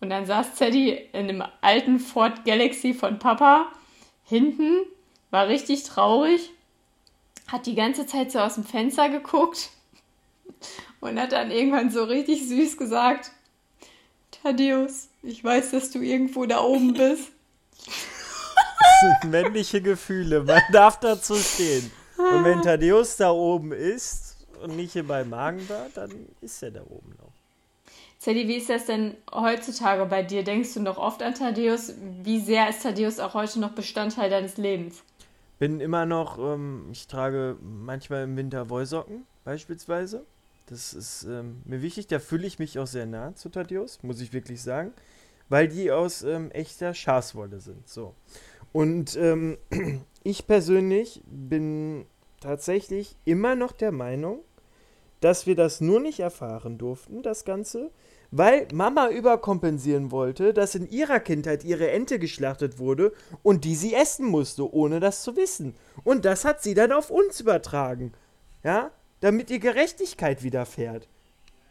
Und 0.00 0.10
dann 0.10 0.26
saß 0.26 0.54
Zeddy 0.54 0.90
in 1.12 1.28
einem 1.28 1.44
alten 1.60 1.98
Ford 1.98 2.44
Galaxy 2.44 2.94
von 2.94 3.18
Papa 3.18 3.66
hinten, 4.24 4.82
war 5.30 5.48
richtig 5.48 5.84
traurig, 5.84 6.50
hat 7.48 7.66
die 7.66 7.74
ganze 7.74 8.06
Zeit 8.06 8.30
so 8.30 8.38
aus 8.38 8.54
dem 8.54 8.64
Fenster 8.64 9.08
geguckt 9.08 9.70
und 11.00 11.18
hat 11.18 11.32
dann 11.32 11.50
irgendwann 11.50 11.90
so 11.90 12.04
richtig 12.04 12.46
süß 12.46 12.76
gesagt, 12.76 13.32
Thaddeus, 14.30 15.07
ich 15.22 15.42
weiß, 15.42 15.72
dass 15.72 15.90
du 15.90 16.00
irgendwo 16.00 16.46
da 16.46 16.60
oben 16.60 16.94
bist. 16.94 17.30
Das 17.84 19.20
sind 19.22 19.30
männliche 19.30 19.80
Gefühle. 19.80 20.44
Man 20.44 20.62
darf 20.72 21.00
dazu 21.00 21.34
stehen. 21.34 21.90
Und 22.16 22.44
wenn 22.44 22.62
Thaddeus 22.62 23.16
da 23.16 23.30
oben 23.30 23.72
ist 23.72 24.36
und 24.62 24.76
nicht 24.76 24.92
hier 24.92 25.06
beim 25.06 25.30
Magen 25.30 25.68
war, 25.68 25.86
dann 25.94 26.10
ist 26.40 26.62
er 26.62 26.72
da 26.72 26.82
oben 26.82 27.14
noch. 27.18 27.32
Zeddy, 28.18 28.48
wie 28.48 28.56
ist 28.56 28.68
das 28.68 28.86
denn 28.86 29.16
heutzutage 29.32 30.04
bei 30.06 30.24
dir? 30.24 30.42
Denkst 30.42 30.74
du 30.74 30.80
noch 30.80 30.98
oft 30.98 31.22
an 31.22 31.34
Thaddeus? 31.34 31.94
Wie 32.24 32.40
sehr 32.40 32.68
ist 32.68 32.82
Thaddeus 32.82 33.20
auch 33.20 33.34
heute 33.34 33.60
noch 33.60 33.70
Bestandteil 33.70 34.28
deines 34.28 34.56
Lebens? 34.56 35.04
Bin 35.60 35.80
immer 35.80 36.04
noch, 36.04 36.38
ähm, 36.38 36.88
ich 36.90 37.06
trage 37.06 37.56
manchmal 37.60 38.24
im 38.24 38.36
Winter 38.36 38.68
Wollsocken 38.70 39.24
beispielsweise. 39.44 40.24
Das 40.68 40.92
ist 40.92 41.24
ähm, 41.24 41.62
mir 41.64 41.80
wichtig, 41.80 42.08
da 42.08 42.18
fühle 42.18 42.46
ich 42.46 42.58
mich 42.58 42.78
auch 42.78 42.86
sehr 42.86 43.06
nah 43.06 43.34
zu 43.34 43.48
Thaddeus, 43.48 44.02
muss 44.02 44.20
ich 44.20 44.32
wirklich 44.32 44.62
sagen, 44.62 44.92
weil 45.48 45.68
die 45.68 45.90
aus 45.90 46.22
ähm, 46.22 46.50
echter 46.50 46.92
Schafswolle 46.92 47.58
sind. 47.58 47.88
So. 47.88 48.14
Und 48.72 49.16
ähm, 49.16 49.56
ich 50.24 50.46
persönlich 50.46 51.22
bin 51.26 52.04
tatsächlich 52.40 53.16
immer 53.24 53.54
noch 53.54 53.72
der 53.72 53.92
Meinung, 53.92 54.40
dass 55.20 55.46
wir 55.46 55.56
das 55.56 55.80
nur 55.80 56.00
nicht 56.00 56.20
erfahren 56.20 56.78
durften, 56.78 57.22
das 57.22 57.44
Ganze, 57.44 57.90
weil 58.30 58.68
Mama 58.72 59.08
überkompensieren 59.08 60.10
wollte, 60.10 60.52
dass 60.52 60.74
in 60.74 60.88
ihrer 60.88 61.18
Kindheit 61.18 61.64
ihre 61.64 61.90
Ente 61.90 62.18
geschlachtet 62.18 62.78
wurde 62.78 63.12
und 63.42 63.64
die 63.64 63.74
sie 63.74 63.94
essen 63.94 64.26
musste, 64.26 64.72
ohne 64.72 65.00
das 65.00 65.22
zu 65.22 65.34
wissen. 65.34 65.74
Und 66.04 66.26
das 66.26 66.44
hat 66.44 66.62
sie 66.62 66.74
dann 66.74 66.92
auf 66.92 67.10
uns 67.10 67.40
übertragen. 67.40 68.12
Ja? 68.62 68.90
Damit 69.20 69.50
ihr 69.50 69.58
Gerechtigkeit 69.58 70.42
widerfährt. 70.42 71.08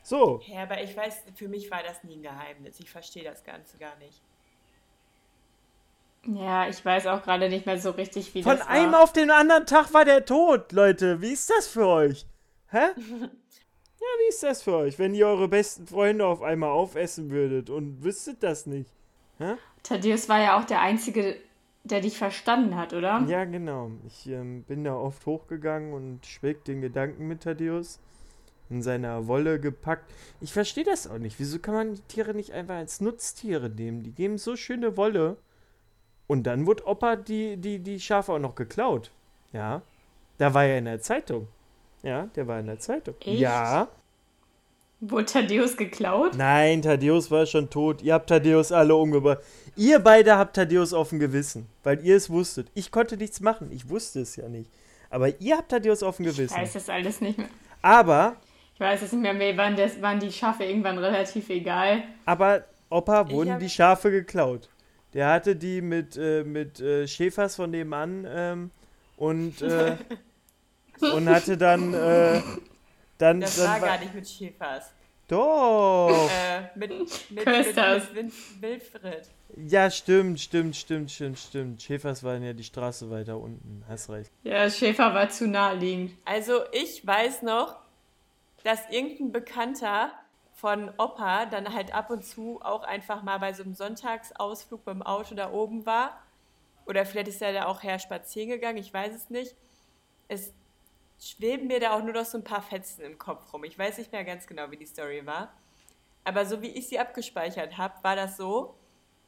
So. 0.03 0.41
Ja, 0.47 0.63
aber 0.63 0.81
ich 0.81 0.95
weiß, 0.95 1.23
für 1.35 1.47
mich 1.47 1.69
war 1.69 1.83
das 1.83 2.03
nie 2.03 2.15
ein 2.15 2.23
Geheimnis. 2.23 2.79
Ich 2.79 2.89
verstehe 2.89 3.23
das 3.23 3.43
Ganze 3.43 3.77
gar 3.77 3.95
nicht. 3.97 4.21
Ja, 6.25 6.67
ich 6.67 6.83
weiß 6.83 7.07
auch 7.07 7.23
gerade 7.23 7.49
nicht 7.49 7.65
mehr 7.65 7.79
so 7.79 7.91
richtig, 7.91 8.33
wie 8.33 8.43
Von 8.43 8.57
das 8.57 8.67
einem 8.67 8.93
war. 8.93 9.03
auf 9.03 9.13
den 9.13 9.31
anderen 9.31 9.65
Tag 9.65 9.93
war 9.93 10.03
der 10.03 10.25
tot, 10.25 10.71
Leute. 10.71 11.21
Wie 11.21 11.31
ist 11.31 11.49
das 11.49 11.67
für 11.67 11.87
euch? 11.87 12.25
Hä? 12.71 12.87
Ja, 13.99 14.05
wie 14.23 14.29
ist 14.29 14.43
das 14.43 14.61
für 14.61 14.75
euch, 14.75 14.99
wenn 14.99 15.15
ihr 15.15 15.27
eure 15.27 15.47
besten 15.47 15.87
Freunde 15.87 16.25
auf 16.25 16.43
einmal 16.43 16.69
aufessen 16.69 17.31
würdet 17.31 17.71
und 17.71 18.03
wüsstet 18.03 18.43
das 18.43 18.67
nicht? 18.67 18.91
Thaddeus 19.81 20.29
war 20.29 20.39
ja 20.39 20.59
auch 20.59 20.65
der 20.65 20.81
Einzige, 20.81 21.35
der 21.91 22.01
dich 22.01 22.17
verstanden 22.17 22.75
hat, 22.75 22.93
oder? 22.93 23.23
Ja, 23.27 23.45
genau. 23.45 23.91
Ich 24.05 24.27
ähm, 24.27 24.63
bin 24.63 24.83
da 24.83 24.95
oft 24.95 25.25
hochgegangen 25.25 25.93
und 25.93 26.25
schwelg 26.25 26.65
den 26.65 26.81
Gedanken 26.81 27.27
mit 27.27 27.43
Thaddeus. 27.43 27.99
In 28.69 28.81
seiner 28.81 29.27
Wolle 29.27 29.61
gepackt. 29.61 30.11
Ich 30.41 30.51
verstehe 30.51 30.83
das 30.83 31.07
auch 31.07 31.19
nicht. 31.19 31.39
Wieso 31.39 31.57
kann 31.59 31.73
man 31.73 31.93
die 31.93 32.01
Tiere 32.01 32.33
nicht 32.33 32.51
einfach 32.51 32.75
als 32.75 32.99
Nutztiere 32.99 33.69
nehmen? 33.69 34.03
Die 34.03 34.11
geben 34.11 34.37
so 34.37 34.57
schöne 34.57 34.97
Wolle. 34.97 35.37
Und 36.27 36.43
dann 36.43 36.67
wurde 36.67 36.85
Opa 36.85 37.15
die, 37.15 37.55
die, 37.55 37.79
die 37.79 37.99
Schafe 38.01 38.33
auch 38.33 38.39
noch 38.39 38.55
geklaut. 38.55 39.09
Ja. 39.53 39.83
Da 40.37 40.53
war 40.53 40.65
er 40.65 40.79
in 40.79 40.85
der 40.85 40.99
Zeitung. 40.99 41.47
Ja, 42.03 42.25
der 42.35 42.47
war 42.47 42.59
in 42.59 42.67
der 42.67 42.79
Zeitung. 42.79 43.15
Echt? 43.21 43.39
Ja. 43.39 43.87
Wurde 44.99 45.25
Thaddeus 45.25 45.77
geklaut? 45.77 46.35
Nein, 46.35 46.81
Thaddeus 46.81 47.29
war 47.29 47.45
schon 47.45 47.69
tot. 47.69 48.01
Ihr 48.01 48.13
habt 48.15 48.29
Thaddeus 48.29 48.71
alle 48.71 48.95
umgebracht. 48.95 49.39
Ihr 49.75 49.99
beide 49.99 50.37
habt 50.37 50.55
Thaddeus 50.55 50.91
auf 50.93 51.09
dem 51.09 51.19
Gewissen, 51.19 51.67
weil 51.83 52.03
ihr 52.03 52.15
es 52.15 52.29
wusstet. 52.31 52.67
Ich 52.73 52.89
konnte 52.91 53.15
nichts 53.15 53.39
machen. 53.39 53.69
Ich 53.71 53.89
wusste 53.89 54.21
es 54.21 54.35
ja 54.35 54.49
nicht. 54.49 54.71
Aber 55.11 55.39
ihr 55.39 55.57
habt 55.57 55.69
Thaddeus 55.69 56.01
auf 56.01 56.17
dem 56.17 56.25
Ich 56.27 56.35
Gewissen. 56.35 56.57
weiß 56.57 56.73
das 56.73 56.89
alles 56.89 57.21
nicht 57.21 57.37
mehr. 57.37 57.47
Aber, 57.83 58.37
Ich 58.73 58.79
weiß 58.79 59.03
es 59.03 59.11
nicht 59.11 59.21
mehr. 59.21 59.35
Mir 59.35 59.55
waren, 59.55 59.75
das, 59.75 60.01
waren 60.01 60.19
die 60.19 60.31
Schafe 60.31 60.63
irgendwann 60.63 60.97
relativ 60.97 61.49
egal. 61.49 62.01
aber 62.25 62.63
Opa 62.89 63.29
wurden 63.29 63.51
hab- 63.53 63.59
die 63.59 63.69
Schafe 63.69 64.09
geklaut. 64.09 64.67
Der 65.13 65.29
hatte 65.29 65.55
die 65.55 65.81
mit, 65.81 66.17
äh, 66.17 66.43
mit 66.43 66.79
äh, 66.79 67.07
Schäfers 67.07 67.55
von 67.55 67.69
nebenan 67.69 68.25
ähm, 68.29 68.71
und, 69.15 69.61
äh, 69.61 69.95
und 71.13 71.29
hatte 71.29 71.55
dann, 71.57 71.93
äh, 71.93 72.41
dann, 73.17 73.41
Das 73.41 73.55
dann 73.55 73.67
war 73.67 73.79
gar 73.79 73.99
nicht 73.99 74.13
mit 74.13 74.27
Schäfers. 74.27 74.91
Doch. 75.27 76.29
Äh, 76.31 76.69
mit, 76.75 76.89
mit, 76.89 77.31
mit, 77.31 77.45
Kösters. 77.45 78.13
mit 78.13 78.31
Wilfried. 78.61 79.29
Ja, 79.57 79.91
stimmt, 79.91 80.39
stimmt, 80.39 80.75
stimmt, 80.75 81.11
stimmt, 81.11 81.39
stimmt. 81.39 81.81
Schäfers 81.81 82.23
waren 82.23 82.43
ja 82.43 82.53
die 82.53 82.63
Straße 82.63 83.09
weiter 83.09 83.37
unten. 83.37 83.83
Hast 83.89 84.09
recht. 84.09 84.31
Ja, 84.43 84.69
Schäfer 84.69 85.13
war 85.13 85.29
zu 85.29 85.47
naheliegend. 85.47 86.13
Also 86.23 86.61
ich 86.71 87.05
weiß 87.05 87.41
noch, 87.41 87.75
dass 88.63 88.89
irgendein 88.89 89.31
Bekannter 89.33 90.11
von 90.53 90.91
Opa 90.97 91.45
dann 91.45 91.73
halt 91.73 91.93
ab 91.93 92.09
und 92.09 92.25
zu 92.25 92.59
auch 92.61 92.83
einfach 92.83 93.21
mal 93.21 93.37
bei 93.37 93.53
so 93.53 93.63
einem 93.63 93.75
Sonntagsausflug 93.75 94.85
beim 94.85 95.01
Auto 95.01 95.35
da 95.35 95.51
oben 95.51 95.85
war. 95.85 96.21
Oder 96.85 97.05
vielleicht 97.05 97.27
ist 97.27 97.41
er 97.41 97.53
da 97.53 97.65
auch 97.65 97.83
her 97.83 97.99
spazieren 97.99 98.49
gegangen, 98.49 98.77
ich 98.77 98.93
weiß 98.93 99.13
es 99.13 99.29
nicht. 99.29 99.55
Es 100.29 100.53
schweben 101.19 101.67
mir 101.67 101.79
da 101.79 101.95
auch 101.95 102.03
nur 102.03 102.13
noch 102.13 102.25
so 102.25 102.37
ein 102.37 102.43
paar 102.43 102.61
Fetzen 102.61 103.01
im 103.01 103.17
Kopf 103.17 103.53
rum. 103.53 103.63
Ich 103.63 103.77
weiß 103.77 103.97
nicht 103.97 104.11
mehr 104.11 104.23
ganz 104.23 104.47
genau, 104.47 104.71
wie 104.71 104.77
die 104.77 104.85
Story 104.85 105.25
war. 105.25 105.53
Aber 106.23 106.45
so 106.45 106.61
wie 106.61 106.67
ich 106.67 106.87
sie 106.87 106.99
abgespeichert 106.99 107.77
habe, 107.77 107.95
war 108.03 108.15
das 108.15 108.37
so, 108.37 108.75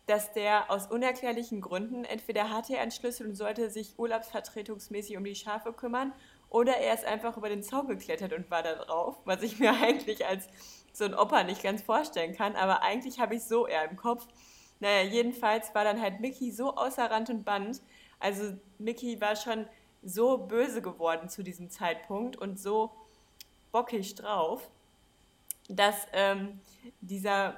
dass 0.05 0.33
der 0.33 0.71
aus 0.71 0.87
unerklärlichen 0.87 1.61
Gründen 1.61 2.03
entweder 2.03 2.49
hatte 2.49 2.75
er 2.75 2.81
einen 2.81 2.91
Schlüssel 2.91 3.27
und 3.27 3.35
sollte 3.35 3.69
sich 3.69 3.97
urlaubsvertretungsmäßig 3.97 5.15
um 5.17 5.23
die 5.23 5.35
Schafe 5.35 5.71
kümmern 5.71 6.13
oder 6.49 6.77
er 6.77 6.95
ist 6.95 7.05
einfach 7.05 7.37
über 7.37 7.47
den 7.47 7.61
Zaun 7.61 7.87
geklettert 7.87 8.33
und 8.33 8.49
war 8.49 8.63
da 8.63 8.73
drauf, 8.75 9.17
was 9.25 9.43
ich 9.43 9.59
mir 9.59 9.71
eigentlich 9.81 10.25
als 10.25 10.47
so 10.93 11.05
ein 11.05 11.13
Opa 11.13 11.43
nicht 11.43 11.61
ganz 11.61 11.83
vorstellen 11.83 12.35
kann, 12.35 12.55
aber 12.55 12.81
eigentlich 12.81 13.19
habe 13.19 13.35
ich 13.35 13.43
so 13.43 13.67
eher 13.67 13.89
im 13.89 13.97
Kopf. 13.97 14.27
Naja, 14.79 15.03
jedenfalls 15.07 15.75
war 15.75 15.83
dann 15.83 16.01
halt 16.01 16.19
Mickey 16.21 16.51
so 16.51 16.75
außer 16.75 17.09
Rand 17.11 17.29
und 17.29 17.43
Band. 17.43 17.81
Also 18.19 18.57
Mickey 18.77 19.21
war 19.21 19.35
schon 19.35 19.67
so 20.03 20.37
böse 20.37 20.81
geworden 20.81 21.29
zu 21.29 21.43
diesem 21.43 21.69
Zeitpunkt 21.69 22.35
und 22.35 22.59
so 22.59 22.91
bockig 23.71 24.15
drauf, 24.15 24.69
dass 25.67 26.07
ähm, 26.13 26.59
dieser 27.01 27.55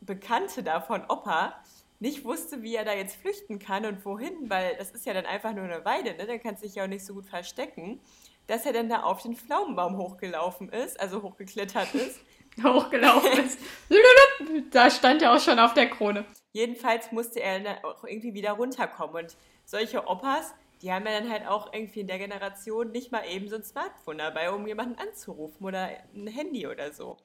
Bekannte 0.00 0.62
da 0.62 0.80
von 0.80 1.04
Opa 1.08 1.54
nicht 1.98 2.24
wusste, 2.24 2.62
wie 2.62 2.74
er 2.74 2.84
da 2.84 2.94
jetzt 2.94 3.16
flüchten 3.16 3.58
kann 3.58 3.84
und 3.84 4.04
wohin, 4.04 4.48
weil 4.48 4.74
das 4.76 4.90
ist 4.90 5.04
ja 5.04 5.12
dann 5.12 5.26
einfach 5.26 5.52
nur 5.52 5.64
eine 5.64 5.84
Weide, 5.84 6.14
ne? 6.16 6.26
der 6.26 6.38
kann 6.38 6.56
sich 6.56 6.74
ja 6.74 6.84
auch 6.84 6.88
nicht 6.88 7.04
so 7.04 7.12
gut 7.14 7.26
verstecken, 7.26 8.00
dass 8.46 8.64
er 8.64 8.72
dann 8.72 8.88
da 8.88 9.02
auf 9.02 9.22
den 9.22 9.36
Pflaumenbaum 9.36 9.98
hochgelaufen 9.98 10.70
ist, 10.70 10.98
also 10.98 11.22
hochgeklettert 11.22 11.94
ist. 11.94 12.20
Hochgelaufen 12.64 13.44
ist. 13.44 13.58
Da 14.72 14.90
stand 14.90 15.22
er 15.22 15.34
auch 15.34 15.40
schon 15.40 15.58
auf 15.58 15.74
der 15.74 15.88
Krone. 15.88 16.24
Jedenfalls 16.52 17.12
musste 17.12 17.40
er 17.40 17.60
dann 17.60 17.84
auch 17.84 18.02
irgendwie 18.02 18.34
wieder 18.34 18.52
runterkommen 18.52 19.24
und 19.24 19.36
solche 19.64 20.06
Opas, 20.08 20.52
die 20.82 20.92
haben 20.92 21.06
ja 21.06 21.20
dann 21.20 21.30
halt 21.30 21.46
auch 21.46 21.72
irgendwie 21.72 22.00
in 22.00 22.06
der 22.06 22.18
Generation 22.18 22.90
nicht 22.90 23.12
mal 23.12 23.24
eben 23.28 23.48
so 23.48 23.56
ein 23.56 23.64
Smartphone 23.64 24.18
dabei, 24.18 24.50
um 24.50 24.66
jemanden 24.66 24.98
anzurufen 24.98 25.66
oder 25.66 25.90
ein 26.14 26.26
Handy 26.26 26.66
oder 26.66 26.92
so. 26.92 27.18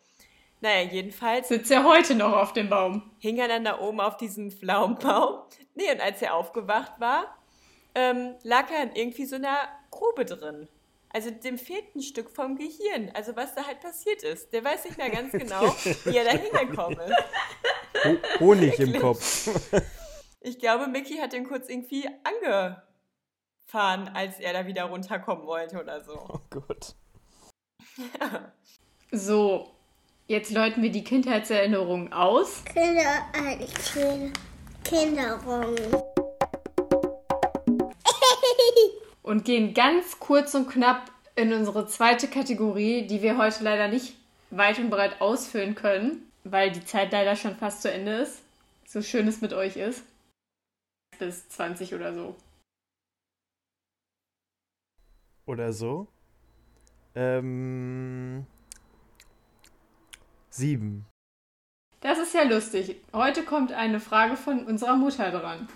Naja, 0.62 0.90
jedenfalls 0.90 1.50
Sitzt 1.50 1.72
er 1.72 1.84
heute 1.84 2.16
noch 2.16 2.34
auf 2.34 2.54
dem 2.54 2.70
Baum. 2.70 3.12
hing 3.20 3.38
er 3.38 3.48
dann 3.48 3.66
da 3.66 3.80
oben 3.80 4.00
auf 4.00 4.18
diesem 4.18 4.52
Pflaumenbaum. 4.52 5.44
Nee, 5.76 5.92
und 5.92 6.02
als 6.02 6.22
er 6.22 6.34
aufgewacht 6.34 6.94
war, 7.00 7.38
ähm, 7.94 8.36
lag 8.44 8.72
er 8.72 8.84
in 8.84 8.96
irgendwie 8.96 9.26
so 9.26 9.36
einer 9.36 9.58
Grube 9.92 10.26
drin. 10.26 10.68
Also 11.10 11.32
dem 11.32 11.58
fehlt 11.58 11.96
ein 11.96 12.02
Stück 12.02 12.30
vom 12.30 12.58
Gehirn. 12.58 13.12
Also 13.14 13.36
was 13.36 13.56
da 13.56 13.66
halt 13.66 13.80
passiert 13.80 14.24
ist. 14.24 14.52
Der 14.52 14.64
weiß 14.66 14.86
nicht 14.86 14.98
mehr 14.98 15.10
ganz 15.10 15.32
genau, 15.32 15.64
wie 16.04 16.18
er 16.18 16.26
da 16.26 16.32
hingekommen 16.32 17.00
ist. 17.00 18.04
Ho 18.06 18.18
Honig 18.40 18.80
im 18.80 19.00
Kopf. 19.00 19.50
Ich 20.42 20.60
glaube, 20.60 20.88
Mickey 20.88 21.18
hat 21.18 21.34
den 21.34 21.48
kurz 21.48 21.70
irgendwie 21.70 22.08
angefahren, 23.66 24.10
als 24.14 24.40
er 24.40 24.54
da 24.54 24.68
wieder 24.68 24.86
runterkommen 24.86 25.46
wollte 25.46 25.82
oder 25.82 26.02
so. 26.04 26.26
Oh 26.30 26.40
Gott. 26.50 26.96
So, 29.12 29.72
jetzt 30.28 30.52
läuten 30.52 30.82
wir 30.84 30.92
die 30.92 31.04
Kindheitserinnerungen 31.04 32.12
aus. 32.12 32.66
Kinder, 32.66 33.24
eigentlich 33.34 34.34
Kinderung. 34.84 35.76
und 39.22 39.46
gehen 39.46 39.74
ganz 39.74 40.20
kurz 40.20 40.54
und 40.56 40.70
knapp 40.70 41.12
in 41.36 41.54
unsere 41.54 41.88
zweite 41.88 42.28
Kategorie, 42.28 43.08
die 43.08 43.22
wir 43.22 43.38
heute 43.38 43.64
leider 43.64 43.88
nicht 43.88 44.16
weit 44.50 44.80
und 44.80 44.90
breit 44.90 45.22
ausfüllen 45.22 45.76
können, 45.76 46.30
weil 46.44 46.72
die 46.72 46.84
Zeit 46.84 47.14
leider 47.14 47.38
schon 47.38 47.56
fast 47.56 47.84
zu 47.84 47.92
Ende 47.92 48.16
ist. 48.16 48.42
So 48.86 49.02
schön 49.02 49.30
es 49.30 49.40
mit 49.40 49.54
euch 49.54 49.78
ist. 49.78 50.04
Bis 51.20 51.48
20 51.48 51.94
oder 51.94 52.14
so. 52.14 52.36
Oder 55.46 55.74
so. 55.74 56.08
Ähm. 57.16 58.46
Sieben. 60.50 61.06
Das 62.02 62.20
ist 62.20 62.34
ja 62.34 62.44
lustig. 62.44 62.98
Heute 63.14 63.44
kommt 63.44 63.72
eine 63.72 64.00
Frage 64.00 64.38
von 64.38 64.66
unserer 64.66 64.96
Mutter 64.96 65.32
dran. 65.32 65.68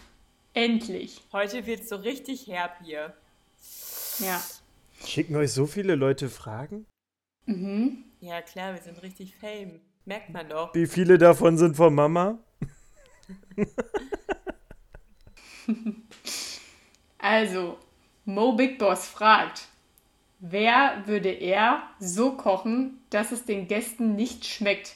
Endlich. 0.54 1.22
Heute 1.32 1.66
wird 1.66 1.88
so 1.88 1.96
richtig 1.98 2.48
herb 2.48 2.80
hier. 2.84 3.14
Ja. 4.20 4.42
Schicken 5.06 5.36
euch 5.36 5.54
so 5.54 5.66
viele 5.66 5.96
Leute 5.96 6.30
Fragen? 6.30 6.86
Mhm. 7.46 8.04
Ja, 8.20 8.42
klar, 8.42 8.74
wir 8.74 8.82
sind 8.82 9.02
richtig 9.02 9.36
fame. 9.36 9.80
Merkt 10.06 10.30
man 10.30 10.50
doch. 10.50 10.74
Wie 10.76 10.88
viele 10.88 11.18
davon 11.18 11.58
sind 11.58 11.76
von 11.76 11.94
Mama? 11.94 12.38
Also, 17.22 17.78
Mo 18.30 18.52
Big 18.52 18.78
Boss 18.78 19.08
fragt, 19.08 19.64
wer 20.38 21.02
würde 21.08 21.30
er 21.30 21.82
so 22.00 22.34
kochen, 22.34 23.02
dass 23.10 23.32
es 23.32 23.46
den 23.46 23.68
Gästen 23.68 24.16
nicht 24.16 24.46
schmeckt? 24.46 24.96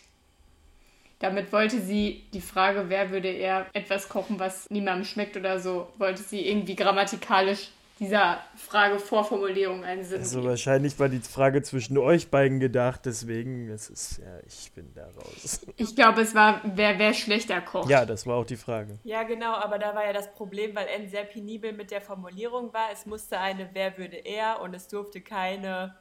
Damit 1.18 1.52
wollte 1.52 1.82
sie 1.82 2.26
die 2.32 2.42
Frage, 2.42 2.90
wer 2.90 3.10
würde 3.10 3.30
er 3.30 3.66
etwas 3.74 4.08
kochen, 4.08 4.38
was 4.38 4.70
niemandem 4.70 5.06
schmeckt 5.06 5.36
oder 5.36 5.60
so, 5.60 5.92
wollte 5.98 6.22
sie 6.22 6.48
irgendwie 6.48 6.76
grammatikalisch 6.76 7.70
dieser 8.00 8.40
Frage 8.56 9.00
Vorformulierung 9.00 9.84
einen 9.84 10.04
Sinn 10.04 10.20
Also 10.20 10.44
wahrscheinlich 10.44 11.00
war 11.00 11.10
die 11.10 11.20
Frage 11.20 11.62
zwischen 11.62 11.98
euch 11.98 12.30
beiden 12.30 12.60
gedacht, 12.60 13.02
deswegen, 13.06 13.70
es 13.70 13.90
ist, 13.90 14.18
ja, 14.18 14.40
ich 14.48 14.72
bin 14.74 14.92
da 14.94 15.06
raus. 15.06 15.62
Ich 15.78 15.96
glaube, 15.96 16.22
es 16.22 16.34
war, 16.34 16.62
wer, 16.64 16.98
wer 16.98 17.14
schlechter 17.14 17.62
kocht. 17.62 17.90
Ja, 17.90 18.06
das 18.06 18.26
war 18.26 18.38
auch 18.38 18.46
die 18.46 18.58
Frage. 18.58 18.98
Ja, 19.04 19.24
genau, 19.24 19.54
aber 19.54 19.78
da 19.78 19.94
war 19.96 20.06
ja 20.06 20.14
das 20.14 20.34
Problem, 20.34 20.76
weil 20.76 20.88
N 20.88 21.08
sehr 21.10 21.24
penibel 21.24 21.72
mit 21.72 21.92
der 21.92 22.02
Formulierung 22.02 22.74
war. 22.74 22.90
Es 22.92 23.06
musste 23.06 23.40
eine 23.40 23.70
Wer 23.74 23.98
würde 23.98 24.18
er 24.18 24.62
und 24.62 24.74
es 24.74 24.88
durfte 24.88 25.22
keine 25.22 25.96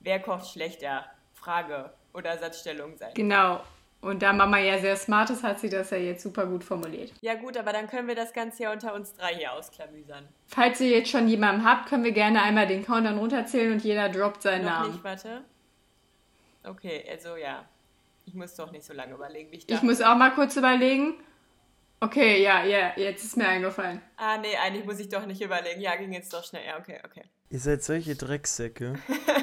Wer 0.00 0.20
kocht 0.20 0.48
schlechter 0.48 1.04
Frage 1.34 1.92
oder 2.12 2.38
Satzstellung 2.38 2.96
sein. 2.96 3.12
Genau. 3.14 3.60
Und 4.00 4.22
da 4.22 4.32
Mama 4.32 4.58
ja 4.58 4.78
sehr 4.78 4.96
smart 4.96 5.28
ist, 5.30 5.42
hat 5.42 5.58
sie 5.58 5.68
das 5.68 5.90
ja 5.90 5.96
jetzt 5.96 6.22
super 6.22 6.46
gut 6.46 6.62
formuliert. 6.62 7.12
Ja 7.20 7.34
gut, 7.34 7.56
aber 7.56 7.72
dann 7.72 7.88
können 7.88 8.06
wir 8.06 8.14
das 8.14 8.32
Ganze 8.32 8.62
ja 8.62 8.72
unter 8.72 8.94
uns 8.94 9.12
drei 9.14 9.34
hier 9.34 9.52
ausklamüsern. 9.52 10.28
Falls 10.46 10.80
ihr 10.80 10.90
jetzt 10.90 11.10
schon 11.10 11.26
jemanden 11.26 11.64
habt, 11.64 11.88
können 11.88 12.04
wir 12.04 12.12
gerne 12.12 12.40
einmal 12.42 12.68
den 12.68 12.84
Countdown 12.84 13.18
runterzählen 13.18 13.72
und 13.72 13.82
jeder 13.82 14.08
droppt 14.08 14.42
seinen 14.42 14.64
Noch 14.64 14.70
Namen. 14.70 14.92
nicht, 14.92 15.02
warte. 15.04 15.42
Okay, 16.64 17.04
also 17.10 17.36
ja. 17.36 17.64
Ich 18.24 18.34
muss 18.34 18.54
doch 18.54 18.70
nicht 18.70 18.84
so 18.84 18.92
lange 18.92 19.14
überlegen, 19.14 19.50
wie 19.50 19.56
ich 19.56 19.62
Ich 19.62 19.66
dachte. 19.66 19.86
muss 19.86 20.00
auch 20.00 20.14
mal 20.16 20.30
kurz 20.30 20.54
überlegen. 20.56 21.14
Okay, 22.00 22.40
ja, 22.42 22.62
ja, 22.64 22.92
jetzt 22.96 23.24
ist 23.24 23.36
mir 23.36 23.48
eingefallen. 23.48 24.00
Ah, 24.16 24.36
nee, 24.38 24.56
eigentlich 24.56 24.84
muss 24.84 25.00
ich 25.00 25.08
doch 25.08 25.26
nicht 25.26 25.40
überlegen. 25.40 25.80
Ja, 25.80 25.96
ging 25.96 26.12
jetzt 26.12 26.32
doch 26.32 26.44
schnell. 26.44 26.64
Ja, 26.64 26.78
okay, 26.78 27.00
okay. 27.04 27.22
Ihr 27.50 27.58
seid 27.58 27.82
solche 27.82 28.14
Drecksäcke. 28.14 28.94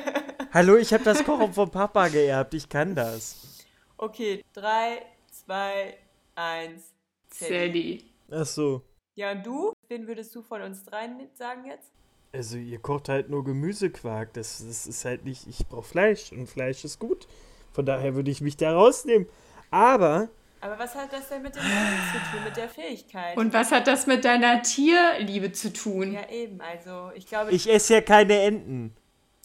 Hallo, 0.53 0.78
ich 0.78 0.93
habe 0.93 1.03
das 1.03 1.26
Kochen 1.26 1.53
vom 1.53 1.70
Papa 1.72 2.08
geerbt, 2.08 2.53
ich 2.53 2.70
kann 2.70 2.95
das. 2.95 3.55
Okay, 3.98 4.43
drei, 4.54 5.02
zwei, 5.32 5.98
eins, 6.36 6.93
Sadie. 7.32 8.12
Ach 8.32 8.46
so. 8.46 8.82
Ja, 9.16 9.32
und 9.32 9.46
du? 9.46 9.74
Wen 9.88 10.08
würdest 10.08 10.36
du 10.36 10.41
von 10.41 10.62
uns 10.62 10.84
dreien 10.84 11.18
sagen 11.34 11.66
jetzt? 11.66 11.91
Also 12.34 12.58
ihr 12.58 12.80
kocht 12.80 13.08
halt 13.08 13.30
nur 13.30 13.46
Gemüsequark, 13.46 14.34
das, 14.34 14.58
das 14.66 14.88
ist 14.88 15.06
halt 15.06 15.24
nicht, 15.24 15.48
ich 15.48 15.66
brauche 15.68 15.88
Fleisch 15.88 16.34
und 16.34 16.48
Fleisch 16.48 16.84
ist 16.84 17.00
gut. 17.00 17.28
Von 17.72 17.86
daher 17.86 18.16
würde 18.16 18.30
ich 18.30 18.41
mich 18.41 18.58
da 18.58 18.74
rausnehmen. 18.74 19.28
Aber 19.72 20.28
Aber 20.60 20.78
was 20.78 20.96
hat 20.96 21.14
das 21.14 21.30
denn 21.30 21.41
mit 21.43 21.56
dem 21.56 21.62
Kochen 21.62 22.00
zu 22.12 22.32
tun, 22.32 22.43
mit 22.43 22.58
der 22.58 22.68
Fähigkeit? 22.68 23.38
Und 23.38 23.54
was 23.54 23.72
hat 23.72 23.88
das 23.88 24.06
mit 24.06 24.26
deiner 24.26 24.62
Tierliebe 24.62 25.54
zu 25.54 25.72
tun? 25.72 26.12
ja, 26.12 26.30
eben, 26.30 26.60
also 26.60 27.12
ich 27.16 27.26
glaube, 27.26 27.52
ich 27.52 27.70
esse 27.70 27.96
ja 27.96 28.02
keine 28.02 28.41
Enten. 28.41 28.96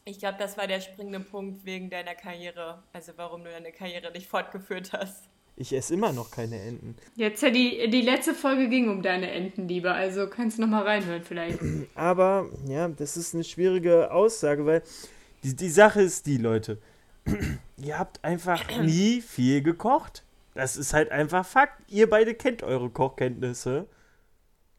Ich 0.04 0.18
glaube, 0.18 0.38
das 0.38 0.56
war 0.56 0.66
der 0.66 0.80
springende 0.80 1.20
Punkt 1.20 1.64
wegen 1.64 1.90
deiner 1.90 2.14
Karriere. 2.14 2.82
Also 2.92 3.12
warum 3.16 3.44
du 3.44 3.50
deine 3.50 3.72
Karriere 3.72 4.12
nicht 4.12 4.28
fortgeführt 4.28 4.92
hast. 4.92 5.28
Ich 5.56 5.74
esse 5.74 5.92
immer 5.92 6.12
noch 6.12 6.30
keine 6.30 6.58
Enten. 6.58 6.96
Jetzt 7.16 7.42
ja 7.42 7.50
die, 7.50 7.90
die 7.90 8.00
letzte 8.00 8.34
Folge 8.34 8.68
ging 8.68 8.88
um 8.88 9.02
deine 9.02 9.30
Entenliebe, 9.30 9.92
also 9.92 10.26
kannst 10.26 10.56
du 10.56 10.62
noch 10.62 10.68
mal 10.68 10.84
reinhören 10.84 11.22
vielleicht. 11.22 11.58
Aber 11.94 12.48
ja, 12.66 12.88
das 12.88 13.18
ist 13.18 13.34
eine 13.34 13.44
schwierige 13.44 14.10
Aussage, 14.10 14.64
weil 14.64 14.82
die, 15.42 15.54
die 15.54 15.68
Sache 15.68 16.00
ist 16.00 16.24
die, 16.24 16.38
Leute. 16.38 16.78
ihr 17.76 17.98
habt 17.98 18.24
einfach 18.24 18.64
nie 18.80 19.20
viel 19.20 19.62
gekocht. 19.62 20.24
Das 20.54 20.76
ist 20.76 20.94
halt 20.94 21.10
einfach 21.10 21.44
Fakt. 21.44 21.82
Ihr 21.90 22.08
beide 22.08 22.34
kennt 22.34 22.62
eure 22.62 22.88
Kochkenntnisse. 22.88 23.86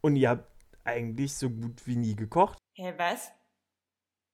Und 0.02 0.16
ihr 0.16 0.30
habt 0.30 0.50
eigentlich 0.84 1.36
so 1.36 1.50
gut 1.50 1.86
wie 1.86 1.96
nie 1.96 2.16
gekocht. 2.16 2.58
Hä, 2.76 2.94
was? 2.98 3.32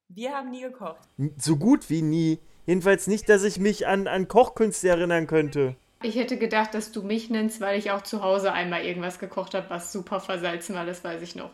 Wir 0.10 0.34
haben 0.34 0.51
nie 0.51 0.62
gekocht. 0.62 1.08
So 1.38 1.58
gut 1.58 1.89
wie 1.89 2.01
nie. 2.01 2.39
Jedenfalls 2.66 3.08
nicht, 3.08 3.30
dass 3.30 3.43
ich 3.43 3.60
mich 3.60 3.88
an, 3.88 4.08
an 4.08 4.28
Kochkünste 4.28 4.89
erinnern 4.89 5.28
könnte. 5.28 5.76
Ich 6.03 6.16
hätte 6.16 6.38
gedacht, 6.38 6.74
dass 6.74 6.91
du 6.91 7.01
mich 7.01 7.30
nennst, 7.30 7.60
weil 7.60 7.80
ich 7.80 7.91
auch 7.91 8.01
zu 8.01 8.22
Hause 8.22 8.53
einmal 8.53 8.84
irgendwas 8.84 9.20
gekocht 9.20 9.53
habe, 9.53 9.70
was 9.70 9.91
super 9.91 10.20
versalzen 10.20 10.76
war, 10.76 10.86
das 10.86 11.03
weiß 11.03 11.22
ich 11.22 11.36
noch. 11.36 11.51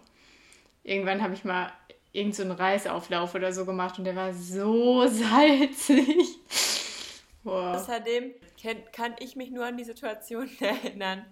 Irgendwann 0.83 1.21
habe 1.21 1.33
ich 1.33 1.45
mal 1.45 1.71
irgendeinen 2.11 2.33
so 2.33 2.43
einen 2.43 2.51
Reisauflauf 2.51 3.35
oder 3.35 3.53
so 3.53 3.65
gemacht 3.65 3.97
und 3.97 4.05
der 4.05 4.15
war 4.15 4.33
so 4.33 5.07
salzig. 5.07 6.39
Boah. 7.43 7.75
Außerdem 7.75 8.33
kann 8.91 9.15
ich 9.19 9.35
mich 9.35 9.51
nur 9.51 9.65
an 9.65 9.77
die 9.77 9.83
Situation 9.83 10.49
erinnern, 10.59 11.25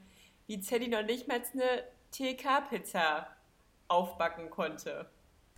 wie 0.47 0.59
Zeddy 0.59 0.88
noch 0.88 1.03
nicht 1.03 1.28
mal 1.28 1.41
eine 1.53 1.84
TK-Pizza 2.11 3.28
aufbacken 3.88 4.49
konnte. 4.49 5.09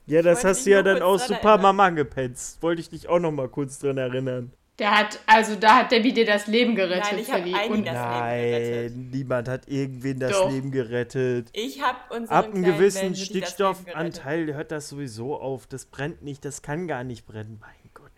Ja, 0.05 0.21
das 0.21 0.43
hast 0.43 0.65
du 0.65 0.71
ja 0.71 0.83
dann 0.83 0.99
dran 0.99 1.19
super 1.19 1.57
Mama 1.57 1.89
gepenzt. 1.89 2.61
Wollte 2.61 2.81
ich 2.81 2.89
dich 2.89 3.07
auch 3.07 3.19
noch 3.19 3.31
mal 3.31 3.47
kurz 3.49 3.79
dran 3.79 3.97
erinnern. 3.97 4.51
Der 4.79 4.97
hat, 4.97 5.19
also 5.27 5.55
da 5.55 5.75
hat 5.77 5.91
Debbie 5.91 6.13
dir 6.13 6.25
das 6.25 6.47
Leben 6.47 6.75
gerettet, 6.75 7.11
Nein, 7.11 7.19
ich 7.19 7.31
hab 7.31 7.41
Freddy. 7.41 7.53
Und 7.71 7.85
das 7.85 7.93
Leben 7.93 8.09
Nein, 8.09 8.41
gerettet. 8.41 8.95
niemand 9.13 9.47
hat 9.47 9.67
irgendwen 9.67 10.19
das 10.19 10.31
Doch. 10.31 10.51
Leben 10.51 10.71
gerettet. 10.71 11.49
Ich 11.53 11.81
habe 11.83 11.99
unseren 12.09 12.35
Ab 12.35 12.45
einem 12.45 12.63
gewissen 12.63 13.01
Leben 13.01 13.13
gerettet. 13.13 13.27
Stickstoffanteil 13.27 14.53
hört 14.55 14.71
das 14.71 14.89
sowieso 14.89 15.39
auf. 15.39 15.67
Das 15.67 15.85
brennt 15.85 16.23
nicht, 16.23 16.43
das 16.43 16.63
kann 16.63 16.87
gar 16.87 17.03
nicht 17.03 17.27
brennen. 17.27 17.59
Mein 17.61 17.91
Gott, 17.93 18.11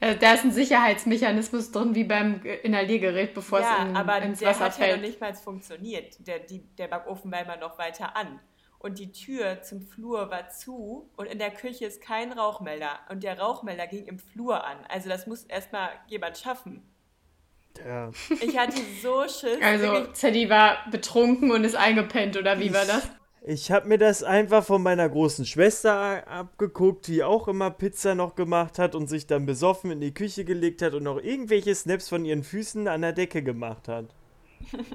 ey. 0.00 0.08
Äh, 0.08 0.16
Da 0.16 0.32
ist 0.32 0.44
ein 0.44 0.52
Sicherheitsmechanismus 0.52 1.70
drin, 1.70 1.94
wie 1.94 2.04
beim 2.04 2.40
Inhaliergerät, 2.62 3.34
bevor 3.34 3.60
ja, 3.60 3.76
es 3.82 3.90
in, 3.90 3.96
aber 3.96 4.22
ins 4.22 4.38
der 4.38 4.48
Wasser 4.48 4.64
hat 4.64 4.78
ja 4.78 4.86
noch 4.86 4.92
fällt. 4.92 5.02
nicht 5.02 5.20
mal 5.20 5.34
funktioniert. 5.34 6.26
Der, 6.26 6.38
die, 6.38 6.60
der 6.78 6.88
Backofen 6.88 7.30
war 7.30 7.42
immer 7.42 7.58
noch 7.58 7.78
weiter 7.78 8.16
an. 8.16 8.40
Und 8.80 8.98
die 8.98 9.12
Tür 9.12 9.60
zum 9.60 9.82
Flur 9.82 10.30
war 10.30 10.48
zu 10.48 11.10
und 11.18 11.26
in 11.26 11.38
der 11.38 11.50
Küche 11.50 11.84
ist 11.84 12.00
kein 12.00 12.32
Rauchmelder. 12.32 12.98
Und 13.10 13.22
der 13.22 13.38
Rauchmelder 13.38 13.86
ging 13.86 14.06
im 14.06 14.18
Flur 14.18 14.64
an. 14.64 14.78
Also 14.88 15.10
das 15.10 15.26
muss 15.26 15.44
erstmal 15.44 15.90
jemand 16.06 16.38
schaffen. 16.38 16.82
Ja. 17.86 18.10
Ich 18.40 18.58
hatte 18.58 18.80
so 19.02 19.22
Schiss. 19.24 19.60
Also. 19.62 20.06
Zeddy 20.12 20.48
war 20.48 20.78
betrunken 20.90 21.50
und 21.52 21.64
ist 21.64 21.76
eingepennt, 21.76 22.38
oder 22.38 22.58
wie 22.58 22.72
war 22.72 22.86
das? 22.86 23.06
Ich 23.42 23.70
habe 23.70 23.86
mir 23.86 23.98
das 23.98 24.22
einfach 24.22 24.64
von 24.64 24.82
meiner 24.82 25.08
großen 25.08 25.44
Schwester 25.44 26.26
abgeguckt, 26.26 27.06
die 27.06 27.22
auch 27.22 27.48
immer 27.48 27.70
Pizza 27.70 28.14
noch 28.14 28.34
gemacht 28.34 28.78
hat 28.78 28.94
und 28.94 29.08
sich 29.08 29.26
dann 29.26 29.44
besoffen 29.44 29.90
in 29.90 30.00
die 30.00 30.14
Küche 30.14 30.46
gelegt 30.46 30.80
hat 30.80 30.94
und 30.94 31.02
noch 31.02 31.22
irgendwelche 31.22 31.74
Snaps 31.74 32.08
von 32.08 32.24
ihren 32.24 32.44
Füßen 32.44 32.88
an 32.88 33.02
der 33.02 33.12
Decke 33.12 33.42
gemacht 33.42 33.88
hat. 33.88 34.06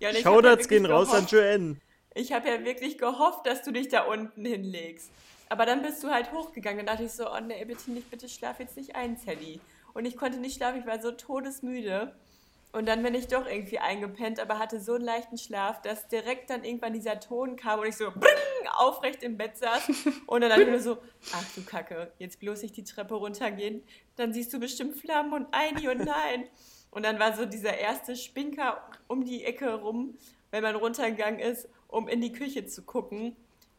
Ja, 0.00 0.10
ich 0.10 0.22
Shoutouts 0.22 0.66
gehen 0.66 0.84
raus 0.84 1.14
an 1.14 1.26
Joanne. 1.26 1.76
Ich 2.14 2.32
habe 2.32 2.48
ja 2.48 2.64
wirklich 2.64 2.98
gehofft, 2.98 3.46
dass 3.46 3.62
du 3.62 3.72
dich 3.72 3.88
da 3.88 4.02
unten 4.02 4.44
hinlegst. 4.44 5.10
Aber 5.48 5.66
dann 5.66 5.82
bist 5.82 6.02
du 6.02 6.08
halt 6.08 6.32
hochgegangen. 6.32 6.78
Dann 6.78 6.94
dachte 6.94 7.04
ich 7.04 7.12
so, 7.12 7.30
oh 7.30 7.40
nee, 7.40 7.64
bitte 7.64 7.90
nicht, 7.90 8.10
bitte 8.10 8.28
schlaf 8.28 8.58
jetzt 8.60 8.76
nicht 8.76 8.96
ein, 8.96 9.16
Sally. 9.16 9.60
Und 9.94 10.06
ich 10.06 10.16
konnte 10.16 10.38
nicht 10.38 10.56
schlafen, 10.56 10.80
ich 10.80 10.86
war 10.86 11.00
so 11.00 11.12
todesmüde. 11.12 12.14
Und 12.72 12.86
dann 12.88 13.02
bin 13.02 13.14
ich 13.14 13.28
doch 13.28 13.46
irgendwie 13.46 13.78
eingepennt, 13.78 14.40
aber 14.40 14.58
hatte 14.58 14.80
so 14.80 14.94
einen 14.94 15.04
leichten 15.04 15.36
Schlaf, 15.36 15.82
dass 15.82 16.08
direkt 16.08 16.48
dann 16.48 16.64
irgendwann 16.64 16.94
dieser 16.94 17.20
Ton 17.20 17.56
kam 17.56 17.80
und 17.80 17.86
ich 17.86 17.96
so 17.96 18.10
bring, 18.10 18.68
aufrecht 18.78 19.22
im 19.22 19.36
Bett 19.36 19.58
saß. 19.58 19.90
Und 20.26 20.40
dann 20.40 20.48
dachte 20.48 20.62
ich 20.62 20.70
mir 20.70 20.80
so, 20.80 20.96
ach 21.34 21.44
du 21.54 21.62
Kacke, 21.64 22.12
jetzt 22.18 22.40
bloß 22.40 22.62
nicht 22.62 22.74
die 22.78 22.84
Treppe 22.84 23.14
runtergehen. 23.14 23.82
Dann 24.16 24.32
siehst 24.32 24.54
du 24.54 24.58
bestimmt 24.58 24.96
Flammen 24.96 25.34
und 25.34 25.48
Eini 25.52 25.88
und 25.88 25.98
nein. 25.98 26.48
Und 26.90 27.04
dann 27.04 27.18
war 27.18 27.36
so 27.36 27.44
dieser 27.44 27.76
erste 27.76 28.16
Spinker 28.16 28.82
um 29.06 29.22
die 29.24 29.44
Ecke 29.44 29.74
rum, 29.74 30.16
wenn 30.50 30.62
man 30.62 30.76
runtergegangen 30.76 31.40
ist, 31.40 31.68
um 31.92 32.08
in 32.08 32.20
die 32.20 32.32
Küche 32.32 32.66
zu 32.66 32.82
gucken. 32.82 33.36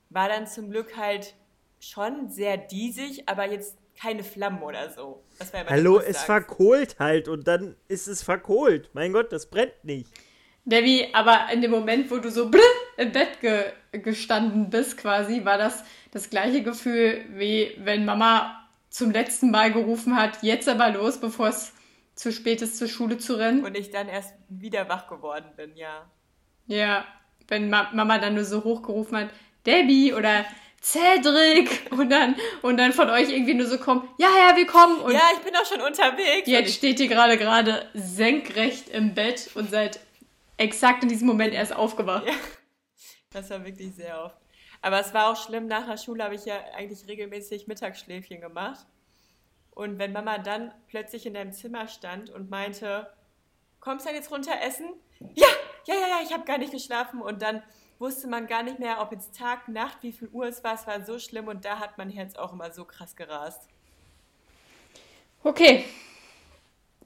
War 0.10 0.30
dann 0.30 0.48
zum 0.48 0.70
Glück 0.70 0.96
halt 0.96 1.34
schon 1.80 2.30
sehr 2.30 2.58
diesig, 2.58 3.28
aber 3.28 3.52
jetzt 3.52 3.78
keine 4.00 4.24
Flammen 4.24 4.62
oder 4.62 4.90
so. 4.90 5.24
Das 5.40 5.54
war 5.54 5.62
ja 5.62 5.70
Hallo, 5.70 6.00
es 6.00 6.24
verkohlt 6.24 6.98
halt 7.00 7.28
und 7.28 7.48
dann 7.48 7.76
ist 7.88 8.08
es 8.08 8.24
verkohlt. 8.24 8.90
Mein 8.94 9.14
Gott, 9.14 9.32
das 9.32 9.50
brennt 9.50 9.84
nicht. 9.84 10.10
Debbie, 10.66 11.14
aber 11.14 11.52
in 11.52 11.62
dem 11.62 11.72
Moment, 11.72 12.10
wo 12.10 12.18
du 12.18 12.32
so 12.32 12.50
im 12.98 13.12
Bett 13.12 13.42
ge 13.42 13.74
gestanden 13.92 14.70
bist, 14.70 14.98
quasi, 14.98 15.46
war 15.46 15.58
das 15.58 15.84
das 16.12 16.30
gleiche 16.30 16.64
Gefühl, 16.64 17.26
wie 17.30 17.76
wenn 17.80 18.06
Mama 18.06 18.68
zum 18.90 19.12
letzten 19.12 19.52
Mal 19.52 19.74
gerufen 19.74 20.16
hat, 20.16 20.42
jetzt 20.42 20.70
aber 20.70 20.90
los, 20.90 21.20
bevor 21.20 21.50
es 21.50 21.74
zu 22.16 22.32
spät 22.32 22.62
ist, 22.62 22.78
zur 22.78 22.88
Schule 22.88 23.18
zu 23.18 23.36
rennen. 23.36 23.66
Und 23.66 23.78
ich 23.78 23.92
dann 23.92 24.08
erst 24.08 24.34
wieder 24.48 24.88
wach 24.88 25.08
geworden 25.08 25.52
bin, 25.56 25.76
ja. 25.76 26.10
Ja, 26.68 27.06
wenn 27.54 27.70
Ma 27.70 27.90
Mama 27.94 28.18
dann 28.18 28.34
nur 28.34 28.46
so 28.46 28.64
hochgerufen 28.64 29.18
hat, 29.18 29.30
Debbie 29.66 30.14
oder 30.14 30.46
Cedric 30.82 31.92
und 31.92 32.10
dann, 32.10 32.36
und 32.62 32.78
dann 32.78 32.92
von 32.92 33.10
euch 33.10 33.30
irgendwie 33.30 33.54
nur 33.54 33.68
so 33.68 33.78
kommt, 33.78 34.04
ja, 34.18 34.28
ja, 34.28 34.58
wir 34.58 34.66
kommen. 34.66 35.00
Und 35.00 35.14
ja, 35.14 35.22
ich 35.34 35.40
bin 35.40 35.56
auch 35.56 35.66
schon 35.66 35.82
unterwegs. 35.82 36.48
Jetzt 36.48 36.74
steht 36.74 37.00
ihr 37.00 37.08
gerade 37.08 37.38
gerade 37.38 37.88
senkrecht 37.94 38.90
im 38.90 39.14
Bett 39.14 39.52
und 39.56 39.70
seid 39.70 40.00
exakt 40.58 41.04
in 41.04 41.10
diesem 41.10 41.28
Moment 41.28 41.54
erst 41.54 41.76
aufgewacht. 41.76 42.26
Ja. 42.28 42.34
das 43.32 43.50
war 43.50 43.64
wirklich 43.64 43.96
sehr 43.96 44.22
oft. 44.24 44.36
Aber 44.82 45.00
es 45.00 45.14
war 45.14 45.32
auch 45.32 45.42
schlimm, 45.42 45.68
nach 45.68 45.88
der 45.88 45.98
Schule 45.98 46.24
habe 46.24 46.36
ich 46.36 46.46
ja 46.46 46.56
eigentlich 46.76 47.08
regelmäßig 47.08 47.68
Mittagsschläfchen 47.68 48.42
gemacht. 48.42 48.86
Und 49.72 50.00
wenn 50.00 50.12
Mama 50.12 50.40
dann 50.40 50.74
plötzlich 50.88 51.26
in 51.26 51.34
deinem 51.34 51.54
Zimmer 51.54 51.88
stand 51.88 52.30
und 52.30 52.50
meinte, 52.50 53.08
kommst 53.80 54.06
du 54.06 54.10
denn 54.10 54.18
jetzt 54.18 54.32
runter 54.32 54.62
essen? 54.62 54.94
Ja, 55.36 55.48
ja, 55.86 55.96
ja, 55.96 56.08
ja, 56.08 56.20
ich 56.24 56.34
habe 56.34 56.46
gar 56.46 56.58
nicht 56.58 56.72
geschlafen. 56.72 57.22
Und 57.22 57.42
dann 57.42 57.62
wusste 58.00 58.28
man 58.28 58.48
gar 58.48 58.64
nicht 58.64 58.80
mehr, 58.80 59.02
ob 59.02 59.12
jetzt 59.12 59.38
Tag, 59.38 59.68
Nacht, 59.68 59.98
wie 60.02 60.12
viel 60.12 60.28
Uhr 60.30 60.48
es 60.48 60.64
war. 60.64 60.76
Es 60.76 60.88
war 60.88 61.04
so 61.06 61.20
schlimm 61.20 61.48
und 61.48 61.66
da 61.66 61.80
hat 61.80 61.98
mein 61.98 62.10
Herz 62.10 62.36
auch 62.36 62.54
immer 62.54 62.72
so 62.72 62.86
krass 62.86 63.16
gerast. 63.16 63.68
Okay. 65.44 65.86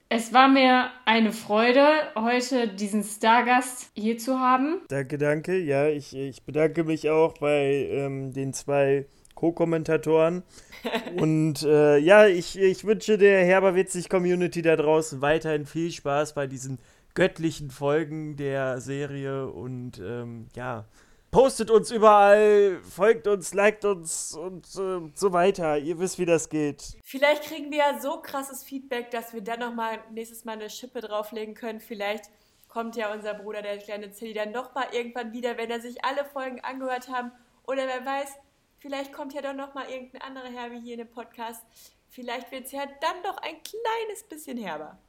Es 0.10 0.32
war 0.32 0.48
mir 0.48 0.90
eine 1.04 1.34
Freude, 1.34 1.86
heute 2.16 2.70
diesen 2.70 3.04
Stargast 3.04 3.92
hier 3.94 4.18
zu 4.18 4.40
haben. 4.40 4.80
Danke, 4.88 5.18
danke. 5.18 5.58
Ja, 5.58 5.88
ich, 5.88 6.16
ich 6.16 6.44
bedanke 6.44 6.86
mich 6.86 7.10
auch 7.10 7.38
bei 7.40 7.90
ähm, 7.92 8.32
den 8.32 8.54
zwei 8.54 9.06
Co-Kommentatoren. 9.36 10.44
Und 11.18 11.64
äh, 11.64 11.98
ja, 11.98 12.26
ich, 12.26 12.58
ich 12.58 12.86
wünsche 12.86 13.18
der 13.18 13.44
Herberwitzig-Community 13.44 14.62
da 14.62 14.78
draußen 14.78 15.22
weiterhin 15.22 15.66
viel 15.66 15.92
Spaß 15.92 16.34
bei 16.34 16.48
diesen 16.48 16.80
göttlichen 17.18 17.72
Folgen 17.72 18.36
der 18.36 18.80
Serie. 18.80 19.48
Und 19.48 19.98
ähm, 19.98 20.50
ja, 20.56 20.86
postet 21.32 21.72
uns 21.72 21.90
überall, 21.90 22.80
folgt 22.84 23.26
uns, 23.26 23.56
liked 23.56 23.86
uns 23.86 24.36
und 24.36 24.68
äh, 24.76 25.12
so 25.16 25.34
weiter. 25.34 25.80
Ihr 25.80 25.98
wisst, 25.98 26.20
wie 26.20 26.28
das 26.28 26.48
geht. 26.48 26.96
Vielleicht 27.04 27.42
kriegen 27.46 27.72
wir 27.72 27.80
ja 27.80 28.00
so 28.00 28.22
krasses 28.22 28.64
Feedback, 28.64 29.10
dass 29.10 29.34
wir 29.34 29.42
dann 29.42 29.62
nochmal 29.62 29.98
nächstes 30.12 30.46
Mal 30.46 30.54
eine 30.54 30.70
Schippe 30.70 31.02
drauflegen 31.02 31.56
können. 31.56 31.80
Vielleicht 31.80 32.26
kommt 32.68 32.96
ja 32.96 33.12
unser 33.12 33.34
Bruder, 33.34 33.64
der 33.64 33.80
kleine 33.80 34.12
Zilli, 34.12 34.36
dann 34.36 34.52
nochmal 34.52 34.86
irgendwann 34.92 35.34
wieder, 35.34 35.58
wenn 35.58 35.72
er 35.72 35.82
sich 35.82 36.06
alle 36.06 36.24
Folgen 36.24 36.60
angehört 36.60 37.10
haben. 37.10 37.32
Oder 37.66 37.88
wer 37.88 38.06
weiß, 38.06 38.30
vielleicht 38.78 39.12
kommt 39.12 39.34
ja 39.34 39.42
doch 39.42 39.56
nochmal 39.56 39.90
irgendein 39.90 40.22
anderer 40.22 40.50
Herbie 40.50 40.82
hier 40.82 40.94
in 40.94 41.00
den 41.00 41.10
Podcast. 41.10 41.66
Vielleicht 42.10 42.52
wird 42.52 42.68
es 42.68 42.74
ja 42.74 42.86
dann 43.02 43.24
doch 43.24 43.38
ein 43.38 43.56
kleines 43.64 44.24
bisschen 44.30 44.60
herber. 44.60 45.00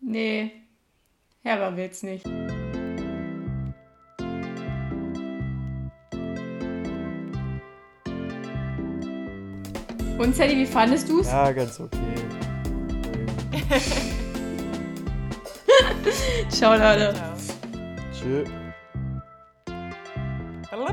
Nee, 0.00 0.65
Herber 1.46 1.76
will's 1.76 2.02
nicht. 2.02 2.26
Und 10.18 10.34
Sally, 10.34 10.56
wie 10.56 10.66
fandest 10.66 11.08
du's? 11.08 11.28
Ja, 11.28 11.52
ganz 11.52 11.78
okay. 11.78 11.98
Ciao, 16.48 16.72
Leute. 16.72 17.14
Ciao. 17.14 17.36
Tschö. 18.12 18.44
Hallo. 20.72 20.88